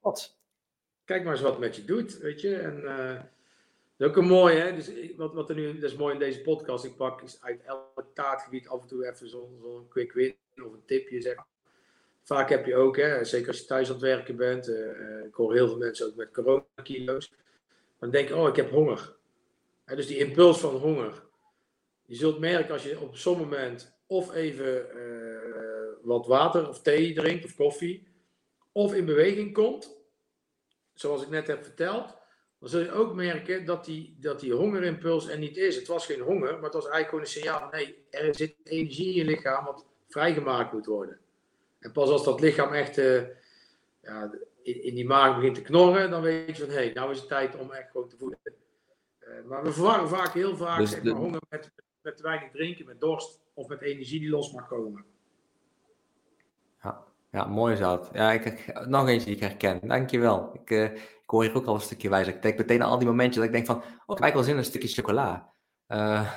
wat. 0.00 0.36
kijk 1.04 1.24
maar 1.24 1.32
eens 1.32 1.42
wat 1.42 1.58
met 1.58 1.76
je 1.76 1.84
doet, 1.84 2.18
weet 2.18 2.40
je. 2.40 2.56
En 2.56 2.82
dat 3.96 4.08
is 4.08 4.14
ook 4.14 4.16
een 4.16 4.28
mooi, 4.28 4.56
hè. 4.56 4.74
Dus 4.74 4.90
wat, 5.16 5.34
wat 5.34 5.48
er 5.48 5.54
nu, 5.54 5.74
dat 5.74 5.90
is 5.90 5.96
mooi 5.96 6.12
in 6.12 6.18
deze 6.18 6.40
podcast, 6.40 6.84
ik 6.84 6.96
pak 6.96 7.22
uit 7.40 7.62
elk 7.62 8.06
taartgebied 8.14 8.68
af 8.68 8.80
en 8.80 8.88
toe 8.88 9.08
even 9.08 9.28
zo'n 9.28 9.58
zo 9.62 9.86
quick 9.88 10.12
win 10.12 10.36
of 10.56 10.72
een 10.72 10.84
tipje, 10.86 11.20
zeg 11.20 11.34
Vaak 12.24 12.48
heb 12.48 12.66
je 12.66 12.76
ook, 12.76 12.96
hè, 12.96 13.24
zeker 13.24 13.48
als 13.48 13.58
je 13.58 13.64
thuis 13.64 13.86
aan 13.86 13.92
het 13.92 14.02
werken 14.02 14.36
bent, 14.36 14.68
ik 15.26 15.34
hoor 15.34 15.52
heel 15.52 15.68
veel 15.68 15.76
mensen 15.76 16.06
ook 16.06 16.14
met 16.14 16.32
coronakilo's, 16.32 17.32
dan 17.98 18.10
denk 18.10 18.28
je, 18.28 18.36
oh, 18.36 18.48
ik 18.48 18.56
heb 18.56 18.70
honger. 18.70 19.16
dus 19.84 20.06
die 20.06 20.18
impuls 20.18 20.60
van 20.60 20.76
honger. 20.76 21.22
Je 22.06 22.14
zult 22.14 22.38
merken 22.38 22.72
als 22.72 22.82
je 22.82 23.00
op 23.00 23.16
zo'n 23.16 23.38
moment 23.38 23.96
of 24.06 24.34
even 24.34 24.86
uh, 24.96 25.88
wat 26.02 26.26
water 26.26 26.68
of 26.68 26.82
thee 26.82 27.14
drinkt 27.14 27.44
of 27.44 27.54
koffie, 27.54 28.06
of 28.72 28.94
in 28.94 29.04
beweging 29.04 29.52
komt, 29.52 29.96
zoals 30.94 31.22
ik 31.22 31.28
net 31.28 31.46
heb 31.46 31.64
verteld, 31.64 32.16
dan 32.60 32.68
zul 32.68 32.80
je 32.80 32.92
ook 32.92 33.14
merken 33.14 33.64
dat 33.64 33.84
die, 33.84 34.16
dat 34.20 34.40
die 34.40 34.52
hongerimpuls 34.52 35.28
er 35.28 35.38
niet 35.38 35.56
is. 35.56 35.76
Het 35.76 35.86
was 35.86 36.06
geen 36.06 36.20
honger, 36.20 36.52
maar 36.52 36.62
het 36.62 36.74
was 36.74 36.88
eigenlijk 36.88 37.08
gewoon 37.08 37.24
een 37.24 37.30
signaal 37.30 37.58
van 37.58 37.68
hey, 37.70 37.96
er 38.10 38.34
zit 38.34 38.54
energie 38.64 39.08
in 39.08 39.14
je 39.14 39.24
lichaam 39.24 39.64
wat 39.64 39.86
vrijgemaakt 40.08 40.72
moet 40.72 40.86
worden. 40.86 41.18
En 41.84 41.92
pas 41.92 42.10
als 42.10 42.24
dat 42.24 42.40
lichaam 42.40 42.72
echt 42.72 42.98
uh, 42.98 43.22
ja, 44.00 44.30
in, 44.62 44.82
in, 44.82 44.94
die 44.94 45.06
maag 45.06 45.34
begint 45.34 45.54
te 45.54 45.62
knorren, 45.62 46.10
dan 46.10 46.22
weet 46.22 46.56
je 46.56 46.62
van 46.64 46.74
hé, 46.74 46.84
hey, 46.84 46.92
nou 46.94 47.10
is 47.10 47.18
het 47.18 47.28
tijd 47.28 47.56
om 47.56 47.72
echt 47.72 47.90
gewoon 47.90 48.08
te 48.08 48.16
voeden. 48.16 48.38
Uh, 49.20 49.48
maar 49.48 49.62
we 49.62 49.72
verwarren 49.72 50.08
vaak 50.08 50.32
heel 50.32 50.56
vaak 50.56 50.78
dus 50.78 50.90
zeg 50.90 51.02
maar, 51.02 51.12
honger 51.12 51.40
met, 51.48 51.70
met 52.02 52.16
te 52.16 52.22
weinig 52.22 52.50
drinken, 52.50 52.86
met 52.86 53.00
dorst 53.00 53.40
of 53.54 53.68
met 53.68 53.80
energie 53.80 54.20
die 54.20 54.30
los 54.30 54.52
mag 54.52 54.68
komen. 54.68 55.04
Ja, 56.82 57.04
ja 57.30 57.44
mooi 57.44 57.72
is 57.72 57.78
dat. 57.78 58.10
Ja, 58.12 58.32
ik, 58.32 58.72
nog 58.86 59.08
eentje 59.08 59.26
die 59.26 59.34
ik 59.34 59.42
herken. 59.42 59.88
Dankjewel. 59.88 60.50
Ik, 60.54 60.70
uh, 60.70 60.84
ik 60.94 61.22
hoor 61.26 61.42
hier 61.42 61.54
ook 61.54 61.66
al 61.66 61.74
een 61.74 61.80
stukje 61.80 62.08
wijzer. 62.08 62.34
Ik 62.34 62.42
denk 62.42 62.58
meteen 62.58 62.82
aan 62.82 62.90
al 62.90 62.98
die 62.98 63.08
momentjes 63.08 63.36
dat 63.36 63.44
ik 63.44 63.52
denk 63.52 63.66
van, 63.66 63.82
oh, 64.06 64.26
ik 64.26 64.34
wel 64.34 64.42
zin 64.42 64.52
in 64.52 64.58
een 64.58 64.64
stukje 64.64 64.88
chocola. 64.88 65.52
Uh, 65.88 66.32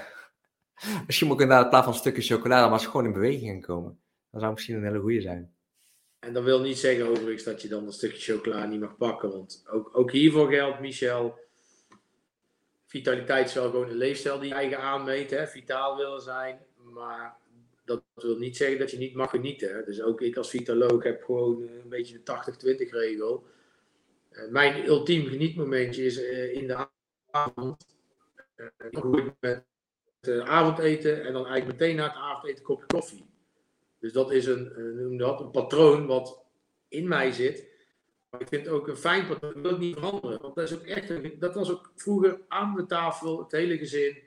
misschien 1.05 1.27
moet 1.27 1.35
ik 1.35 1.41
inderdaad 1.41 1.63
in 1.63 1.69
plaats 1.69 1.85
van 1.85 1.93
een 1.93 1.99
stukje 1.99 2.35
chocola 2.35 2.63
maar 2.63 2.71
eens 2.71 2.85
gewoon 2.85 3.05
in 3.05 3.13
beweging 3.13 3.49
gaan 3.49 3.75
komen. 3.75 3.99
Dat 4.37 4.45
zou 4.45 4.55
misschien 4.55 4.75
een 4.75 4.91
hele 4.91 4.99
goede 4.99 5.21
zijn. 5.21 5.53
En 6.19 6.33
dat 6.33 6.43
wil 6.43 6.61
niet 6.61 6.77
zeggen 6.77 7.07
overigens 7.07 7.43
dat 7.43 7.61
je 7.61 7.67
dan 7.67 7.85
een 7.85 7.93
stukje 7.93 8.33
chocola 8.33 8.65
niet 8.65 8.79
mag 8.79 8.97
pakken. 8.97 9.29
Want 9.31 9.65
ook, 9.69 9.97
ook 9.97 10.11
hiervoor 10.11 10.51
geldt, 10.51 10.79
Michel, 10.79 11.39
vitaliteit 12.85 13.47
is 13.47 13.53
wel 13.53 13.69
gewoon 13.69 13.89
een 13.89 13.95
leefstijl 13.95 14.39
die 14.39 14.47
je 14.47 14.53
eigen 14.53 14.79
aanmeet. 14.79 15.29
Hè? 15.29 15.47
Vitaal 15.47 15.97
willen 15.97 16.21
zijn. 16.21 16.59
Maar 16.75 17.35
dat 17.85 18.03
wil 18.13 18.37
niet 18.37 18.57
zeggen 18.57 18.79
dat 18.79 18.91
je 18.91 18.97
niet 18.97 19.13
mag 19.13 19.29
genieten. 19.29 19.85
Dus 19.85 20.01
ook 20.01 20.21
ik 20.21 20.37
als 20.37 20.49
vitaloog 20.49 21.03
heb 21.03 21.23
gewoon 21.23 21.61
een 21.61 21.89
beetje 21.89 22.21
de 22.23 22.85
80-20 22.85 22.89
regel. 22.89 23.45
Uh, 24.31 24.49
mijn 24.49 24.87
ultiem 24.87 25.25
genietmomentje 25.25 26.05
is 26.05 26.21
uh, 26.21 26.53
in 26.53 26.67
de 26.67 26.87
avond. 27.31 27.85
Uh, 28.55 29.27
met 29.39 29.65
avondeten 30.43 31.25
en 31.25 31.33
dan 31.33 31.45
eigenlijk 31.45 31.79
meteen 31.79 31.95
na 31.95 32.03
het 32.03 32.15
avondeten 32.15 32.57
een 32.57 32.63
kopje 32.63 32.85
koffie. 32.85 33.35
Dus 34.07 34.15
dat 34.15 34.31
is 34.31 34.45
een, 34.45 34.71
noem 34.95 35.17
dat, 35.17 35.39
een 35.39 35.51
patroon 35.51 36.05
wat 36.05 36.43
in 36.87 37.07
mij 37.07 37.31
zit. 37.31 37.65
Maar 38.29 38.41
ik 38.41 38.47
vind 38.47 38.65
het 38.65 38.73
ook 38.73 38.87
een 38.87 38.97
fijn 38.97 39.27
patroon. 39.27 39.53
Dat 39.53 39.61
wil 39.61 39.77
niet 39.77 39.95
veranderen. 39.95 40.41
Want 40.41 40.55
dat 40.55 40.71
is 40.71 40.75
ook 40.75 40.85
echt, 40.85 41.39
dat 41.39 41.53
was 41.53 41.71
ook 41.71 41.91
vroeger 41.95 42.39
aan 42.47 42.75
de 42.75 42.85
tafel, 42.85 43.39
het 43.39 43.51
hele 43.51 43.77
gezin, 43.77 44.17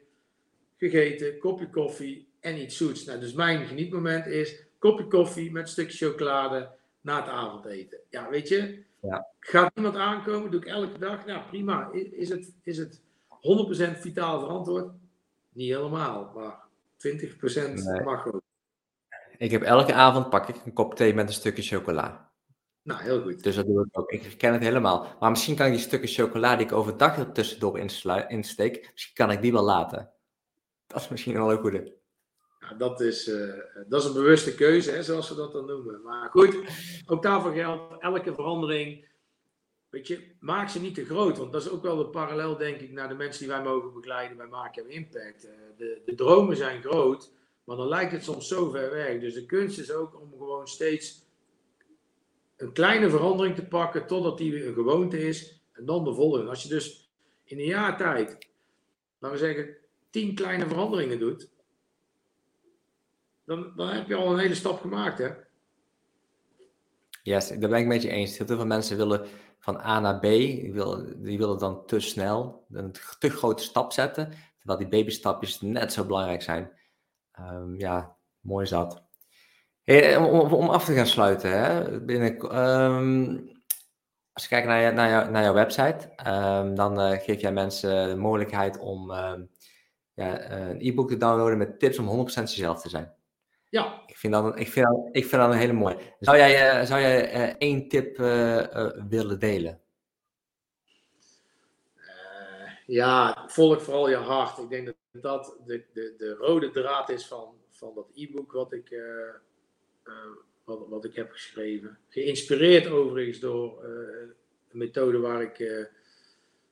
gegeten, 0.77 1.39
kopje 1.39 1.71
koffie 1.71 2.29
en 2.41 2.61
iets 2.61 2.77
zoets. 2.77 3.05
Nou, 3.05 3.21
dus 3.21 3.33
mijn 3.33 3.67
genietmoment 3.67 4.27
is 4.27 4.65
kopje 4.79 5.07
koffie 5.07 5.53
met 5.53 5.63
een 5.63 5.69
stukje 5.69 6.07
chocolade 6.07 6.71
na 7.01 7.17
het 7.21 7.29
avondeten. 7.29 7.99
Ja, 8.09 8.31
weet 8.31 8.49
je, 8.49 8.83
ja. 9.03 9.27
gaat 9.39 9.73
iemand 9.75 9.97
aankomen, 9.97 10.51
doe 10.51 10.61
ik 10.61 10.67
elke 10.67 10.99
dag. 10.99 11.27
Nou, 11.27 11.49
prima. 11.49 11.91
Is 11.93 12.29
het, 12.29 12.53
is 12.63 12.79
het 12.79 13.01
100% 13.97 13.99
vitaal 13.99 14.41
verantwoord? 14.41 14.93
Niet 15.53 15.75
helemaal, 15.75 16.33
maar 16.35 16.59
20% 18.03 18.05
mag 18.05 18.27
ook. 18.27 18.43
Ik 19.41 19.51
heb 19.51 19.63
elke 19.63 19.95
avond 19.95 20.31
pak 20.31 20.49
ik 20.49 20.57
een 20.65 20.73
kop 20.73 20.95
thee 20.95 21.15
met 21.15 21.29
een 21.29 21.35
stukje 21.35 21.63
chocola. 21.63 22.33
Nou, 22.83 23.03
heel 23.03 23.23
goed. 23.23 23.43
Dus 23.43 23.55
dat 23.55 23.67
doe 23.67 23.87
ik 23.87 23.99
ook. 23.99 24.11
Ik 24.11 24.23
herken 24.23 24.53
het 24.53 24.63
helemaal. 24.63 25.17
Maar 25.21 25.31
misschien 25.31 25.57
kan 25.57 25.67
ik 25.67 25.73
die 25.73 25.81
stukken 25.81 26.09
chocola 26.09 26.57
die 26.57 26.67
ik 26.67 26.73
overdag 26.73 27.19
er 27.19 27.33
tussendoor 27.33 27.79
insteek, 28.29 28.91
misschien 28.93 29.15
kan 29.15 29.31
ik 29.31 29.43
die 29.43 29.53
wel 29.53 29.63
laten. 29.63 30.11
Dat 30.87 31.01
is 31.01 31.09
misschien 31.09 31.35
wel 31.35 31.53
een 31.53 31.59
goede. 31.59 31.99
Ja, 32.59 32.75
dat, 32.75 33.01
is, 33.01 33.29
uh, 33.29 33.55
dat 33.89 34.03
is 34.03 34.09
een 34.09 34.15
bewuste 34.15 34.55
keuze, 34.55 34.91
hè, 34.91 35.03
zoals 35.03 35.29
we 35.29 35.35
dat 35.35 35.53
dan 35.53 35.67
noemen. 35.67 36.03
Maar 36.03 36.31
goed, 36.31 36.57
ook 37.07 37.23
daarvoor 37.23 37.53
geldt, 37.53 38.03
elke 38.03 38.35
verandering, 38.35 39.09
weet 39.89 40.07
je, 40.07 40.37
maak 40.41 40.69
ze 40.69 40.81
niet 40.81 40.95
te 40.95 41.05
groot. 41.05 41.39
Want 41.39 41.53
dat 41.53 41.63
is 41.63 41.71
ook 41.71 41.83
wel 41.83 41.97
de 41.97 42.09
parallel, 42.09 42.57
denk 42.57 42.81
ik, 42.81 42.93
naar 42.93 43.09
de 43.09 43.15
mensen 43.15 43.41
die 43.41 43.55
wij 43.55 43.63
mogen 43.63 43.93
begeleiden 43.93 44.37
bij 44.37 44.47
Maak 44.47 44.75
Jouw 44.75 44.87
Impact. 44.87 45.45
Uh, 45.45 45.51
de, 45.77 46.03
de 46.05 46.15
dromen 46.15 46.57
zijn 46.57 46.83
groot, 46.83 47.33
maar 47.71 47.79
dan 47.79 47.89
lijkt 47.89 48.13
het 48.13 48.25
soms 48.25 48.49
zo 48.49 48.71
ver 48.71 48.91
weg. 48.91 49.21
Dus 49.21 49.35
de 49.35 49.47
kunst 49.47 49.79
is 49.79 49.93
ook 49.93 50.21
om 50.21 50.31
gewoon 50.31 50.69
steeds 50.69 51.27
een 52.57 52.73
kleine 52.73 53.11
verandering 53.11 53.55
te 53.57 53.65
pakken 53.65 54.07
totdat 54.07 54.39
die 54.39 54.67
een 54.67 54.75
gewoonte 54.75 55.27
is. 55.27 55.63
En 55.73 55.85
dan 55.85 56.05
de 56.05 56.15
volgende. 56.15 56.49
Als 56.49 56.63
je 56.63 56.69
dus 56.69 57.11
in 57.45 57.59
een 57.59 57.65
jaar 57.65 57.97
tijd, 57.97 58.49
laten 59.19 59.39
we 59.39 59.45
zeggen, 59.45 59.77
tien 60.11 60.35
kleine 60.35 60.67
veranderingen 60.67 61.19
doet, 61.19 61.49
dan, 63.45 63.73
dan 63.77 63.89
heb 63.89 64.09
je 64.09 64.15
al 64.15 64.33
een 64.33 64.39
hele 64.39 64.55
stap 64.55 64.81
gemaakt, 64.81 65.19
hè? 65.19 65.29
Yes, 67.23 67.49
daar 67.49 67.71
ben 67.71 67.81
ik 67.81 67.87
met 67.87 68.03
je 68.03 68.09
eens. 68.09 68.39
Heel 68.39 68.47
veel 68.47 68.67
mensen 68.67 68.97
willen 68.97 69.27
van 69.59 69.77
A 69.77 70.01
naar 70.01 70.19
B, 70.19 70.23
die 70.23 70.73
willen, 70.73 71.23
die 71.23 71.39
willen 71.39 71.59
dan 71.59 71.87
te 71.87 72.01
snel 72.01 72.65
een 72.71 72.93
te 73.19 73.31
grote 73.31 73.63
stap 73.63 73.93
zetten, 73.93 74.33
terwijl 74.59 74.79
die 74.79 74.89
babystapjes 74.89 75.61
net 75.61 75.93
zo 75.93 76.05
belangrijk 76.05 76.43
zijn. 76.43 76.79
Um, 77.49 77.79
ja, 77.79 78.17
mooi 78.41 78.67
zat. 78.67 79.03
Hey, 79.83 80.17
om, 80.17 80.53
om, 80.53 80.69
af 80.69 80.85
te 80.85 80.95
gaan 80.95 81.07
sluiten, 81.07 81.51
hè, 81.51 82.01
binnen, 82.01 82.59
um, 82.59 83.51
als 84.33 84.43
je 84.43 84.49
kijkt 84.49 84.67
naar, 84.67 84.81
je, 84.81 84.91
naar, 84.91 85.11
jou, 85.11 85.31
naar 85.31 85.43
jouw 85.43 85.55
website, 85.55 86.13
um, 86.27 86.75
dan 86.75 87.01
uh, 87.01 87.19
geef 87.19 87.41
jij 87.41 87.53
mensen 87.53 88.09
de 88.09 88.17
mogelijkheid 88.17 88.79
om 88.79 89.13
ja, 90.15 90.51
een 90.51 90.81
e-book 90.81 91.09
te 91.09 91.17
downloaden 91.17 91.59
met 91.59 91.79
tips 91.79 91.99
om 91.99 92.29
100% 92.29 92.33
jezelf 92.33 92.81
te 92.81 92.89
zijn. 92.89 93.15
Ja. 93.69 94.03
Ik 94.07 94.17
vind 94.17 94.33
dat, 94.33 94.59
ik 94.59 94.69
vind 94.69 94.87
dat, 94.87 95.09
ik 95.13 95.27
vind 95.27 95.43
dat 95.43 95.51
een 95.51 95.59
hele 95.59 95.73
mooie. 95.73 95.97
Zou 96.19 96.37
jij, 96.37 96.81
uh, 96.81 96.87
zou 96.87 97.01
jij 97.01 97.35
uh, 97.35 97.55
één 97.59 97.89
tip 97.89 98.17
willen 99.09 99.39
delen? 99.39 99.81
ja, 102.91 103.45
volg 103.47 103.83
vooral 103.83 104.09
je 104.09 104.17
hart. 104.17 104.59
Ik 104.59 104.71
denk 104.71 104.87
dat 104.87 104.95
dat 105.13 105.57
de, 105.67 105.85
de, 105.93 106.15
de 106.19 106.35
rode 106.35 106.71
draad 106.71 107.09
is 107.09 107.27
van, 107.27 107.55
van 107.71 107.95
dat 107.95 108.11
e-book 108.15 108.53
wat 108.53 108.73
ik, 108.73 108.91
uh, 108.91 109.01
uh, 110.05 110.15
wat, 110.65 110.89
wat 110.89 111.05
ik 111.05 111.15
heb 111.15 111.31
geschreven. 111.31 111.99
Geïnspireerd 112.09 112.87
overigens 112.87 113.39
door 113.39 113.85
uh, 113.85 113.91
een 114.71 114.79
methode 114.79 115.19
waar 115.19 115.43
ik, 115.43 115.87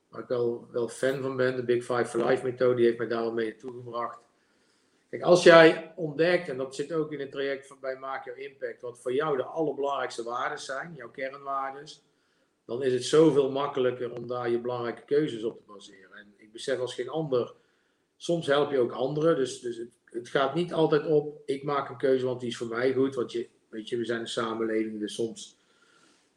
waar 0.09 0.21
ik 0.21 0.27
wel, 0.27 0.67
wel 0.71 0.87
fan 0.87 1.21
van 1.21 1.35
ben. 1.35 1.55
De 1.55 1.63
Big 1.63 1.83
Five 1.83 2.05
for 2.05 2.25
Life 2.25 2.43
methode, 2.43 2.75
die 2.75 2.85
heeft 2.85 2.97
mij 2.97 3.07
daar 3.07 3.23
al 3.23 3.33
mee 3.33 3.55
toegebracht. 3.55 4.19
Kijk, 5.09 5.21
als 5.21 5.43
jij 5.43 5.93
ontdekt, 5.95 6.49
en 6.49 6.57
dat 6.57 6.75
zit 6.75 6.93
ook 6.93 7.11
in 7.11 7.19
het 7.19 7.31
traject 7.31 7.67
van 7.67 7.77
bij 7.81 7.95
Maak 7.95 8.25
Jouw 8.25 8.35
Impact, 8.35 8.81
wat 8.81 8.99
voor 8.99 9.13
jou 9.13 9.37
de 9.37 9.43
allerbelangrijkste 9.43 10.23
waarden 10.23 10.59
zijn, 10.59 10.93
jouw 10.95 11.09
kernwaarden, 11.09 11.87
dan 12.65 12.83
is 12.83 12.93
het 12.93 13.03
zoveel 13.03 13.51
makkelijker 13.51 14.11
om 14.11 14.27
daar 14.27 14.49
je 14.49 14.59
belangrijke 14.59 15.05
keuzes 15.05 15.43
op 15.43 15.57
te 15.57 15.63
baseren. 15.73 16.17
En 16.17 16.33
ik 16.37 16.51
besef 16.51 16.79
als 16.79 16.93
geen 16.93 17.09
ander 17.09 17.53
soms 18.19 18.47
help 18.47 18.71
je 18.71 18.79
ook 18.79 18.91
anderen. 18.91 19.35
Dus, 19.35 19.59
dus 19.59 19.77
het, 19.77 19.97
het, 20.05 20.29
gaat 20.29 20.55
niet 20.55 20.73
altijd 20.73 21.05
op, 21.05 21.41
ik 21.45 21.63
maak 21.63 21.89
een 21.89 21.97
keuze, 21.97 22.25
want 22.25 22.39
die 22.39 22.49
is 22.49 22.57
voor 22.57 22.67
mij 22.67 22.93
goed. 22.93 23.15
Want 23.15 23.31
je, 23.31 23.47
weet 23.69 23.89
je, 23.89 23.97
we 23.97 24.05
zijn 24.05 24.19
een 24.19 24.27
samenleving, 24.27 24.99
dus 24.99 25.13
soms 25.13 25.57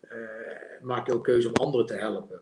uh, 0.03 0.83
maak 0.83 1.07
je 1.07 1.13
ook 1.13 1.25
keuze 1.25 1.49
om 1.49 1.55
anderen 1.55 1.87
te 1.87 1.95
helpen. 1.95 2.41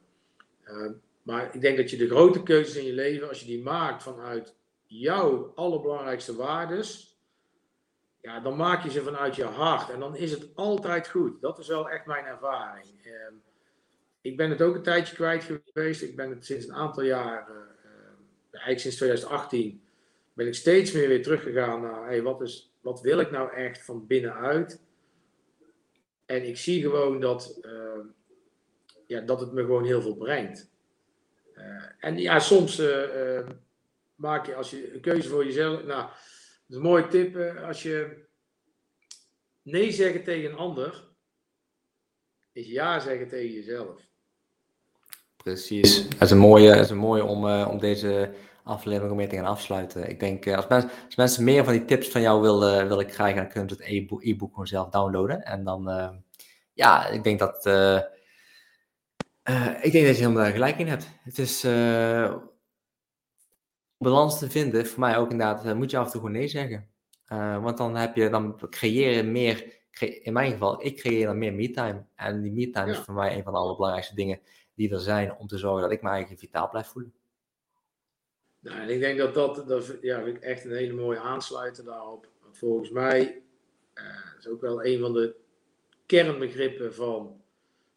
Uh, 0.65 0.91
maar 1.23 1.55
ik 1.55 1.61
denk 1.61 1.77
dat 1.77 1.91
je 1.91 1.97
de 1.97 2.09
grote 2.09 2.43
keuzes 2.43 2.77
in 2.77 2.85
je 2.85 2.93
leven, 2.93 3.29
als 3.29 3.41
je 3.41 3.47
die 3.47 3.63
maakt 3.63 4.03
vanuit 4.03 4.55
jouw 4.87 5.53
allerbelangrijkste 5.55 6.37
waardes, 6.37 7.19
ja, 8.21 8.41
dan 8.41 8.57
maak 8.57 8.83
je 8.83 8.91
ze 8.91 9.03
vanuit 9.03 9.37
je 9.37 9.45
hart. 9.45 9.91
En 9.91 10.01
dan 10.01 10.17
is 10.17 10.31
het 10.31 10.49
altijd 10.55 11.09
goed. 11.09 11.41
Dat 11.41 11.59
is 11.59 11.69
wel 11.69 11.91
echt 11.91 12.07
mijn 12.07 12.25
ervaring. 12.25 13.05
Ehm, 13.05 13.35
ik 14.21 14.37
ben 14.37 14.51
het 14.51 14.63
ook 14.63 14.75
een 14.75 14.83
tijdje 14.83 15.15
kwijt 15.15 15.45
geweest. 15.65 16.03
Ik 16.03 16.17
ben 16.17 16.31
het 16.31 16.45
sinds 16.45 16.67
een 16.67 16.75
aantal 16.75 17.05
uh, 17.05 17.37
eigenlijk 18.51 18.81
sinds 18.81 18.97
2018, 18.97 19.83
ben 20.33 20.47
ik 20.47 20.55
steeds 20.55 20.93
meer 20.93 21.09
weer 21.09 21.23
teruggegaan 21.23 21.81
naar 21.81 22.07
hey, 22.07 22.23
wat, 22.23 22.41
is, 22.41 22.73
wat 22.81 23.01
wil 23.01 23.19
ik 23.19 23.31
nou 23.31 23.53
echt 23.53 23.83
van 23.83 24.07
binnenuit. 24.07 24.81
En 26.27 26.49
ik 26.49 26.57
zie 26.57 26.83
gewoon 26.83 27.21
dat, 27.21 27.59
ehm, 27.63 28.07
ja, 29.07 29.21
dat 29.21 29.41
het 29.41 29.53
me 29.53 29.61
gewoon 29.61 29.85
heel 29.85 30.03
veel 30.03 30.17
brengt. 30.17 30.71
Uh, 31.57 31.85
en 31.99 32.19
ja, 32.19 32.39
soms 32.39 32.81
uh, 32.81 33.49
maak 34.15 34.47
je 34.47 34.55
als 34.55 34.71
je 34.71 34.95
een 34.95 35.01
keuze 35.01 35.29
voor 35.29 35.45
jezelf. 35.45 35.85
Nou, 35.85 36.03
dat 36.03 36.69
is 36.69 36.77
een 36.77 36.83
mooie 36.83 37.09
tip. 37.09 37.37
als 37.57 37.83
je 37.83 38.25
nee 39.63 39.91
zeggen 39.93 40.25
tegen 40.25 40.51
een 40.51 40.57
ander, 40.57 41.09
is 42.53 42.67
ja 42.67 43.01
zeggen 43.01 43.29
tegen 43.29 43.53
jezelf. 43.53 44.10
Precies. 45.43 46.09
Dat 46.09 46.23
is 46.23 46.31
een 46.31 46.39
mooie, 46.39 46.77
is 46.77 46.91
een 46.91 46.97
mooie 46.97 47.25
om, 47.25 47.47
uh, 47.47 47.69
om 47.71 47.79
deze 47.79 48.35
aflevering 48.65 49.17
mee 49.17 49.27
te 49.27 49.37
gaan 49.37 49.45
afsluiten. 49.45 50.09
Ik 50.09 50.21
denk, 50.21 50.47
uh, 50.47 50.57
als, 50.57 50.67
mensen, 50.67 50.91
als 51.07 51.17
mensen 51.17 51.45
meer 51.45 51.65
van 51.65 51.73
die 51.73 51.85
tips 51.85 52.09
van 52.09 52.21
jou 52.21 52.41
willen, 52.41 52.89
willen 52.89 53.07
krijgen, 53.07 53.43
dan 53.43 53.51
kunnen 53.51 53.69
ze 53.69 53.77
het 53.77 54.23
e-book 54.23 54.51
gewoon 54.51 54.67
zelf 54.67 54.89
downloaden. 54.89 55.43
En 55.43 55.65
dan, 55.65 55.91
uh, 55.91 56.09
ja, 56.73 57.07
ik 57.07 57.25
denk 57.25 57.39
dat, 57.39 57.67
ik 59.83 59.93
denk 59.93 60.07
dat 60.07 60.17
je 60.17 60.23
helemaal 60.23 60.51
gelijk 60.51 60.79
in 60.79 60.89
hebt. 60.89 61.09
Het 61.23 61.39
is 61.39 61.63
balans 63.99 64.39
te 64.39 64.51
vinden, 64.51 64.87
voor 64.87 65.01
mij 65.01 65.17
ook 65.17 65.31
inderdaad, 65.31 65.75
moet 65.75 65.91
je 65.91 65.99
af 65.99 66.05
en 66.05 66.11
toe 66.11 66.21
gewoon 66.21 66.37
nee 66.37 66.49
zeggen. 66.49 66.89
want 67.63 67.77
dan 67.77 67.97
heb 67.97 68.17
je, 68.17 68.29
dan 68.29 68.61
creëren 68.71 69.33
meer, 69.33 69.79
in 69.99 70.33
mijn 70.33 70.53
geval, 70.53 70.85
ik 70.85 70.97
creëer 70.97 71.27
dan 71.27 71.39
meer 71.39 71.55
me-time. 71.55 72.05
En 72.17 72.43
die 72.43 72.53
me-time 72.53 72.87
ja. 72.87 72.93
is 72.93 72.99
voor 72.99 73.15
mij 73.15 73.37
een 73.37 73.43
van 73.43 73.53
de 73.53 73.59
allerbelangrijkste 73.59 74.15
dingen 74.15 74.41
die 74.75 74.91
er 74.93 75.01
zijn 75.01 75.37
om 75.37 75.47
te 75.47 75.59
zorgen 75.59 75.83
dat 75.83 75.93
ik 75.93 76.03
me 76.03 76.09
eigen 76.09 76.39
vitaal 76.39 76.69
blijf 76.69 76.87
voelen. 76.87 77.13
Nou, 78.61 78.89
ik 78.89 79.01
denk 79.01 79.19
dat 79.19 79.35
dat, 79.35 79.69
dat 79.69 79.97
ja, 80.01 80.27
echt 80.27 80.65
een 80.65 80.75
hele 80.75 80.93
mooie 80.93 81.19
aansluiten 81.19 81.85
daarop. 81.85 82.29
Volgens 82.51 82.91
mij 82.91 83.43
uh, 83.95 84.05
is 84.39 84.49
ook 84.49 84.61
wel 84.61 84.85
een 84.85 85.01
van 85.01 85.13
de 85.13 85.35
kernbegrippen 86.07 86.95
van 86.95 87.43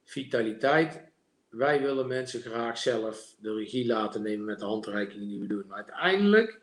vitaliteit. 0.04 1.04
Wij 1.50 1.82
willen 1.82 2.08
mensen 2.08 2.42
graag 2.42 2.78
zelf 2.78 3.36
de 3.40 3.54
regie 3.54 3.86
laten 3.86 4.22
nemen 4.22 4.46
met 4.46 4.60
de 4.60 4.66
handreikingen 4.66 5.28
die 5.28 5.40
we 5.40 5.48
doen. 5.48 5.68
Maar 5.68 5.78
uiteindelijk 5.78 6.62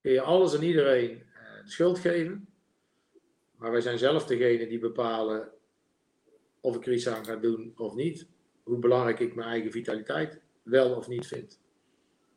kun 0.00 0.12
je 0.12 0.20
alles 0.20 0.54
en 0.54 0.62
iedereen 0.62 1.10
uh, 1.10 1.64
de 1.64 1.70
schuld 1.70 1.98
geven. 1.98 2.48
Maar 3.56 3.70
wij 3.70 3.80
zijn 3.80 3.98
zelf 3.98 4.26
degene 4.26 4.66
die 4.66 4.78
bepalen 4.78 5.50
of 6.60 6.76
ik 6.76 6.86
er 6.86 6.92
iets 6.92 7.08
aan 7.08 7.24
ga 7.24 7.36
doen 7.36 7.72
of 7.76 7.94
niet 7.94 8.26
hoe 8.62 8.78
belangrijk 8.78 9.18
ik 9.18 9.34
mijn 9.34 9.48
eigen 9.48 9.70
vitaliteit 9.70 10.40
wel 10.62 10.94
of 10.94 11.08
niet 11.08 11.26
vind. 11.26 11.60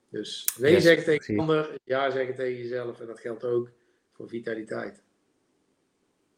Dus 0.10 0.56
nee 0.60 0.72
yes, 0.72 0.84
zeggen 0.84 1.06
tegen 1.06 1.34
een 1.34 1.40
ander, 1.40 1.78
ja 1.84 2.12
zeggen 2.12 2.36
tegen 2.36 2.58
jezelf. 2.58 3.00
En 3.00 3.08
dat 3.08 3.20
geldt 3.20 3.44
ook 3.44 3.72
voor 4.14 4.28
vitaliteit. 4.28 5.04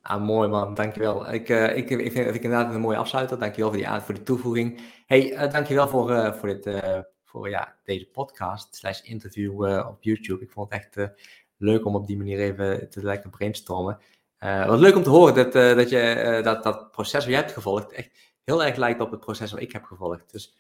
Ah, 0.02 0.24
mooi 0.24 0.50
man, 0.50 0.74
dankjewel. 0.74 1.34
Ik, 1.34 1.50
uh, 1.50 1.78
ik, 1.78 1.90
ik 1.90 2.12
vind 2.12 2.26
het 2.26 2.36
inderdaad 2.36 2.74
een 2.74 2.82
mooie 2.82 2.98
afsluiter. 2.98 3.40
Dankjewel 3.40 3.70
voor 3.70 3.80
die, 3.80 4.02
voor 4.02 4.14
die 4.14 4.24
toevoeging. 4.24 4.82
Hey, 5.06 5.32
uh, 5.32 5.52
dankjewel 5.52 5.88
voor, 5.88 6.12
uh, 6.12 6.34
voor, 6.34 6.48
dit, 6.48 6.82
voor 7.24 7.50
ja, 7.50 7.76
deze 7.84 8.08
podcast 8.08 8.76
slash 8.76 9.02
interview 9.02 9.62
op 9.88 10.04
YouTube. 10.04 10.44
Ik 10.44 10.52
vond 10.52 10.74
het 10.74 10.82
echt 10.82 11.12
leuk 11.58 11.86
om 11.86 11.96
op 11.96 12.08
die 12.08 12.18
manier 12.18 12.40
even 12.40 12.90
te 12.90 13.04
lijken 13.04 13.30
brainstormen. 13.30 14.00
wat 14.40 14.80
leuk 14.80 14.96
om 14.96 15.04
te 15.04 15.10
horen 15.10 15.34
dat, 15.34 15.54
dat 15.54 15.90
je 15.90 16.40
dat, 16.44 16.64
dat 16.64 16.92
proces 16.92 17.24
wat 17.24 17.34
jij 17.34 17.42
hebt 17.42 17.52
gevolgd 17.52 17.92
echt 17.92 18.10
heel 18.48 18.64
erg 18.64 18.76
lijkt 18.76 19.00
op 19.00 19.12
het 19.12 19.20
proces 19.20 19.52
wat 19.52 19.62
ik 19.62 19.72
heb 19.72 19.84
gevolgd. 19.84 20.32
Dus 20.32 20.58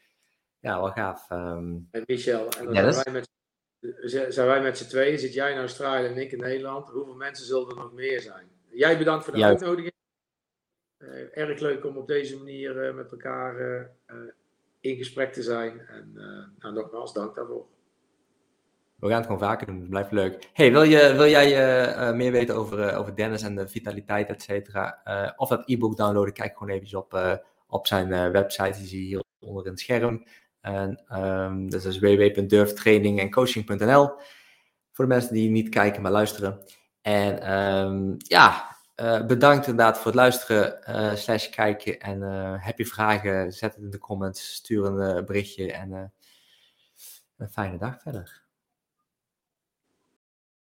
ja, 0.59 0.81
wel 0.81 0.91
gaaf. 0.91 1.29
Um... 1.31 1.87
En 1.91 2.03
Michel, 2.05 2.49
en 2.49 2.73
dan 2.73 2.93
zijn, 2.93 3.13
wij 3.13 3.13
met, 3.13 3.29
zijn 4.33 4.47
wij 4.47 4.61
met 4.61 4.77
z'n 4.77 4.87
tweeën, 4.87 5.19
zit 5.19 5.33
jij 5.33 5.51
in 5.51 5.57
Australië 5.57 6.07
en 6.07 6.17
ik 6.17 6.31
in 6.31 6.39
Nederland. 6.39 6.89
Hoeveel 6.89 7.15
mensen 7.15 7.45
zullen 7.45 7.69
er 7.69 7.75
nog 7.75 7.93
meer 7.93 8.21
zijn? 8.21 8.47
Jij 8.69 8.97
bedankt 8.97 9.25
voor 9.25 9.33
de 9.33 9.43
uitnodiging. 9.43 9.93
Uh, 10.97 11.37
erg 11.37 11.59
leuk 11.59 11.85
om 11.85 11.97
op 11.97 12.07
deze 12.07 12.37
manier 12.37 12.87
uh, 12.87 12.95
met 12.95 13.11
elkaar 13.11 13.59
uh, 13.59 13.81
in 14.79 14.97
gesprek 14.97 15.33
te 15.33 15.41
zijn. 15.41 15.79
En 15.79 16.11
nou, 16.59 16.73
nogmaals, 16.73 17.13
dank 17.13 17.35
daarvoor. 17.35 17.65
We 18.95 19.07
gaan 19.07 19.17
het 19.17 19.25
gewoon 19.25 19.41
vaker 19.41 19.67
doen, 19.67 19.79
het 19.79 19.89
blijft 19.89 20.11
leuk. 20.11 20.49
Hey, 20.53 20.71
wil, 20.71 20.83
je, 20.83 21.13
wil 21.13 21.27
jij 21.27 22.13
meer 22.13 22.31
weten 22.31 22.55
over, 22.55 22.95
over 22.95 23.15
Dennis 23.15 23.41
en 23.41 23.55
de 23.55 23.67
vitaliteit, 23.67 24.29
et 24.29 24.41
cetera? 24.41 25.01
of 25.35 25.49
dat 25.49 25.69
e-book 25.69 25.97
downloaden, 25.97 26.33
kijk 26.33 26.57
gewoon 26.57 26.73
even 26.73 26.99
op 26.99 27.11
op 27.67 27.87
zijn 27.87 28.09
uh, 28.09 28.29
website. 28.29 28.77
Die 28.77 28.87
zie 28.87 29.01
je 29.01 29.05
hier 29.05 29.23
onder 29.39 29.65
in 29.65 29.71
het 29.71 29.79
scherm. 29.79 30.25
En 30.61 31.19
um, 31.21 31.69
dat 31.69 31.85
is 31.85 31.99
www.durftrainingencoaching.nl 31.99 34.11
voor 34.91 35.05
de 35.05 35.13
mensen 35.13 35.33
die 35.33 35.49
niet 35.49 35.69
kijken, 35.69 36.01
maar 36.01 36.11
luisteren. 36.11 36.63
En 37.01 37.53
um, 37.53 38.15
ja, 38.17 38.77
uh, 38.95 39.25
bedankt 39.25 39.67
inderdaad 39.67 39.97
voor 39.97 40.05
het 40.05 40.15
luisteren, 40.15 40.79
uh, 40.89 41.15
slash 41.15 41.49
kijken. 41.49 41.99
En 41.99 42.21
heb 42.59 42.77
je 42.77 42.85
vragen, 42.85 43.51
zet 43.51 43.75
het 43.75 43.83
in 43.83 43.89
de 43.89 43.97
comments, 43.97 44.53
stuur 44.53 44.85
een 44.85 45.25
berichtje 45.25 45.73
en 45.73 46.13
een 47.37 47.49
fijne 47.49 47.77
dag 47.77 48.01
verder. 48.01 48.46